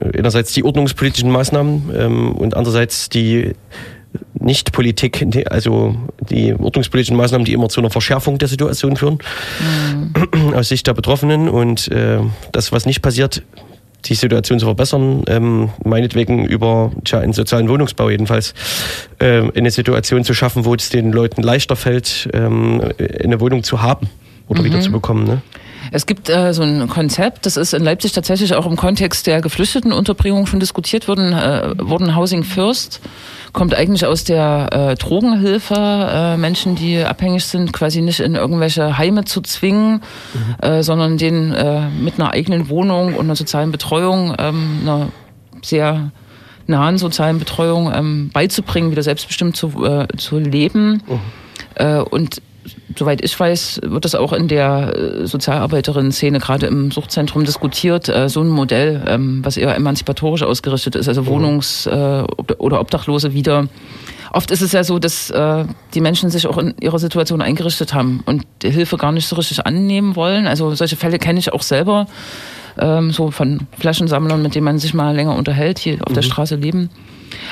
einerseits 0.00 0.52
die 0.52 0.64
ordnungspolitischen 0.64 1.30
Maßnahmen 1.30 1.90
ähm, 1.94 2.32
und 2.32 2.54
andererseits 2.54 3.08
die 3.08 3.52
Nicht-Politik, 4.34 5.46
also 5.50 5.94
die 6.28 6.54
ordnungspolitischen 6.54 7.16
Maßnahmen, 7.16 7.44
die 7.44 7.52
immer 7.52 7.68
zu 7.68 7.80
einer 7.80 7.90
Verschärfung 7.90 8.38
der 8.38 8.48
Situation 8.48 8.96
führen, 8.96 9.18
aus 10.54 10.68
Sicht 10.68 10.86
der 10.86 10.94
Betroffenen. 10.94 11.48
Und 11.48 11.88
äh, 11.88 12.18
das, 12.52 12.72
was 12.72 12.84
nicht 12.84 13.00
passiert, 13.00 13.42
die 14.04 14.14
Situation 14.14 14.58
zu 14.58 14.66
verbessern, 14.66 15.22
ähm, 15.28 15.70
meinetwegen 15.84 16.44
über 16.46 16.90
tja, 17.04 17.20
einen 17.20 17.32
sozialen 17.32 17.68
Wohnungsbau 17.68 18.10
jedenfalls, 18.10 18.54
äh, 19.18 19.42
eine 19.54 19.70
Situation 19.70 20.24
zu 20.24 20.34
schaffen, 20.34 20.64
wo 20.64 20.74
es 20.74 20.90
den 20.90 21.12
Leuten 21.12 21.42
leichter 21.42 21.76
fällt, 21.76 22.28
ähm, 22.32 22.82
eine 23.22 23.40
Wohnung 23.40 23.62
zu 23.62 23.82
haben 23.82 24.08
oder 24.48 24.64
wieder 24.64 24.80
zu 24.80 24.90
bekommen. 24.90 25.24
Ne? 25.24 25.42
Es 25.94 26.06
gibt 26.06 26.30
äh, 26.30 26.54
so 26.54 26.62
ein 26.62 26.88
Konzept, 26.88 27.44
das 27.44 27.58
ist 27.58 27.74
in 27.74 27.84
Leipzig 27.84 28.12
tatsächlich 28.12 28.54
auch 28.54 28.64
im 28.64 28.76
Kontext 28.76 29.26
der 29.26 29.42
Geflüchtetenunterbringung 29.42 30.46
schon 30.46 30.58
diskutiert 30.58 31.06
worden, 31.06 31.34
äh, 31.34 31.74
worden 31.78 32.16
Housing 32.16 32.44
First. 32.44 33.00
Kommt 33.52 33.74
eigentlich 33.74 34.06
aus 34.06 34.24
der 34.24 34.70
äh, 34.72 34.94
Drogenhilfe, 34.94 35.74
äh, 35.76 36.36
Menschen, 36.38 36.76
die 36.76 37.04
abhängig 37.04 37.44
sind, 37.44 37.74
quasi 37.74 38.00
nicht 38.00 38.20
in 38.20 38.36
irgendwelche 38.36 38.96
Heime 38.96 39.26
zu 39.26 39.42
zwingen, 39.42 40.00
äh, 40.62 40.82
sondern 40.82 41.18
denen 41.18 41.52
äh, 41.52 41.90
mit 41.90 42.18
einer 42.18 42.30
eigenen 42.30 42.70
Wohnung 42.70 43.14
und 43.14 43.26
einer 43.26 43.36
sozialen 43.36 43.70
Betreuung, 43.70 44.34
ähm, 44.38 44.78
einer 44.82 45.08
sehr 45.60 46.10
nahen 46.66 46.96
sozialen 46.96 47.38
Betreuung 47.38 47.92
ähm, 47.94 48.30
beizubringen, 48.32 48.92
wieder 48.92 49.02
selbstbestimmt 49.02 49.56
zu, 49.56 49.84
äh, 49.84 50.06
zu 50.16 50.38
leben. 50.38 51.02
Äh, 51.74 51.98
und 51.98 52.40
soweit 52.96 53.24
ich 53.24 53.38
weiß, 53.38 53.80
wird 53.84 54.04
das 54.04 54.14
auch 54.14 54.32
in 54.32 54.48
der 54.48 54.94
äh, 54.96 55.26
Sozialarbeiterinnen-Szene, 55.26 56.38
gerade 56.38 56.66
im 56.66 56.90
Suchtzentrum, 56.90 57.44
diskutiert. 57.44 58.08
Äh, 58.08 58.28
so 58.28 58.40
ein 58.42 58.48
Modell, 58.48 59.02
ähm, 59.06 59.44
was 59.44 59.56
eher 59.56 59.74
emanzipatorisch 59.74 60.42
ausgerichtet 60.42 60.94
ist, 60.94 61.08
also 61.08 61.22
Wohnungs- 61.26 61.86
äh, 61.86 62.24
oder 62.58 62.80
Obdachlose 62.80 63.34
wieder. 63.34 63.68
Oft 64.32 64.50
ist 64.50 64.62
es 64.62 64.72
ja 64.72 64.82
so, 64.82 64.98
dass 64.98 65.30
die 65.92 66.00
Menschen 66.00 66.30
sich 66.30 66.46
auch 66.46 66.56
in 66.56 66.74
ihrer 66.80 66.98
Situation 66.98 67.42
eingerichtet 67.42 67.92
haben 67.92 68.22
und 68.24 68.44
die 68.62 68.70
Hilfe 68.70 68.96
gar 68.96 69.12
nicht 69.12 69.28
so 69.28 69.36
richtig 69.36 69.66
annehmen 69.66 70.16
wollen. 70.16 70.46
Also 70.46 70.74
solche 70.74 70.96
Fälle 70.96 71.18
kenne 71.18 71.38
ich 71.38 71.52
auch 71.52 71.60
selber, 71.60 72.06
ähm, 72.78 73.10
so 73.10 73.30
von 73.30 73.66
Flaschensammlern, 73.78 74.40
mit 74.40 74.54
denen 74.54 74.64
man 74.64 74.78
sich 74.78 74.94
mal 74.94 75.14
länger 75.14 75.36
unterhält, 75.36 75.78
hier 75.78 75.98
auf 76.06 76.14
der 76.14 76.22
Straße 76.22 76.56
leben. 76.56 76.88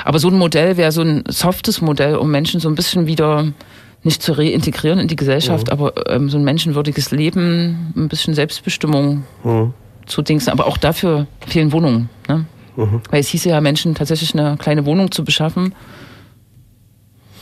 Aber 0.05 0.19
so 0.19 0.29
ein 0.29 0.37
Modell 0.37 0.77
wäre 0.77 0.91
so 0.91 1.01
ein 1.01 1.23
softes 1.27 1.81
Modell, 1.81 2.15
um 2.15 2.31
Menschen 2.31 2.59
so 2.59 2.69
ein 2.69 2.75
bisschen 2.75 3.07
wieder 3.07 3.47
nicht 4.03 4.23
zu 4.23 4.33
reintegrieren 4.33 4.99
in 4.99 5.07
die 5.07 5.15
Gesellschaft, 5.15 5.71
aber 5.71 5.93
ähm, 6.09 6.29
so 6.29 6.37
ein 6.37 6.43
menschenwürdiges 6.43 7.11
Leben, 7.11 7.93
ein 7.95 8.07
bisschen 8.07 8.33
Selbstbestimmung 8.33 9.23
zu 10.05 10.21
Dings. 10.21 10.47
Aber 10.47 10.65
auch 10.65 10.77
dafür 10.77 11.27
fehlen 11.45 11.71
Wohnungen. 11.71 12.09
Ne? 12.27 12.45
Weil 12.75 13.19
es 13.19 13.27
hieße 13.27 13.49
ja, 13.49 13.61
Menschen 13.61 13.93
tatsächlich 13.95 14.33
eine 14.33 14.57
kleine 14.57 14.85
Wohnung 14.85 15.11
zu 15.11 15.23
beschaffen 15.23 15.75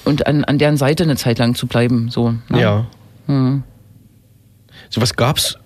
und 0.04 0.28
an, 0.28 0.44
an 0.44 0.58
deren 0.58 0.76
Seite 0.76 1.04
eine 1.04 1.16
Zeit 1.16 1.40
lang 1.40 1.56
zu 1.56 1.68
bleiben. 1.68 2.10
So, 2.10 2.34
ne? 2.50 2.60
Ja. 2.60 2.86
Sowas 4.90 5.16
gab's 5.16 5.58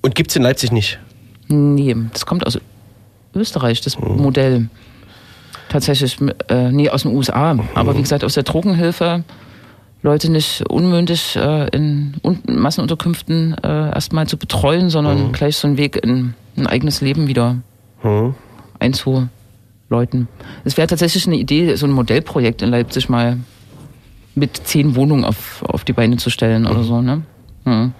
und 0.00 0.14
gibt's 0.14 0.36
in 0.36 0.42
Leipzig 0.42 0.70
nicht. 0.70 1.00
Nee, 1.48 1.96
das 2.12 2.24
kommt 2.24 2.46
aus 2.46 2.58
Österreich, 3.34 3.80
das 3.80 3.98
Modell. 3.98 4.68
Tatsächlich, 5.68 6.18
äh, 6.48 6.70
nee, 6.70 6.88
aus 6.88 7.02
den 7.02 7.14
USA. 7.16 7.58
Aber 7.74 7.96
wie 7.96 8.02
gesagt, 8.02 8.22
aus 8.22 8.34
der 8.34 8.44
Drogenhilfe. 8.44 9.24
Leute 10.04 10.30
nicht 10.30 10.62
unmündig 10.68 11.34
äh, 11.34 11.66
in 11.70 12.14
Un 12.22 12.38
Massenunterkünften 12.46 13.56
äh, 13.64 13.66
erstmal 13.66 14.26
zu 14.26 14.36
betreuen, 14.36 14.90
sondern 14.90 15.32
gleich 15.32 15.56
so 15.56 15.66
einen 15.66 15.78
Weg 15.78 15.96
in 15.96 16.34
ein 16.56 16.66
eigenes 16.66 17.00
Leben 17.00 17.26
wieder 17.26 17.56
einzuläuten. 18.78 20.28
Es 20.64 20.76
wäre 20.76 20.86
tatsächlich 20.86 21.26
eine 21.26 21.36
Idee, 21.36 21.74
so 21.76 21.86
ein 21.86 21.92
Modellprojekt 21.92 22.60
in 22.60 22.68
Leipzig 22.68 23.08
mal 23.08 23.38
mit 24.34 24.58
zehn 24.58 24.94
Wohnungen 24.94 25.24
auf, 25.24 25.64
auf 25.66 25.84
die 25.84 25.94
Beine 25.94 26.18
zu 26.18 26.28
stellen 26.28 26.66
oder 26.66 26.82
so, 26.82 27.00
ne? 27.00 27.22
Hm. 27.64 27.92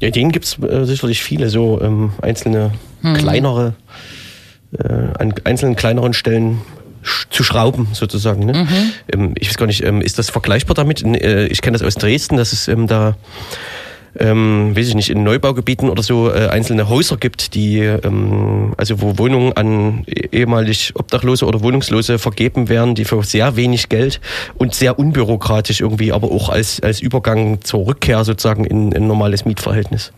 Ja, 0.00 0.08
Ideen 0.08 0.32
gibt's 0.32 0.58
äh, 0.58 0.84
sicherlich 0.84 1.22
viele, 1.22 1.48
so 1.48 1.80
ähm, 1.80 2.10
einzelne 2.22 2.72
kleinere, 3.14 3.74
äh, 4.76 4.88
an 5.16 5.32
einzelnen 5.44 5.76
kleineren 5.76 6.12
Stellen 6.12 6.60
zu 7.30 7.42
schrauben, 7.44 7.88
sozusagen. 7.92 8.44
Ne? 8.46 8.66
Ähm, 9.12 9.34
ich 9.38 9.48
weiß 9.48 9.56
gar 9.56 9.66
nicht, 9.66 9.84
ähm, 9.84 10.00
ist 10.00 10.18
das 10.18 10.30
vergleichbar 10.30 10.74
damit? 10.74 11.02
Äh, 11.04 11.46
ich 11.46 11.62
kenne 11.62 11.78
das 11.78 11.86
aus 11.86 11.94
Dresden, 11.94 12.36
dass 12.36 12.52
es 12.52 12.68
ähm, 12.68 12.86
da, 12.86 13.16
ähm, 14.18 14.74
weiß 14.76 14.88
ich 14.88 14.94
nicht, 14.94 15.10
in 15.10 15.22
Neubaugebieten 15.22 15.90
oder 15.90 16.02
so 16.02 16.30
äh, 16.32 16.48
einzelne 16.48 16.88
Häuser 16.88 17.16
gibt, 17.16 17.54
die, 17.54 17.78
ähm, 17.80 18.72
also 18.76 19.00
wo 19.00 19.18
Wohnungen 19.18 19.52
an 19.54 20.04
eh- 20.06 20.28
ehemalig 20.38 20.92
Obdachlose 20.94 21.44
oder 21.46 21.60
Wohnungslose 21.60 22.18
vergeben 22.18 22.68
werden, 22.68 22.94
die 22.94 23.04
für 23.04 23.22
sehr 23.24 23.56
wenig 23.56 23.88
Geld 23.88 24.20
und 24.54 24.74
sehr 24.74 24.98
unbürokratisch 24.98 25.80
irgendwie, 25.80 26.12
aber 26.12 26.30
auch 26.30 26.48
als, 26.48 26.80
als 26.80 27.00
Übergang 27.00 27.60
zur 27.62 27.86
Rückkehr 27.86 28.24
sozusagen 28.24 28.64
in 28.64 28.94
ein 28.94 29.06
normales 29.06 29.44
Mietverhältnis. 29.44 30.12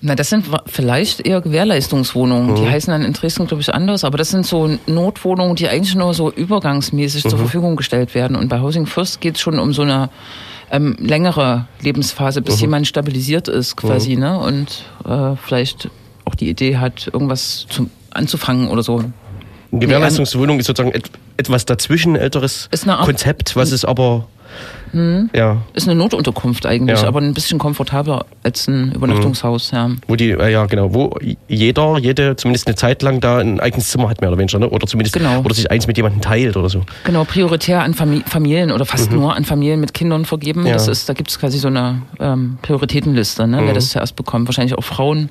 Na, 0.00 0.14
das 0.14 0.30
sind 0.30 0.46
vielleicht 0.66 1.26
eher 1.26 1.40
Gewährleistungswohnungen. 1.40 2.50
Mhm. 2.52 2.54
Die 2.56 2.68
heißen 2.70 2.90
dann 2.92 3.02
in 3.04 3.12
Dresden, 3.14 3.46
glaube 3.46 3.60
ich, 3.62 3.74
anders. 3.74 4.04
Aber 4.04 4.16
das 4.16 4.30
sind 4.30 4.46
so 4.46 4.78
Notwohnungen, 4.86 5.56
die 5.56 5.68
eigentlich 5.68 5.94
nur 5.96 6.14
so 6.14 6.30
übergangsmäßig 6.30 7.24
Mhm. 7.24 7.28
zur 7.30 7.38
Verfügung 7.40 7.76
gestellt 7.76 8.14
werden. 8.14 8.36
Und 8.36 8.48
bei 8.48 8.60
Housing 8.60 8.86
First 8.86 9.20
geht 9.20 9.34
es 9.36 9.40
schon 9.40 9.58
um 9.58 9.72
so 9.72 9.82
eine 9.82 10.10
ähm, 10.70 10.96
längere 11.00 11.66
Lebensphase, 11.80 12.40
Mhm. 12.40 12.44
bis 12.44 12.60
jemand 12.60 12.86
stabilisiert 12.86 13.48
ist 13.48 13.76
quasi. 13.76 14.16
Ne? 14.16 14.38
Und 14.38 14.84
äh, 15.08 15.34
vielleicht 15.42 15.88
auch 16.26 16.34
die 16.34 16.48
Idee 16.50 16.76
hat, 16.76 17.08
irgendwas 17.12 17.66
zum, 17.70 17.90
anzufangen 18.10 18.68
oder 18.68 18.82
so. 18.82 18.98
Eine 18.98 19.12
Gewährleistungswohnung 19.80 20.60
ist 20.60 20.66
sozusagen 20.66 20.94
et, 20.94 21.10
etwas 21.38 21.64
dazwischen, 21.66 22.12
ein 22.16 22.20
älteres 22.20 22.68
Konzept, 23.04 23.56
was 23.56 23.72
es 23.72 23.84
aber 23.84 24.28
ja, 24.92 25.58
Ist 25.74 25.88
eine 25.88 25.94
Notunterkunft 25.98 26.66
eigentlich, 26.66 27.00
Ja. 27.02 27.08
aber 27.08 27.20
ein 27.20 27.34
bisschen 27.34 27.58
komfortabler 27.58 28.26
als 28.42 28.68
ein 28.68 28.92
Übernachtungshaus. 28.92 29.70
Ja. 29.70 29.90
wo 30.06 30.16
die, 30.16 30.30
äh, 30.30 30.50
ja 30.52 30.66
genau, 30.66 30.92
wo 30.94 31.16
jeder, 31.48 31.98
jede 31.98 32.36
zumindest 32.36 32.66
eine 32.66 32.76
Zeit 32.76 33.02
lang 33.02 33.20
da 33.20 33.38
ein 33.38 33.60
eigenes 33.60 33.88
Zimmer 33.88 34.08
hat, 34.08 34.20
mehr 34.20 34.30
oder 34.30 34.38
weniger, 34.38 34.58
ne? 34.58 34.68
oder 34.68 34.86
zumindest 34.86 35.14
Genau. 35.16 35.40
oder 35.40 35.54
sich 35.54 35.70
eins 35.70 35.86
mit 35.86 35.96
jemandem 35.96 36.20
teilt 36.20 36.56
oder 36.56 36.68
so. 36.68 36.82
Genau, 37.04 37.24
prioritär 37.24 37.82
an 37.82 37.94
Fami 37.94 38.22
Familien 38.26 38.72
oder 38.72 38.84
fast 38.84 39.10
nur 39.12 39.34
an 39.34 39.44
Familien 39.44 39.80
mit 39.80 39.94
Kindern 39.94 40.24
vergeben. 40.24 40.60
Mhm. 40.60 40.66
Ja. 40.66 40.72
Mhm. 40.72 40.76
Das 40.78 40.88
ist, 40.88 41.08
da 41.08 41.12
gibt 41.12 41.30
es 41.30 41.38
quasi 41.38 41.58
so 41.58 41.68
eine 41.68 42.02
ähm, 42.20 42.58
Prioritätenliste, 42.62 43.46
ne, 43.46 43.60
wer 43.64 43.74
das 43.74 43.90
zuerst 43.90 44.16
bekommt. 44.16 44.46
Wahrscheinlich 44.48 44.76
auch 44.76 44.84
Frauen. 44.84 45.30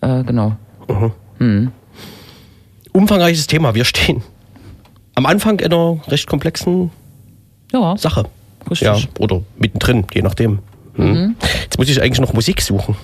Äh, 0.00 0.24
genau. 0.24 0.56
Umfangreiches 2.92 3.46
Thema, 3.46 3.74
wir 3.74 3.84
stehen 3.84 4.22
am 5.14 5.26
Anfang 5.26 5.60
einer 5.60 5.98
recht 6.08 6.26
komplexen 6.26 6.90
Ja, 7.72 7.96
Sache. 7.96 8.24
Richtig. 8.68 8.86
Ja, 8.86 8.96
oder 9.18 9.42
mittendrin, 9.58 10.06
je 10.12 10.22
nachdem. 10.22 10.58
Hm. 10.96 11.36
Jetzt 11.62 11.78
muss 11.78 11.88
ich 11.88 12.02
eigentlich 12.02 12.20
noch 12.20 12.32
Musik 12.32 12.60
suchen. 12.62 12.96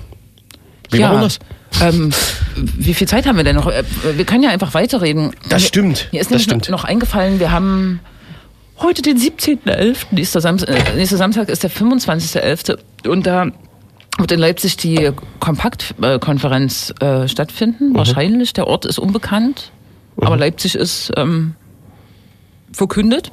Wie 0.90 0.98
ja. 0.98 1.08
machen 1.08 1.20
wir 1.20 1.24
das? 1.24 1.38
Ähm, 1.82 2.10
wie 2.56 2.94
viel 2.94 3.08
Zeit 3.08 3.26
haben 3.26 3.36
wir 3.36 3.44
denn 3.44 3.56
noch? 3.56 3.66
Äh, 3.68 3.82
Wir 4.16 4.24
können 4.24 4.42
ja 4.42 4.50
einfach 4.50 4.74
weiterreden. 4.74 5.32
Das 5.48 5.62
Mir- 5.62 5.68
stimmt, 5.68 6.08
Mir 6.12 6.20
ist 6.20 6.30
nämlich 6.30 6.44
stimmt. 6.44 6.68
noch 6.70 6.84
eingefallen, 6.84 7.38
wir 7.40 7.50
haben 7.50 8.00
heute 8.78 9.02
den 9.02 9.16
17.11. 9.18 10.06
Nächster, 10.12 10.40
Samstag, 10.40 10.68
äh, 10.68 10.96
nächster 10.96 11.16
Samstag 11.16 11.48
ist 11.48 11.62
der 11.62 11.70
25.11. 11.70 12.78
Und 13.08 13.26
da 13.26 13.46
wird 14.18 14.32
in 14.32 14.38
Leipzig 14.38 14.76
die 14.78 15.10
Kompaktkonferenz 15.40 16.94
äh, 17.00 17.28
stattfinden. 17.28 17.90
Mhm. 17.90 17.96
Wahrscheinlich. 17.96 18.52
Der 18.52 18.66
Ort 18.66 18.84
ist 18.86 18.98
unbekannt. 18.98 19.72
Aber 20.18 20.36
Leipzig 20.36 20.74
ist 20.76 21.12
ähm, 21.16 21.54
verkündet 22.72 23.30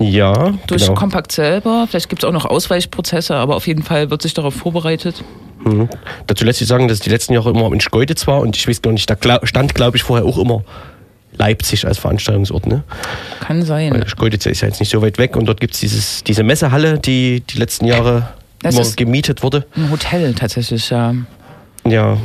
Ja, 0.00 0.54
durch 0.66 0.82
genau. 0.82 0.94
Kompakt 0.94 1.30
selber. 1.30 1.86
Vielleicht 1.88 2.08
gibt 2.08 2.22
es 2.22 2.28
auch 2.28 2.32
noch 2.32 2.46
Ausweichprozesse, 2.46 3.36
aber 3.36 3.54
auf 3.54 3.66
jeden 3.66 3.82
Fall 3.82 4.10
wird 4.10 4.22
sich 4.22 4.34
darauf 4.34 4.54
vorbereitet. 4.54 5.22
Mhm. 5.64 5.88
Dazu 6.26 6.44
lässt 6.44 6.58
sich 6.58 6.68
sagen, 6.68 6.88
dass 6.88 7.00
die 7.00 7.10
letzten 7.10 7.34
Jahre 7.34 7.50
immer 7.50 7.70
in 7.72 7.80
Schkeuditz 7.80 8.26
war 8.26 8.40
und 8.40 8.56
ich 8.56 8.66
weiß 8.66 8.80
gar 8.80 8.92
nicht, 8.92 9.08
da 9.10 9.16
stand, 9.46 9.74
glaube 9.74 9.98
ich, 9.98 10.02
vorher 10.02 10.26
auch 10.26 10.38
immer 10.38 10.64
Leipzig 11.36 11.86
als 11.86 11.98
Veranstaltungsort. 11.98 12.66
Ne? 12.66 12.82
Kann 13.40 13.62
sein. 13.62 13.92
Weil 13.92 14.08
Schkeuditz 14.08 14.46
ist 14.46 14.62
ja 14.62 14.68
jetzt 14.68 14.80
nicht 14.80 14.90
so 14.90 15.02
weit 15.02 15.18
weg 15.18 15.36
und 15.36 15.44
dort 15.46 15.60
gibt 15.60 15.80
es 15.80 16.24
diese 16.24 16.42
Messehalle, 16.42 16.98
die 16.98 17.40
die 17.42 17.58
letzten 17.58 17.84
Jahre 17.84 18.28
Das 18.62 18.74
immer 18.74 18.86
gemietet 18.96 19.42
wurde. 19.42 19.66
Ein 19.76 19.90
Hotel 19.90 20.34
tatsächlich, 20.34 20.88
ja. 20.90 21.14
Ja, 21.86 22.16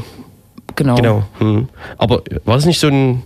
Genau. 0.76 0.95
genau. 0.95 1.23
Hm. 1.39 1.69
Aber 1.97 2.21
war 2.43 2.55
das 2.55 2.65
nicht 2.65 2.80
so 2.80 2.88
ein. 2.88 3.23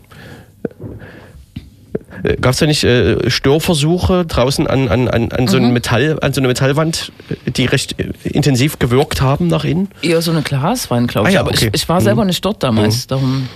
Gab 2.41 2.51
es 2.53 2.57
da 2.59 2.65
nicht 2.65 2.83
äh, 2.83 3.29
Störversuche 3.29 4.25
draußen 4.25 4.67
an, 4.67 4.87
an, 4.89 5.07
an, 5.07 5.31
an, 5.31 5.47
so 5.47 5.59
Mhm. 5.59 5.73
Metall, 5.73 6.17
an 6.21 6.33
so 6.33 6.41
eine 6.41 6.47
Metallwand, 6.47 7.11
äh, 7.45 7.51
die 7.51 7.65
recht 7.65 7.95
äh, 7.99 8.11
intensiv 8.29 8.79
gewirkt 8.79 9.21
haben 9.21 9.47
nach 9.47 9.63
innen? 9.63 9.89
Eher 10.01 10.21
so 10.21 10.31
eine 10.31 10.41
Glaswand, 10.41 11.09
glaube 11.11 11.27
Ah 11.27 11.29
ich. 11.29 11.35
ja, 11.35 11.41
aber 11.41 11.51
okay. 11.51 11.69
ich, 11.73 11.81
ich 11.83 11.89
war 11.89 12.01
selber 12.01 12.25
nicht 12.25 12.43
dort 12.43 12.63
damals, 12.63 13.07
darum 13.07 13.47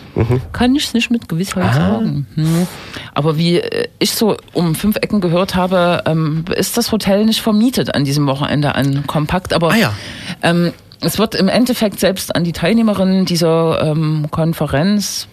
kann 0.51 0.75
ich 0.75 0.85
es 0.85 0.93
nicht 0.93 1.11
mit 1.11 1.27
Gewissheit 1.29 1.63
Ah. 1.65 1.73
sagen. 1.73 2.27
Hm. 2.35 2.67
Aber 3.13 3.37
wie 3.37 3.59
äh, 3.59 3.87
ich 3.99 4.11
so 4.11 4.37
um 4.53 4.75
fünf 4.75 4.95
Ecken 4.97 5.21
gehört 5.21 5.55
habe, 5.55 6.03
ähm, 6.05 6.45
ist 6.55 6.77
das 6.77 6.91
Hotel 6.91 7.25
nicht 7.25 7.41
vermietet 7.41 7.93
an 7.93 8.03
diesem 8.05 8.27
Wochenende 8.27 8.75
an 8.75 9.05
Kompakt. 9.07 9.53
Aber 9.53 9.71
Ah 9.71 9.75
ja. 9.75 9.93
ähm, 10.41 10.71
es 11.01 11.19
wird 11.19 11.35
im 11.35 11.49
Endeffekt 11.49 11.99
selbst 11.99 12.33
an 12.35 12.43
die 12.45 12.53
Teilnehmerinnen 12.53 13.25
dieser 13.25 13.81
ähm, 13.91 14.27
Konferenz 14.31 15.27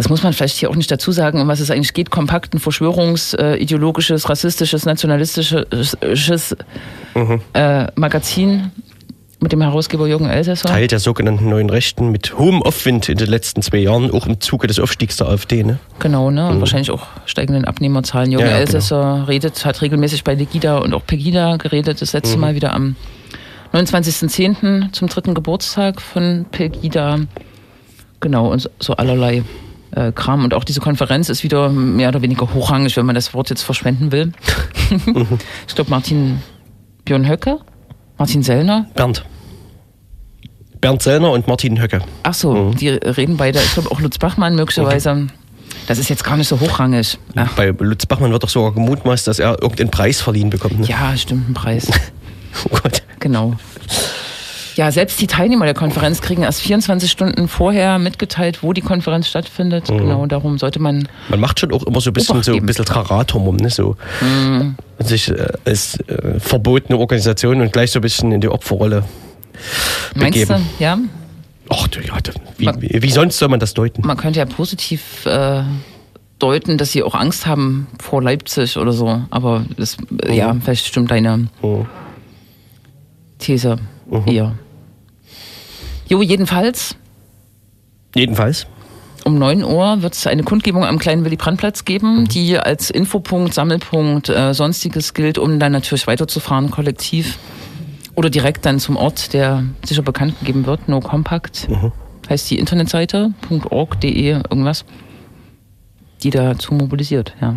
das 0.00 0.08
muss 0.08 0.22
man 0.22 0.32
vielleicht 0.32 0.56
hier 0.56 0.70
auch 0.70 0.76
nicht 0.76 0.90
dazu 0.90 1.12
sagen, 1.12 1.42
um 1.42 1.48
was 1.48 1.60
es 1.60 1.70
eigentlich 1.70 1.92
geht. 1.92 2.08
Kompakt, 2.08 2.54
ein 2.54 2.58
verschwörungsideologisches, 2.58 4.30
rassistisches, 4.30 4.86
nationalistisches 4.86 6.56
äh, 7.52 7.86
Magazin 7.96 8.70
mit 9.40 9.52
dem 9.52 9.60
Herausgeber 9.60 10.06
Jürgen 10.06 10.30
Elsässer. 10.30 10.70
Teil 10.70 10.86
der 10.86 11.00
sogenannten 11.00 11.50
neuen 11.50 11.68
Rechten 11.68 12.10
mit 12.10 12.38
hohem 12.38 12.62
Aufwind 12.62 13.10
in 13.10 13.18
den 13.18 13.28
letzten 13.28 13.60
zwei 13.60 13.76
Jahren, 13.76 14.10
auch 14.10 14.26
im 14.26 14.40
Zuge 14.40 14.68
des 14.68 14.80
Aufstiegs 14.80 15.18
der 15.18 15.28
AfD. 15.28 15.64
Ne? 15.64 15.78
Genau, 15.98 16.30
ne? 16.30 16.48
Und 16.48 16.60
wahrscheinlich 16.60 16.90
auch 16.90 17.06
steigenden 17.26 17.66
Abnehmerzahlen. 17.66 18.32
Jürgen 18.32 18.46
Ja, 18.46 18.52
ja, 18.52 18.58
Elsässer 18.58 19.28
redet, 19.28 19.66
hat 19.66 19.82
regelmäßig 19.82 20.24
bei 20.24 20.32
Legida 20.32 20.78
und 20.78 20.94
auch 20.94 21.04
Pegida 21.06 21.58
geredet. 21.58 22.00
Das 22.00 22.14
letzte 22.14 22.38
Mal 22.38 22.54
wieder 22.54 22.72
am 22.72 22.96
29.10. 23.74 24.92
zum 24.92 25.08
dritten 25.08 25.34
Geburtstag 25.34 26.00
von 26.00 26.46
Pegida. 26.50 27.18
Genau, 28.20 28.50
und 28.50 28.70
so 28.78 28.94
allerlei 28.94 29.42
äh, 29.92 30.12
Kram. 30.12 30.44
Und 30.44 30.54
auch 30.54 30.64
diese 30.64 30.80
Konferenz 30.80 31.28
ist 31.28 31.42
wieder 31.42 31.68
mehr 31.68 32.08
oder 32.08 32.22
weniger 32.22 32.52
hochrangig, 32.52 32.96
wenn 32.96 33.06
man 33.06 33.14
das 33.14 33.34
Wort 33.34 33.50
jetzt 33.50 33.62
verschwenden 33.62 34.12
will. 34.12 34.32
ich 35.68 35.74
glaube, 35.74 35.90
Martin 35.90 36.40
Björn 37.04 37.28
Höcke, 37.28 37.58
Martin 38.18 38.42
Sellner. 38.42 38.86
Bernd. 38.94 39.24
Bernd 40.80 41.02
Sellner 41.02 41.30
und 41.32 41.46
Martin 41.46 41.80
Höcke. 41.80 42.00
Ach 42.22 42.34
so, 42.34 42.70
die 42.72 42.88
reden 42.88 43.36
beide. 43.36 43.58
Ich 43.58 43.74
glaube 43.74 43.90
auch 43.90 44.00
Lutz 44.00 44.18
Bachmann 44.18 44.54
möglicherweise. 44.54 45.26
Das 45.86 45.98
ist 45.98 46.08
jetzt 46.08 46.24
gar 46.24 46.36
nicht 46.36 46.48
so 46.48 46.60
hochrangig. 46.60 47.18
Ach, 47.34 47.52
Bei 47.54 47.66
Lutz 47.66 48.06
Bachmann 48.06 48.32
wird 48.32 48.42
doch 48.42 48.48
sogar 48.48 48.72
gemutmaßt, 48.72 49.26
dass 49.26 49.38
er 49.38 49.60
irgendeinen 49.60 49.90
Preis 49.90 50.20
verliehen 50.20 50.50
bekommt. 50.50 50.78
Ne? 50.78 50.86
ja, 50.86 51.16
stimmt, 51.16 51.50
ein 51.50 51.54
Preis. 51.54 51.90
Oh 52.64 52.76
Gott. 52.82 53.04
Genau. 53.20 53.54
Ja, 54.80 54.90
selbst 54.90 55.20
die 55.20 55.26
Teilnehmer 55.26 55.66
der 55.66 55.74
Konferenz 55.74 56.22
kriegen 56.22 56.42
erst 56.42 56.62
24 56.62 57.10
Stunden 57.10 57.48
vorher 57.48 57.98
mitgeteilt, 57.98 58.62
wo 58.62 58.72
die 58.72 58.80
Konferenz 58.80 59.28
stattfindet. 59.28 59.88
Genau, 59.88 60.24
darum 60.24 60.56
sollte 60.56 60.78
man. 60.80 61.06
Man 61.28 61.38
macht 61.38 61.60
schon 61.60 61.70
auch 61.74 61.82
immer 61.82 62.00
so 62.00 62.08
ein 62.08 62.14
bisschen 62.14 62.42
so 62.42 62.54
ein 62.54 62.64
bisschen 62.64 62.86
Traratum 62.86 63.46
um, 63.46 63.56
ne? 63.56 63.68
So 63.68 63.96
sich 65.00 65.28
äh, 65.28 65.48
als 65.66 66.00
äh, 66.08 66.40
verbotene 66.40 66.98
Organisation 66.98 67.60
und 67.60 67.74
gleich 67.74 67.90
so 67.90 67.98
ein 67.98 68.02
bisschen 68.02 68.32
in 68.32 68.40
die 68.40 68.48
Opferrolle 68.48 69.04
Meinst 70.14 70.40
begeben. 70.48 70.66
du, 70.78 70.82
ja? 70.82 70.98
Ach, 71.68 71.86
du, 71.88 72.00
ja, 72.00 72.16
wie, 72.56 72.64
Man- 72.64 72.80
wie, 72.80 73.10
sonst 73.10 73.36
soll 73.36 73.48
man 73.50 73.60
das 73.60 73.74
deuten? 73.74 74.00
Man 74.06 74.16
könnte 74.16 74.38
ja 74.38 74.46
positiv 74.46 75.26
äh, 75.26 75.62
deuten, 76.38 76.78
dass 76.78 76.92
sie 76.92 77.02
auch 77.02 77.14
Angst 77.14 77.44
haben 77.46 77.86
vor 78.02 78.22
Leipzig 78.22 78.78
oder 78.78 78.92
so. 78.92 79.20
Aber 79.28 79.66
das, 79.76 79.98
äh, 80.24 80.34
ja, 80.34 80.56
vielleicht 80.58 80.86
stimmt 80.86 81.10
deine 81.10 81.36
Mhm. 81.62 81.84
These 83.38 83.76
eher. 84.26 84.54
Jo, 86.10 86.22
jedenfalls. 86.22 86.96
Jedenfalls. 88.16 88.66
Um 89.24 89.38
9 89.38 89.62
Uhr 89.62 90.02
wird 90.02 90.14
es 90.14 90.26
eine 90.26 90.42
Kundgebung 90.42 90.84
am 90.84 90.98
kleinen 90.98 91.24
Willy-Brandt-Platz 91.24 91.84
geben, 91.84 92.26
die 92.26 92.58
als 92.58 92.90
Infopunkt, 92.90 93.54
Sammelpunkt, 93.54 94.28
äh, 94.28 94.52
sonstiges 94.52 95.14
gilt, 95.14 95.38
um 95.38 95.60
dann 95.60 95.70
natürlich 95.70 96.08
weiterzufahren, 96.08 96.70
kollektiv. 96.72 97.38
Oder 98.16 98.28
direkt 98.28 98.66
dann 98.66 98.80
zum 98.80 98.96
Ort, 98.96 99.32
der 99.34 99.62
sicher 99.84 100.02
bekannt 100.02 100.40
gegeben 100.40 100.66
wird, 100.66 100.88
No 100.88 100.98
Compact. 101.00 101.68
Heißt 102.28 102.50
die 102.50 102.58
Internetseite, 102.58 103.32
.org.de, 103.70 104.30
irgendwas, 104.30 104.84
die 106.24 106.30
dazu 106.30 106.74
mobilisiert, 106.74 107.34
ja. 107.40 107.56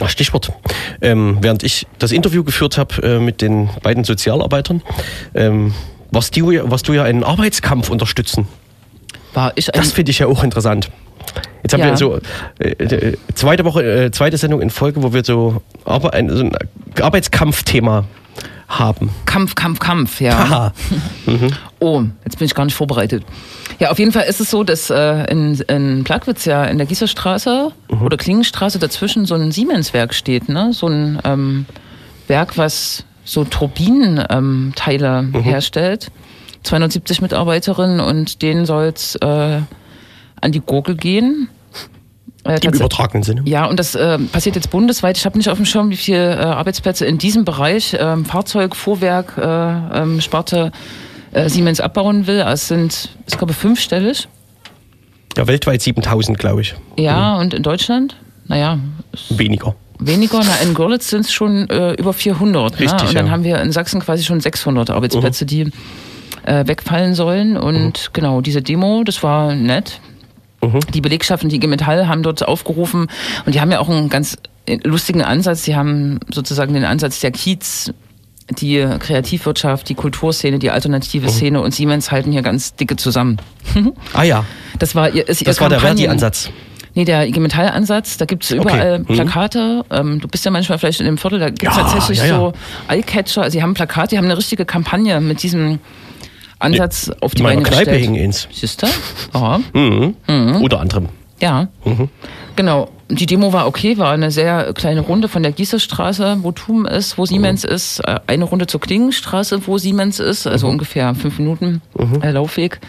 Ach, 0.00 0.08
Stichwort. 0.10 0.52
Ähm, 1.00 1.38
während 1.40 1.62
ich 1.62 1.86
das 1.98 2.12
Interview 2.12 2.44
geführt 2.44 2.76
habe 2.76 3.02
äh, 3.02 3.18
mit 3.18 3.40
den 3.40 3.70
beiden 3.82 4.04
Sozialarbeitern, 4.04 4.82
ähm, 5.34 5.72
warst, 6.10 6.36
du, 6.36 6.50
ja- 6.50 6.70
warst 6.70 6.88
du 6.88 6.92
ja 6.92 7.02
einen 7.04 7.24
Arbeitskampf 7.24 7.90
unterstützen. 7.90 8.46
War 9.34 9.52
ich 9.56 9.66
Das 9.66 9.92
finde 9.92 10.10
ich 10.10 10.18
ja 10.20 10.26
auch 10.26 10.42
interessant. 10.42 10.90
Jetzt 11.62 11.72
haben 11.74 11.80
Ja. 11.80 11.88
wir 11.90 11.96
so 11.96 12.18
äh, 12.58 12.68
äh, 12.70 13.16
zweite 13.34 13.64
Woche, 13.64 13.82
äh, 14.06 14.10
zweite 14.10 14.36
Sendung 14.38 14.60
in 14.62 14.70
Folge, 14.70 15.02
wo 15.02 15.12
wir 15.12 15.24
so, 15.24 15.60
Arbe 15.84 16.12
ein, 16.12 16.30
so 16.30 16.42
ein 16.44 16.52
Arbeitskampfthema 17.00 18.04
haben. 18.68 19.10
Kampf, 19.26 19.54
Kampf, 19.54 19.78
Kampf, 19.78 20.20
ja. 20.20 20.38
Haha. 20.38 20.72
Oh, 21.78 22.02
jetzt 22.24 22.38
bin 22.38 22.46
ich 22.46 22.54
gar 22.54 22.64
nicht 22.64 22.74
vorbereitet. 22.74 23.22
Ja, 23.78 23.90
auf 23.90 23.98
jeden 23.98 24.10
Fall 24.12 24.24
ist 24.24 24.40
es 24.40 24.50
so, 24.50 24.64
dass 24.64 24.88
äh, 24.88 25.24
in, 25.30 25.54
in 25.68 26.04
Plagwitz 26.04 26.46
ja 26.46 26.64
in 26.64 26.78
der 26.78 26.86
Gießerstraße 26.86 27.70
oder 28.02 28.16
Klingenstraße 28.16 28.78
dazwischen 28.78 29.26
so 29.26 29.34
ein 29.34 29.52
Siemens-Werk 29.52 30.14
steht, 30.14 30.48
ne? 30.48 30.72
So 30.72 30.86
ein 30.88 31.18
ähm, 31.24 31.66
Werk, 32.28 32.56
was 32.56 33.04
so 33.26 33.44
Turbinenteile 33.44 34.72
Teile 34.74 35.28
herstellt. 35.42 36.10
270 36.62 37.20
Mitarbeiterinnen 37.20 38.00
und 38.00 38.40
denen 38.42 38.64
soll 38.66 38.92
es 38.94 39.14
äh, 39.16 39.60
an 40.40 40.52
die 40.52 40.60
Gurgel 40.60 40.96
gehen. 40.96 41.48
Äh, 42.44 42.58
Im 42.62 42.72
übertragenen 42.72 43.22
Sinne. 43.24 43.42
ja, 43.44 43.66
und 43.66 43.78
das 43.78 43.94
äh, 43.94 44.18
passiert 44.18 44.56
jetzt 44.56 44.70
bundesweit. 44.70 45.18
Ich 45.18 45.26
habe 45.26 45.36
nicht 45.36 45.48
auf 45.48 45.58
dem 45.58 45.66
Schirm, 45.66 45.90
wie 45.90 45.96
viele 45.96 46.36
äh, 46.36 46.44
Arbeitsplätze 46.44 47.04
in 47.04 47.18
diesem 47.18 47.44
Bereich, 47.44 47.96
ähm, 47.98 48.24
Fahrzeug, 48.24 48.74
Fuhrwerk, 48.74 49.36
äh, 49.36 49.42
ähm, 50.00 50.20
Sparte 50.20 50.72
äh, 51.32 51.48
Siemens 51.48 51.80
abbauen 51.80 52.26
will. 52.26 52.40
Es 52.46 52.68
sind, 52.68 53.10
ich 53.28 53.36
glaube, 53.36 53.52
fünfstellig. 53.52 54.28
Ja, 55.36 55.46
weltweit 55.46 55.82
7000, 55.82 56.38
glaube 56.38 56.62
ich. 56.62 56.74
Ja, 56.96 57.36
und 57.36 57.52
in 57.52 57.62
Deutschland? 57.62 58.16
Naja, 58.46 58.78
Weniger. 59.30 59.74
Weniger. 59.98 60.40
Na, 60.44 60.56
in 60.62 60.74
Görlitz 60.74 61.08
sind 61.08 61.22
es 61.22 61.32
schon 61.32 61.68
äh, 61.70 61.92
über 61.94 62.12
400. 62.12 62.78
Richtig, 62.78 63.02
ne? 63.02 63.08
Und 63.08 63.14
dann 63.14 63.26
ja. 63.26 63.32
haben 63.32 63.44
wir 63.44 63.60
in 63.60 63.72
Sachsen 63.72 64.00
quasi 64.00 64.24
schon 64.24 64.40
600 64.40 64.90
Arbeitsplätze, 64.90 65.46
die 65.46 65.70
äh, 66.44 66.66
wegfallen 66.66 67.14
sollen. 67.14 67.56
Und 67.56 68.10
genau, 68.12 68.40
diese 68.40 68.62
Demo, 68.62 69.02
das 69.04 69.22
war 69.22 69.54
nett. 69.54 70.00
Die 70.94 71.00
Belegschaften, 71.00 71.48
die 71.48 71.56
IG 71.56 71.68
Metall 71.68 72.08
haben 72.08 72.24
dort 72.24 72.46
aufgerufen 72.46 73.06
und 73.44 73.54
die 73.54 73.60
haben 73.60 73.70
ja 73.70 73.78
auch 73.78 73.88
einen 73.88 74.08
ganz 74.08 74.36
äh, 74.66 74.78
lustigen 74.82 75.22
Ansatz. 75.22 75.62
Die 75.62 75.76
haben 75.76 76.18
sozusagen 76.32 76.74
den 76.74 76.84
Ansatz 76.84 77.20
der 77.20 77.30
Kiez, 77.30 77.92
die 78.50 78.84
Kreativwirtschaft, 78.98 79.88
die 79.88 79.94
Kulturszene, 79.94 80.58
die 80.58 80.70
alternative 80.70 81.28
Szene 81.28 81.60
und 81.60 81.74
Siemens 81.74 82.10
halten 82.10 82.32
hier 82.32 82.42
ganz 82.42 82.74
dicke 82.74 82.96
zusammen. 82.96 83.36
Ah 84.12 84.22
ja, 84.22 84.44
Das 84.78 84.94
war 84.94 85.10
ihr, 85.10 85.28
ist 85.28 85.40
ihr 85.40 85.46
das 85.46 85.60
war 85.60 85.68
der 85.68 85.80
Verdi-Ansatz. 85.80 86.50
Nee, 86.96 87.04
der 87.04 87.28
IG 87.28 87.38
Metall-Ansatz, 87.40 88.16
da 88.16 88.24
gibt's 88.24 88.50
überall 88.50 89.00
Okay. 89.02 89.12
Mhm. 89.12 89.16
Plakate. 89.16 89.84
Ähm, 89.90 90.18
du 90.20 90.26
bist 90.28 90.44
ja 90.44 90.50
manchmal 90.50 90.78
vielleicht 90.78 90.98
in 90.98 91.06
dem 91.06 91.18
Viertel, 91.18 91.38
da 91.38 91.50
gibt's 91.50 91.62
Ja, 91.76 91.82
tatsächlich 91.82 92.18
ja, 92.18 92.24
ja. 92.26 92.36
so 92.38 92.52
Eyecatcher. 92.88 93.42
Also, 93.42 93.56
die 93.58 93.62
haben 93.62 93.74
Plakate, 93.74 94.08
die 94.08 94.18
haben 94.18 94.24
eine 94.24 94.36
richtige 94.38 94.64
Kampagne 94.64 95.20
mit 95.20 95.42
diesem 95.44 95.78
Ansatz 96.58 97.10
auf 97.20 97.32
die 97.34 97.38
In 97.38 97.44
meiner 97.44 97.60
Beine 97.62 97.68
Kneipe 97.68 97.90
gestellt. 97.98 98.04
hing 98.16 98.18
eins. 98.24 98.48
Siehst 98.50 98.82
du? 98.82 98.86
Ja. 99.34 99.60
Mhm. 99.74 100.14
Unter 100.62 100.80
anderem. 100.80 101.08
Ja. 101.40 101.68
Mhm. 101.84 102.08
Genau. 102.56 102.88
Die 103.10 103.26
Demo 103.26 103.52
war 103.52 103.66
okay, 103.68 103.98
war 103.98 104.12
eine 104.12 104.30
sehr 104.30 104.72
kleine 104.72 105.00
Runde 105.02 105.28
von 105.28 105.42
der 105.42 105.52
Gießerstraße, 105.52 106.38
wo 106.40 106.50
TUM 106.52 106.86
ist, 106.86 107.18
wo 107.18 107.26
Siemens 107.26 107.62
Mhm. 107.62 107.68
ist, 107.68 108.00
äh, 108.00 108.18
eine 108.26 108.44
Runde 108.44 108.66
zur 108.66 108.80
Klingenstraße, 108.80 109.66
wo 109.66 109.76
Siemens 109.78 110.18
ist, 110.18 110.46
Mhm. 110.46 110.52
also 110.52 110.66
ungefähr 110.66 111.14
fünf 111.14 111.38
Minuten 111.38 111.82
äh, 112.22 112.30
Laufweg. 112.30 112.80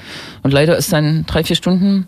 Und 0.44 0.54
leider 0.54 0.78
ist 0.78 0.92
dann 0.94 1.26
drei, 1.28 1.44
vier 1.44 1.58
Stunden 1.58 2.08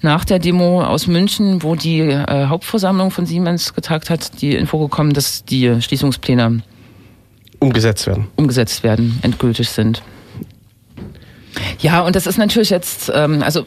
nach 0.00 0.24
der 0.24 0.38
Demo 0.38 0.82
aus 0.82 1.06
München, 1.06 1.62
wo 1.62 1.74
die 1.74 2.00
äh, 2.00 2.46
Hauptversammlung 2.46 3.10
von 3.10 3.26
Siemens 3.26 3.74
getagt 3.74 4.10
hat, 4.10 4.40
die 4.40 4.54
Info 4.54 4.78
gekommen, 4.78 5.12
dass 5.12 5.44
die 5.44 5.80
Schließungspläne 5.80 6.62
Umgesetzt 7.60 8.06
werden. 8.06 8.28
umgesetzt 8.36 8.84
werden, 8.84 9.18
endgültig 9.22 9.68
sind. 9.68 10.02
Ja, 11.80 12.02
und 12.02 12.14
das 12.14 12.26
ist 12.26 12.38
natürlich 12.38 12.70
jetzt, 12.70 13.10
ähm, 13.14 13.42
also 13.42 13.66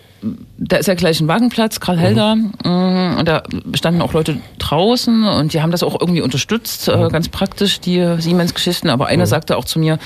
da 0.57 0.77
ist 0.77 0.88
ja 0.88 0.93
gleich 0.93 1.19
ein 1.19 1.27
Wagenplatz, 1.27 1.79
Karl 1.79 1.97
Helder, 1.97 2.36
mm, 2.36 3.17
und 3.19 3.27
da 3.27 3.43
standen 3.73 4.01
auch 4.01 4.13
Leute 4.13 4.38
draußen 4.59 5.23
und 5.23 5.53
die 5.53 5.61
haben 5.61 5.71
das 5.71 5.84
auch 5.84 5.99
irgendwie 5.99 6.21
unterstützt, 6.21 6.88
äh, 6.88 7.09
ganz 7.09 7.27
praktisch, 7.29 7.79
die 7.79 8.15
Siemens-Geschichten. 8.19 8.89
Aber 8.89 9.07
einer 9.07 9.25
sagte 9.27 9.57
auch 9.57 9.65
zu 9.65 9.79
mir, 9.79 9.97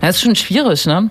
na, 0.00 0.08
ist 0.08 0.20
schon 0.20 0.36
schwierig, 0.36 0.86
ne? 0.86 1.10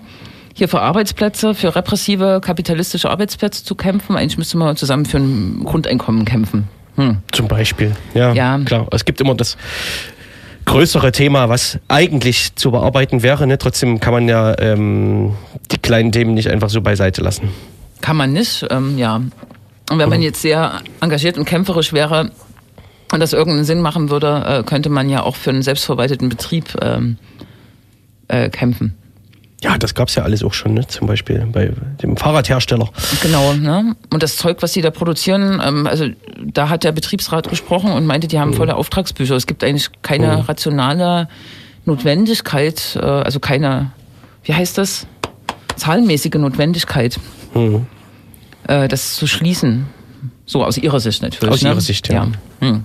Hier 0.54 0.68
für 0.68 0.80
Arbeitsplätze, 0.80 1.54
für 1.54 1.74
repressive 1.74 2.40
kapitalistische 2.42 3.10
Arbeitsplätze 3.10 3.64
zu 3.64 3.74
kämpfen. 3.74 4.16
Eigentlich 4.16 4.38
müsste 4.38 4.56
man 4.58 4.76
zusammen 4.76 5.06
für 5.06 5.18
ein 5.18 5.64
Grundeinkommen 5.64 6.24
kämpfen. 6.24 6.68
Hm. 6.96 7.18
Zum 7.32 7.48
Beispiel. 7.48 7.92
Ja, 8.14 8.32
Ja. 8.32 8.58
klar. 8.64 8.86
Es 8.90 9.04
gibt 9.04 9.20
immer 9.20 9.34
das 9.34 9.56
größere 10.66 11.10
Thema, 11.12 11.48
was 11.48 11.78
eigentlich 11.88 12.54
zu 12.54 12.70
bearbeiten 12.70 13.22
wäre. 13.22 13.46
Ne? 13.46 13.58
Trotzdem 13.58 13.98
kann 14.00 14.12
man 14.12 14.28
ja 14.28 14.54
ähm, 14.58 15.34
die 15.70 15.78
kleinen 15.78 16.12
Themen 16.12 16.34
nicht 16.34 16.48
einfach 16.48 16.68
so 16.68 16.80
beiseite 16.80 17.22
lassen. 17.22 17.48
Kann 18.00 18.16
man 18.16 18.32
nicht, 18.32 18.66
ähm, 18.70 18.98
ja. 18.98 19.16
Und 19.90 19.98
wenn 19.98 20.08
man 20.08 20.22
jetzt 20.22 20.42
sehr 20.42 20.80
engagiert 21.00 21.38
und 21.38 21.44
kämpferisch 21.44 21.92
wäre 21.92 22.30
und 23.12 23.20
das 23.20 23.32
irgendeinen 23.32 23.64
Sinn 23.64 23.80
machen 23.80 24.10
würde, 24.10 24.44
äh, 24.46 24.62
könnte 24.62 24.88
man 24.88 25.08
ja 25.08 25.22
auch 25.22 25.36
für 25.36 25.50
einen 25.50 25.62
selbstverwalteten 25.62 26.28
Betrieb 26.28 26.64
ähm, 26.80 27.18
äh, 28.28 28.48
kämpfen. 28.48 28.94
Ja, 29.62 29.78
das 29.78 29.94
gab's 29.94 30.16
ja 30.16 30.24
alles 30.24 30.42
auch 30.42 30.52
schon, 30.52 30.74
ne? 30.74 30.86
zum 30.88 31.06
Beispiel 31.06 31.46
bei 31.52 31.70
dem 32.02 32.16
Fahrradhersteller. 32.16 32.90
Genau, 33.22 33.54
ne? 33.54 33.94
Und 34.12 34.22
das 34.22 34.36
Zeug, 34.36 34.58
was 34.60 34.72
die 34.72 34.82
da 34.82 34.90
produzieren, 34.90 35.62
ähm, 35.64 35.86
also 35.86 36.06
da 36.44 36.68
hat 36.68 36.82
der 36.82 36.90
Betriebsrat 36.92 37.48
gesprochen 37.48 37.92
und 37.92 38.04
meinte, 38.04 38.26
die 38.26 38.40
haben 38.40 38.54
volle 38.54 38.74
Auftragsbücher. 38.74 39.36
Es 39.36 39.46
gibt 39.46 39.62
eigentlich 39.62 39.88
keine 40.02 40.48
rationale 40.48 41.28
Notwendigkeit, 41.84 42.98
äh, 43.00 43.04
also 43.04 43.38
keine, 43.38 43.92
wie 44.44 44.54
heißt 44.54 44.78
das? 44.78 45.06
Zahlenmäßige 45.76 46.34
Notwendigkeit, 46.34 47.18
Mhm. 47.54 47.86
äh, 48.66 48.88
das 48.88 49.14
zu 49.14 49.26
schließen. 49.26 49.86
So 50.44 50.64
aus 50.64 50.76
ihrer 50.76 50.98
Sicht 51.00 51.22
natürlich. 51.22 51.54
Aus 51.54 51.62
ne? 51.62 51.70
ihrer 51.70 51.80
Sicht, 51.80 52.08
ja. 52.08 52.26
Ja, 52.60 52.80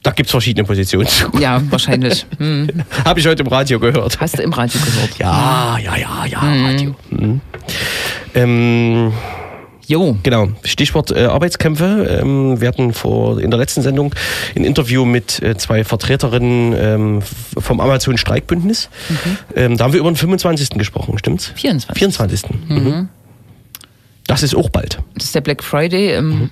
hm. 0.00 0.02
Da 0.02 0.10
gibt's 0.12 0.30
verschiedene 0.30 0.64
Positionen 0.66 1.06
zu. 1.06 1.30
ja 1.38 1.60
wahrscheinlich. 1.70 2.26
Hm. 2.38 2.68
Habe 3.04 3.20
ich 3.20 3.26
heute 3.26 3.42
im 3.42 3.48
Radio 3.48 3.78
gehört. 3.78 4.18
Hast 4.18 4.38
du 4.38 4.42
im 4.42 4.52
Radio 4.52 4.80
gehört? 4.80 5.18
Ja, 5.18 5.78
ja, 5.78 5.96
ja, 5.96 6.24
ja, 6.26 6.38
Radio. 6.38 6.94
Mhm. 7.10 7.40
Ähm, 8.34 9.12
Jo. 9.90 10.16
Genau, 10.22 10.50
Stichwort 10.62 11.10
äh, 11.10 11.24
Arbeitskämpfe. 11.24 12.20
Ähm, 12.22 12.60
wir 12.60 12.68
hatten 12.68 12.94
vor, 12.94 13.40
in 13.40 13.50
der 13.50 13.58
letzten 13.58 13.82
Sendung 13.82 14.14
ein 14.54 14.62
Interview 14.62 15.04
mit 15.04 15.42
äh, 15.42 15.56
zwei 15.56 15.82
Vertreterinnen 15.82 16.72
ähm, 16.78 17.22
vom 17.58 17.80
Amazon-Streikbündnis. 17.80 18.88
Ähm, 19.56 19.76
da 19.76 19.84
haben 19.84 19.92
wir 19.92 19.98
über 19.98 20.08
den 20.08 20.14
25. 20.14 20.70
gesprochen, 20.78 21.18
stimmt's? 21.18 21.52
24. 21.56 21.98
24. 21.98 22.42
Mhm. 22.68 23.08
Das 24.28 24.44
ist 24.44 24.54
auch 24.54 24.68
bald. 24.68 25.00
Das 25.14 25.24
ist 25.24 25.34
der 25.34 25.40
Black 25.40 25.64
Friday. 25.64 26.12
Ähm, 26.12 26.50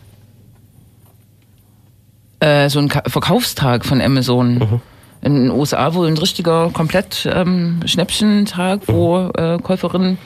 äh, 2.40 2.68
so 2.68 2.78
ein 2.78 2.88
Ka 2.88 3.02
Verkaufstag 3.06 3.84
von 3.84 4.00
Amazon. 4.00 4.80
In 5.20 5.34
den 5.34 5.50
USA 5.50 5.94
wohl 5.94 6.06
ein 6.06 6.16
richtiger 6.16 6.70
komplett 6.72 7.28
ähm, 7.32 7.80
Schnäppchentag, 7.86 8.82
wo 8.86 9.30
äh, 9.36 9.58
Käuferinnen 9.60 10.16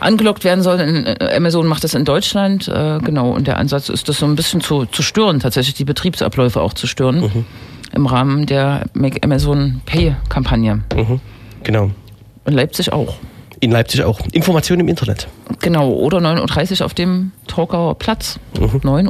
angelockt 0.00 0.44
werden 0.44 0.62
sollen. 0.62 1.06
In- 1.06 1.16
Amazon 1.34 1.66
macht 1.66 1.84
das 1.84 1.94
in 1.94 2.04
Deutschland, 2.04 2.68
äh, 2.68 2.98
genau. 3.02 3.30
Und 3.30 3.46
der 3.46 3.56
Ansatz 3.56 3.88
ist, 3.88 4.10
das 4.10 4.18
so 4.18 4.26
ein 4.26 4.36
bisschen 4.36 4.60
zu, 4.60 4.84
zu 4.84 5.02
stören, 5.02 5.40
tatsächlich 5.40 5.74
die 5.74 5.86
Betriebsabläufe 5.86 6.60
auch 6.60 6.74
zu 6.74 6.86
stören. 6.86 7.46
Im 7.94 8.06
Rahmen 8.06 8.44
der 8.44 8.84
Make 8.92 9.22
Amazon 9.22 9.80
Pay-Kampagne. 9.86 10.82
Mhm. 10.94 11.20
Genau. 11.62 11.90
In 12.44 12.52
Leipzig 12.52 12.92
auch. 12.92 13.14
In 13.60 13.70
Leipzig 13.70 14.02
auch. 14.04 14.20
Informationen 14.32 14.80
im 14.80 14.88
Internet. 14.88 15.28
Genau, 15.60 15.90
oder 15.90 16.18
9.30 16.18 16.80
Uhr 16.80 16.86
auf 16.86 16.94
dem 16.94 17.32
Torgauer 17.46 17.98
Platz. 17.98 18.38
9.30 18.54 19.08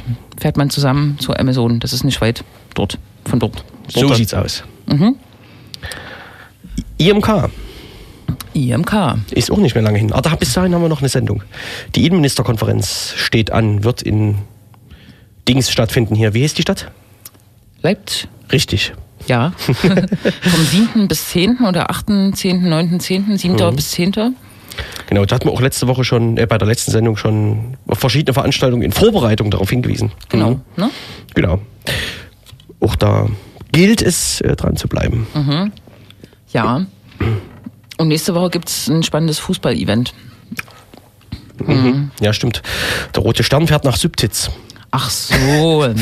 Uhr 0.00 0.04
fährt 0.42 0.56
man 0.56 0.70
zusammen 0.70 1.18
zur 1.20 1.38
Amazon. 1.38 1.78
Das 1.78 1.92
ist 1.92 2.02
nicht 2.02 2.20
weit 2.20 2.42
dort, 2.74 2.98
von 3.24 3.38
dort. 3.38 3.64
So 3.88 4.00
Dort. 4.00 4.16
sieht's 4.16 4.34
aus. 4.34 4.64
Mhm. 4.86 5.14
IMK 6.98 7.48
IMK. 8.54 8.92
ist 9.30 9.50
auch 9.52 9.58
nicht 9.58 9.74
mehr 9.74 9.84
lange 9.84 9.98
hin. 9.98 10.12
Aber 10.12 10.22
da, 10.28 10.34
bis 10.34 10.52
dahin 10.52 10.74
haben 10.74 10.82
wir 10.82 10.88
noch 10.88 10.98
eine 11.00 11.08
Sendung. 11.08 11.42
Die 11.94 12.06
Innenministerkonferenz 12.06 13.14
steht 13.16 13.52
an, 13.52 13.84
wird 13.84 14.02
in 14.02 14.38
Dings 15.48 15.70
stattfinden 15.70 16.16
hier. 16.16 16.34
Wie 16.34 16.42
heißt 16.42 16.58
die 16.58 16.62
Stadt? 16.62 16.90
Leipzig. 17.80 18.28
Richtig. 18.50 18.92
Ja. 19.28 19.52
Vom 19.56 20.64
7. 20.70 21.08
bis 21.08 21.28
10. 21.28 21.58
oder 21.60 21.88
8., 21.88 22.06
10., 22.34 22.68
9., 22.68 23.00
10., 23.00 23.38
7. 23.38 23.76
bis 23.76 23.90
10. 23.92 24.34
Genau, 25.06 25.24
da 25.24 25.34
hatten 25.34 25.46
wir 25.46 25.52
auch 25.52 25.60
letzte 25.60 25.86
Woche 25.88 26.04
schon, 26.04 26.36
äh, 26.36 26.46
bei 26.46 26.58
der 26.58 26.68
letzten 26.68 26.90
Sendung 26.90 27.16
schon 27.16 27.76
auf 27.86 27.98
verschiedene 27.98 28.34
Veranstaltungen 28.34 28.82
in 28.82 28.92
Vorbereitung 28.92 29.50
darauf 29.50 29.70
hingewiesen. 29.70 30.12
Genau. 30.28 30.50
Mhm. 30.50 30.60
Ne? 30.76 30.90
Genau. 31.34 31.60
Auch 32.80 32.96
da 32.96 33.28
gilt 33.72 34.02
es, 34.02 34.40
äh, 34.40 34.56
dran 34.56 34.76
zu 34.76 34.88
bleiben. 34.88 35.26
Ja. 36.52 36.86
Und 37.98 38.08
nächste 38.08 38.34
Woche 38.34 38.50
gibt 38.50 38.68
es 38.68 38.88
ein 38.88 39.02
spannendes 39.02 39.38
Fußball-Event. 39.38 40.12
Ja, 42.20 42.32
stimmt. 42.32 42.62
Der 43.14 43.22
Rote 43.22 43.44
Stern 43.44 43.66
fährt 43.66 43.84
nach 43.84 43.96
Sübtitz. 43.96 44.50
Ach 44.90 45.10
so. 45.10 45.86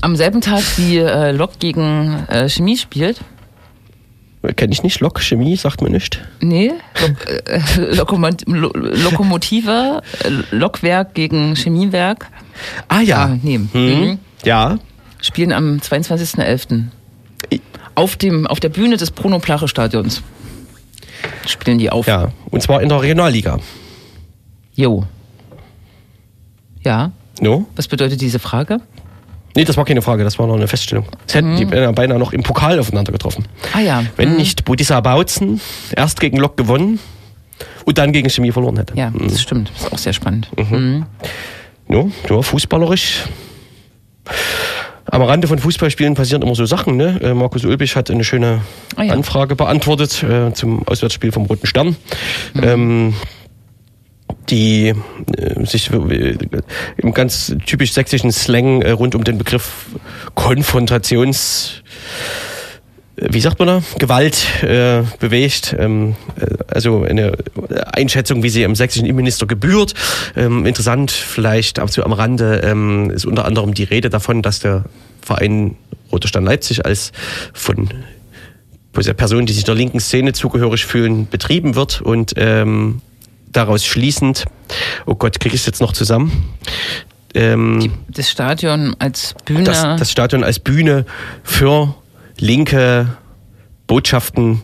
Am 0.00 0.16
selben 0.16 0.40
Tag 0.40 0.62
wie 0.76 0.98
äh, 0.98 1.32
Lok 1.32 1.58
gegen 1.58 2.26
äh, 2.28 2.48
Chemie 2.48 2.76
spielt. 2.76 3.20
Kenne 4.56 4.72
ich 4.72 4.82
nicht. 4.82 5.00
Lok, 5.00 5.20
Chemie, 5.20 5.56
sagt 5.56 5.82
mir 5.82 5.90
nicht. 5.90 6.20
Nee, 6.40 6.72
Lok, 7.00 7.48
äh, 7.48 7.94
Lokomot 7.96 8.42
Lo 8.46 8.70
Lokomotive, 8.74 10.02
Lokwerk 10.52 11.14
gegen 11.14 11.56
Chemiewerk. 11.56 12.26
Ah 12.88 13.00
ja. 13.00 13.24
Ah, 13.24 13.38
nee. 13.42 13.56
Hm. 13.56 13.68
Mhm. 13.72 14.18
Ja. 14.44 14.78
Spielen 15.20 15.52
am 15.52 15.78
22.11. 15.78 16.84
Auf, 17.96 18.16
dem, 18.16 18.46
auf 18.46 18.60
der 18.60 18.68
Bühne 18.68 18.96
des 18.96 19.10
Bruno-Plache-Stadions. 19.10 20.22
Spielen 21.46 21.78
die 21.78 21.90
auf. 21.90 22.06
Ja. 22.06 22.28
Und 22.50 22.62
zwar 22.62 22.80
in 22.80 22.88
der 22.88 23.02
Regionalliga. 23.02 23.58
Jo. 24.74 25.04
Ja, 26.84 27.10
No? 27.40 27.66
was 27.74 27.88
bedeutet 27.88 28.20
diese 28.20 28.38
Frage? 28.38 28.78
Nee, 29.58 29.64
das 29.64 29.76
war 29.76 29.84
keine 29.84 30.02
Frage, 30.02 30.22
das 30.22 30.38
war 30.38 30.46
noch 30.46 30.54
eine 30.54 30.68
Feststellung. 30.68 31.06
Es 31.26 31.34
hätten 31.34 31.56
die 31.56 31.64
beinahe, 31.64 31.92
beinahe 31.92 32.18
noch 32.18 32.32
im 32.32 32.44
Pokal 32.44 32.78
aufeinander 32.78 33.10
getroffen. 33.10 33.44
Ah 33.72 33.80
ja. 33.80 34.04
Wenn 34.14 34.30
Mhm. 34.30 34.36
nicht 34.36 34.64
Budissa 34.64 35.00
Bautzen 35.00 35.60
erst 35.96 36.20
gegen 36.20 36.36
Lok 36.36 36.56
gewonnen 36.56 37.00
und 37.84 37.98
dann 37.98 38.12
gegen 38.12 38.30
Chemie 38.30 38.52
verloren 38.52 38.76
hätte. 38.76 38.94
Ja, 38.96 39.10
das 39.18 39.42
stimmt. 39.42 39.72
Das 39.74 39.86
ist 39.86 39.92
auch 39.92 39.98
sehr 39.98 40.12
spannend. 40.12 40.48
Mhm. 40.56 41.06
Ja, 41.88 42.04
ja, 42.30 42.40
fußballerisch 42.42 43.24
Am 45.10 45.22
Rande 45.22 45.48
von 45.48 45.58
Fußballspielen 45.58 46.14
passieren 46.14 46.42
immer 46.42 46.54
so 46.54 46.66
Sachen. 46.66 46.96
Ne? 46.96 47.18
Äh, 47.22 47.34
Markus 47.34 47.64
Ulbich 47.64 47.96
hat 47.96 48.10
eine 48.10 48.22
schöne 48.24 48.60
Ah 48.94 49.04
ja. 49.04 49.12
Anfrage 49.14 49.56
beantwortet 49.56 50.22
äh, 50.22 50.52
zum 50.52 50.86
Auswärtsspiel 50.86 51.32
vom 51.32 51.46
Roten 51.46 51.66
Stern. 51.66 51.96
Mhm. 52.54 52.62
Ähm, 52.62 53.14
die 54.50 54.94
äh, 55.36 55.64
sich 55.64 55.90
äh, 55.92 56.36
im 56.96 57.12
ganz 57.12 57.54
typisch 57.66 57.92
sächsischen 57.92 58.32
Slang 58.32 58.82
äh, 58.82 58.90
rund 58.90 59.14
um 59.14 59.24
den 59.24 59.38
Begriff 59.38 59.86
Konfrontations 60.34 61.82
äh, 63.16 63.28
wie 63.30 63.40
sagt 63.40 63.58
man 63.58 63.68
da, 63.68 63.82
Gewalt 63.98 64.62
äh, 64.62 65.02
bewegt. 65.18 65.74
Ähm, 65.78 66.16
äh, 66.40 66.46
also 66.68 67.02
eine 67.02 67.36
Einschätzung, 67.92 68.42
wie 68.42 68.48
sie 68.48 68.62
im 68.62 68.74
sächsischen 68.74 69.06
Innenminister 69.06 69.46
gebührt. 69.46 69.94
Ähm, 70.36 70.66
interessant 70.66 71.10
vielleicht 71.10 71.80
so 71.90 72.02
am 72.02 72.12
Rande 72.12 72.62
ähm, 72.64 73.10
ist 73.10 73.26
unter 73.26 73.44
anderem 73.44 73.74
die 73.74 73.84
Rede 73.84 74.10
davon, 74.10 74.42
dass 74.42 74.60
der 74.60 74.84
Verein 75.20 75.76
Roter 76.12 76.28
Stern 76.28 76.44
Leipzig 76.44 76.86
als 76.86 77.12
von 77.52 77.88
Personen, 78.92 79.46
die 79.46 79.52
sich 79.52 79.64
der 79.64 79.76
linken 79.76 80.00
Szene 80.00 80.32
zugehörig 80.32 80.84
fühlen, 80.84 81.28
betrieben 81.28 81.76
wird 81.76 82.00
und 82.00 82.34
ähm, 82.36 83.00
daraus 83.52 83.84
schließend, 83.84 84.44
oh 85.06 85.14
Gott, 85.14 85.40
kriege 85.40 85.54
ich 85.54 85.62
es 85.62 85.66
jetzt 85.66 85.80
noch 85.80 85.92
zusammen? 85.92 86.48
Ähm, 87.34 87.92
Das 88.08 88.30
Stadion 88.30 88.96
als 88.98 89.34
Bühne. 89.44 89.64
das, 89.64 89.82
das 89.82 90.10
Stadion 90.10 90.44
als 90.44 90.58
Bühne 90.58 91.04
für 91.42 91.94
linke 92.38 93.16
Botschaften 93.86 94.62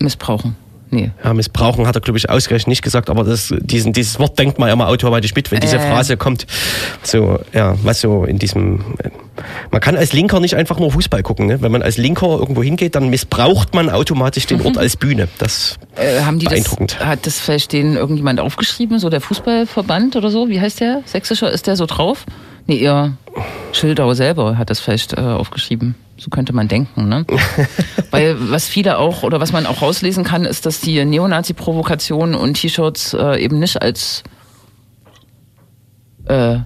missbrauchen. 0.00 0.56
Nee. 0.92 1.12
ja, 1.22 1.32
missbrauchen, 1.34 1.86
hat 1.86 1.94
er, 1.96 2.00
glaube 2.00 2.18
ich, 2.18 2.28
ausgerechnet 2.28 2.66
nicht 2.66 2.82
gesagt, 2.82 3.10
aber 3.10 3.22
das, 3.22 3.54
diesen, 3.60 3.92
dieses 3.92 4.18
Wort 4.18 4.36
denkt 4.40 4.58
man 4.58 4.68
immer 4.70 4.88
automatisch 4.88 5.36
mit, 5.36 5.48
wenn 5.52 5.60
diese 5.60 5.76
Äh. 5.76 5.88
Phrase 5.88 6.16
kommt. 6.16 6.48
So, 7.04 7.38
ja, 7.52 7.76
was 7.84 8.00
so 8.00 8.24
in 8.24 8.40
diesem. 8.40 8.84
Man 9.70 9.80
kann 9.80 9.96
als 9.96 10.12
Linker 10.12 10.40
nicht 10.40 10.54
einfach 10.54 10.78
nur 10.78 10.90
Fußball 10.92 11.22
gucken. 11.22 11.46
Ne? 11.46 11.60
Wenn 11.62 11.72
man 11.72 11.82
als 11.82 11.96
Linker 11.96 12.26
irgendwo 12.38 12.62
hingeht, 12.62 12.94
dann 12.94 13.08
missbraucht 13.10 13.74
man 13.74 13.90
automatisch 13.90 14.46
den 14.46 14.60
Ort 14.62 14.78
als 14.78 14.96
Bühne. 14.96 15.28
Das 15.38 15.78
Äh, 15.96 16.22
haben 16.22 16.38
die 16.38 16.46
das, 16.46 16.54
Beeindruckend. 16.54 17.00
hat 17.04 17.26
das 17.26 17.38
vielleicht 17.38 17.72
denen 17.72 17.96
irgendjemand 17.96 18.40
aufgeschrieben, 18.40 18.98
so 18.98 19.08
der 19.10 19.20
Fußballverband 19.20 20.16
oder 20.16 20.30
so? 20.30 20.48
Wie 20.48 20.60
heißt 20.60 20.80
der? 20.80 21.02
Sächsischer, 21.04 21.50
ist 21.50 21.66
der 21.66 21.76
so 21.76 21.86
drauf? 21.86 22.24
Nee, 22.66 22.76
ihr 22.76 23.16
Schildau 23.72 24.14
selber 24.14 24.58
hat 24.58 24.70
das 24.70 24.80
vielleicht 24.80 25.14
äh, 25.14 25.20
aufgeschrieben. 25.20 25.94
So 26.16 26.28
könnte 26.28 26.52
man 26.52 26.68
denken, 26.68 27.08
ne? 27.08 27.24
Weil 28.10 28.36
was 28.50 28.68
viele 28.68 28.98
auch, 28.98 29.22
oder 29.22 29.40
was 29.40 29.52
man 29.52 29.64
auch 29.64 29.80
rauslesen 29.80 30.22
kann, 30.22 30.44
ist, 30.44 30.66
dass 30.66 30.80
die 30.80 31.02
Neonazi-Provokationen 31.04 32.34
und 32.34 32.54
T-Shirts 32.54 33.14
äh, 33.14 33.42
eben 33.42 33.58
nicht 33.58 33.80
als 33.80 34.22
äh, 36.26 36.58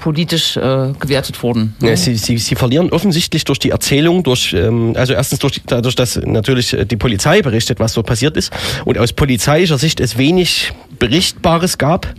politisch 0.00 0.56
äh, 0.56 0.92
gewertet 0.98 1.42
wurden. 1.42 1.74
Ja, 1.80 1.96
sie, 1.96 2.16
sie, 2.16 2.38
sie 2.38 2.54
verlieren 2.54 2.90
offensichtlich 2.90 3.44
durch 3.44 3.58
die 3.58 3.70
Erzählung, 3.70 4.22
durch, 4.22 4.52
ähm, 4.52 4.94
also 4.96 5.12
erstens 5.12 5.38
durch, 5.38 5.60
dadurch, 5.66 5.94
dass 5.94 6.16
natürlich 6.16 6.72
äh, 6.72 6.84
die 6.84 6.96
Polizei 6.96 7.42
berichtet, 7.42 7.78
was 7.80 7.94
dort 7.94 8.06
passiert 8.06 8.36
ist, 8.36 8.52
und 8.84 8.98
aus 8.98 9.12
polizeilischer 9.12 9.78
Sicht 9.78 10.00
es 10.00 10.18
wenig 10.18 10.72
Berichtbares 10.98 11.78
gab, 11.78 12.14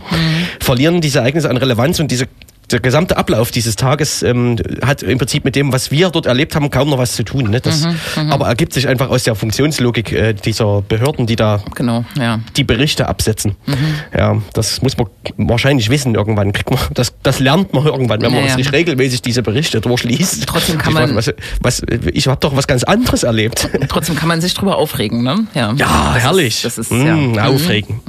verlieren 0.60 1.00
diese 1.00 1.18
Ereignisse 1.18 1.50
an 1.50 1.56
Relevanz 1.56 1.98
und 2.00 2.10
diese 2.10 2.28
der 2.70 2.80
gesamte 2.80 3.16
Ablauf 3.16 3.50
dieses 3.50 3.76
Tages 3.76 4.22
ähm, 4.22 4.56
hat 4.84 5.02
im 5.02 5.18
Prinzip 5.18 5.44
mit 5.44 5.56
dem, 5.56 5.72
was 5.72 5.90
wir 5.90 6.10
dort 6.10 6.26
erlebt 6.26 6.54
haben, 6.54 6.70
kaum 6.70 6.90
noch 6.90 6.98
was 6.98 7.12
zu 7.14 7.22
tun. 7.22 7.50
Ne? 7.50 7.60
Das, 7.60 7.86
aber 8.16 8.46
ergibt 8.46 8.72
sich 8.72 8.88
einfach 8.88 9.08
aus 9.10 9.22
der 9.24 9.34
Funktionslogik 9.34 10.12
äh, 10.12 10.34
dieser 10.34 10.82
Behörden, 10.82 11.26
die 11.26 11.36
da 11.36 11.62
Genau, 11.74 12.04
ja. 12.18 12.40
die 12.56 12.64
Berichte 12.64 13.08
absetzen. 13.08 13.56
Mhm. 13.66 13.76
Ja, 14.16 14.42
das 14.52 14.82
muss 14.82 14.96
man 14.98 15.06
wahrscheinlich 15.36 15.88
wissen 15.90 16.14
irgendwann. 16.14 16.52
Kriegt 16.52 16.70
man, 16.70 16.78
das, 16.94 17.14
das 17.22 17.40
lernt 17.40 17.72
man 17.72 17.86
irgendwann, 17.86 18.20
wenn 18.20 18.30
man 18.32 18.40
Naja. 18.40 18.52
uns 18.54 18.56
nicht 18.58 18.72
regelmäßig 18.72 19.22
diese 19.22 19.42
Berichte 19.42 19.80
durchliest. 19.80 20.46
Trotzdem 20.46 20.78
kann 20.78 20.92
man- 20.92 21.14
Was, 21.16 21.32
was, 21.60 21.82
ich 22.12 22.26
habe 22.28 22.38
doch 22.40 22.54
was 22.56 22.66
ganz 22.66 22.84
anderes 22.84 23.22
erlebt. 23.22 23.68
Trotzdem 23.88 24.14
kann 24.16 24.28
man 24.28 24.40
sich 24.40 24.54
drüber 24.54 24.76
aufregen, 24.76 25.22
ne? 25.22 25.46
Ja, 25.54 25.72
Ja, 25.76 26.14
herrlich. 26.16 26.64
Ist, 26.64 26.78
das 26.78 26.78
ist, 26.78 26.92
Mm, 26.92 27.34
ja. 27.34 27.46
Aufregen. 27.46 28.00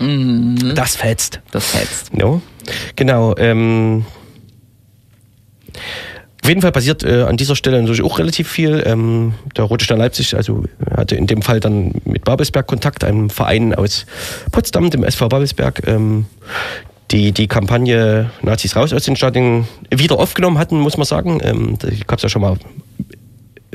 Mm. 0.00 0.74
Das 0.74 0.96
fetzt. 0.96 1.40
Das 1.50 1.64
fetzt. 1.66 2.12
No. 2.14 2.42
Genau. 2.96 3.34
Ähm, 3.36 4.04
auf 6.46 6.48
jeden 6.48 6.62
Fall 6.62 6.70
passiert 6.70 7.02
äh, 7.02 7.22
an 7.22 7.36
dieser 7.36 7.56
Stelle 7.56 7.80
natürlich 7.80 8.04
auch 8.04 8.20
relativ 8.20 8.48
viel. 8.48 8.80
Ähm, 8.86 9.34
der 9.56 9.64
Rote 9.64 9.84
Stern 9.84 9.98
Leipzig 9.98 10.36
also 10.36 10.62
hatte 10.96 11.16
in 11.16 11.26
dem 11.26 11.42
Fall 11.42 11.58
dann 11.58 11.92
mit 12.04 12.24
Babelsberg 12.24 12.68
Kontakt, 12.68 13.02
einem 13.02 13.30
Verein 13.30 13.74
aus 13.74 14.06
Potsdam, 14.52 14.90
dem 14.90 15.02
SV 15.02 15.28
Babelsberg, 15.28 15.82
ähm, 15.88 16.26
die 17.10 17.32
die 17.32 17.48
Kampagne 17.48 18.30
Nazis 18.42 18.76
raus 18.76 18.92
aus 18.92 19.02
den 19.02 19.16
Stadien 19.16 19.66
wieder 19.90 20.20
aufgenommen 20.20 20.58
hatten, 20.58 20.78
muss 20.78 20.96
man 20.96 21.04
sagen. 21.04 21.40
Ähm, 21.42 21.78
da 21.80 21.88
gab 22.06 22.18
es 22.18 22.22
ja 22.22 22.28
schon 22.28 22.42
mal 22.42 22.56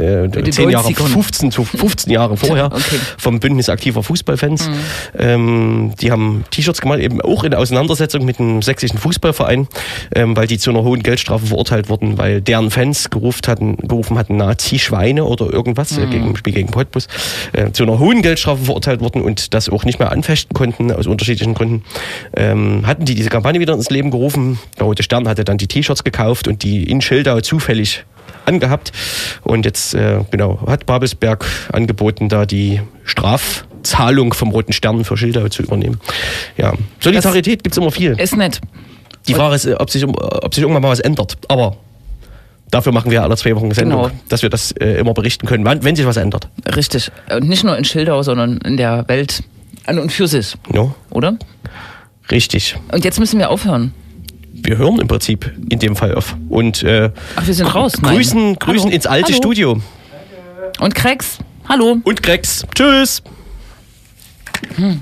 äh, 0.02 0.52
10 0.52 0.70
Jahre, 0.70 0.88
90ern. 0.90 1.08
15, 1.08 1.52
zu 1.52 1.64
15 1.64 2.12
Jahre 2.12 2.38
vorher 2.38 2.66
Okay. 2.66 3.00
vom 3.18 3.40
Bündnis 3.40 3.70
aktiver 3.70 4.04
Fußballfans. 4.04 4.68
Mhm. 4.68 4.74
Ähm, 5.18 5.94
die 6.02 6.12
haben 6.12 6.44
T-Shirts 6.52 6.82
gemacht, 6.82 7.00
eben 7.00 7.22
auch 7.22 7.44
in 7.44 7.54
Auseinandersetzung 7.54 8.26
mit 8.26 8.40
einem 8.40 8.62
sächsischen 8.62 8.98
Fußballverein, 8.98 9.68
ähm, 10.16 10.36
weil 10.36 10.48
die 10.48 10.58
zu 10.58 10.70
einer 10.72 10.84
hohen 10.84 11.04
Geldstrafe 11.04 11.46
verurteilt 11.48 11.90
wurden, 11.90 12.18
weil 12.18 12.42
deren 12.42 12.72
Fans 12.72 13.10
gerufen 13.10 13.42
hatten, 13.48 13.78
gerufen 13.78 14.18
hatten 14.18 14.38
Nazi-Schweine 14.38 15.24
oder 15.26 15.52
irgendwas 15.52 15.98
äh, 15.98 16.06
gegen 16.08 16.28
im 16.28 16.36
Spiel 16.36 16.54
gegen 16.54 16.72
Cottbus, 16.72 17.08
äh, 17.54 17.72
zu 17.72 17.84
einer 17.84 18.00
hohen 18.00 18.22
Geldstrafe 18.22 18.66
verurteilt 18.66 19.02
wurden 19.02 19.22
und 19.22 19.54
das 19.54 19.70
auch 19.70 19.84
nicht 19.86 20.00
mehr 20.00 20.12
anfechten 20.12 20.54
konnten, 20.54 20.92
aus 20.92 21.08
unterschiedlichen 21.08 21.54
Gründen. 21.54 21.84
Ähm, 22.36 22.84
hatten 22.86 23.06
die 23.06 23.16
diese 23.16 23.30
Kampagne 23.30 23.60
wieder 23.60 23.74
ins 23.74 23.90
Leben 23.90 24.12
gerufen. 24.12 24.60
Der 24.78 24.86
Rote 24.86 25.04
Stern 25.04 25.28
hatte 25.28 25.44
dann 25.44 25.58
die 25.58 25.68
T-Shirts 25.68 26.04
gekauft 26.04 26.48
und 26.48 26.64
die 26.64 26.90
in 26.90 27.02
Schildau 27.02 27.40
zufällig 27.42 28.06
angehabt. 28.46 28.92
Und 29.44 29.66
jetzt 29.66 29.94
äh, 29.94 30.20
genau 30.32 30.60
hat 30.68 30.86
Babelsberg 30.86 31.46
angeboten, 31.72 32.30
da 32.30 32.46
die 32.46 32.82
Strafzahlung 33.04 34.34
vom 34.34 34.50
Roten 34.50 34.74
Stern 34.74 35.04
für 35.06 35.18
Schildau 35.18 35.48
zu 35.50 35.64
übernehmen. 35.64 36.00
Ja, 36.58 36.74
Solidarität 37.00 37.64
gibt's 37.64 37.78
immer 37.78 37.92
viel. 37.92 38.20
Ist 38.20 38.38
nett. 38.38 38.62
Die 39.28 39.34
Frage 39.34 39.56
ist, 39.56 39.66
äh, 39.66 39.76
ob 39.78 39.90
sich, 39.90 40.04
ob 40.06 40.54
sich 40.54 40.62
irgendwann 40.62 40.82
mal 40.84 40.90
was 40.92 41.00
ändert. 41.00 41.38
Aber 41.48 41.78
dafür 42.72 42.92
machen 42.92 43.12
wir 43.12 43.22
alle 43.24 43.36
zwei 43.38 43.56
Wochen 43.56 43.66
eine 43.66 43.76
Sendung, 43.76 44.04
Genau. 44.04 44.16
dass 44.30 44.42
wir 44.42 44.50
das 44.50 44.72
äh, 44.74 44.94
immer 45.00 45.14
berichten 45.14 45.46
können, 45.48 45.66
wann, 45.66 45.84
wenn 45.84 45.96
sich 45.96 46.06
was 46.06 46.18
ändert. 46.18 46.48
Richtig. 46.76 47.12
Und 47.34 47.48
nicht 47.48 47.64
nur 47.64 47.78
in 47.78 47.86
Schildau, 47.86 48.24
sondern 48.24 48.58
in 48.60 48.78
der 48.78 49.08
Welt 49.08 49.44
an 49.86 50.00
und 50.00 50.12
für 50.12 50.28
sich. 50.28 50.56
No? 50.72 50.96
Oder? 51.10 51.38
Richtig. 52.30 52.76
Und 52.92 53.04
jetzt 53.04 53.20
müssen 53.20 53.40
wir 53.40 53.50
aufhören. 53.50 53.94
Wir 54.64 54.78
hören 54.78 55.00
im 55.00 55.08
Prinzip 55.08 55.52
in 55.70 55.80
dem 55.80 55.96
Fall 55.96 56.16
auf. 56.16 56.36
Und 56.50 56.84
äh, 56.84 57.12
Ach, 57.36 57.46
wir 57.48 57.54
sind 57.54 57.68
raus. 57.74 57.94
Nein. 58.02 58.16
grüßen, 58.16 58.56
grüßen 58.56 58.84
Hallo. 58.86 58.96
ins 58.96 59.08
alte 59.08 59.28
Hallo. 59.32 59.38
Studio. 59.38 59.82
Und 60.80 60.96
Krex. 60.96 61.38
Hallo. 61.68 61.98
Und 62.04 62.24
Grex. 62.24 62.66
Tschüss. 62.76 63.22
Hm. 64.76 65.02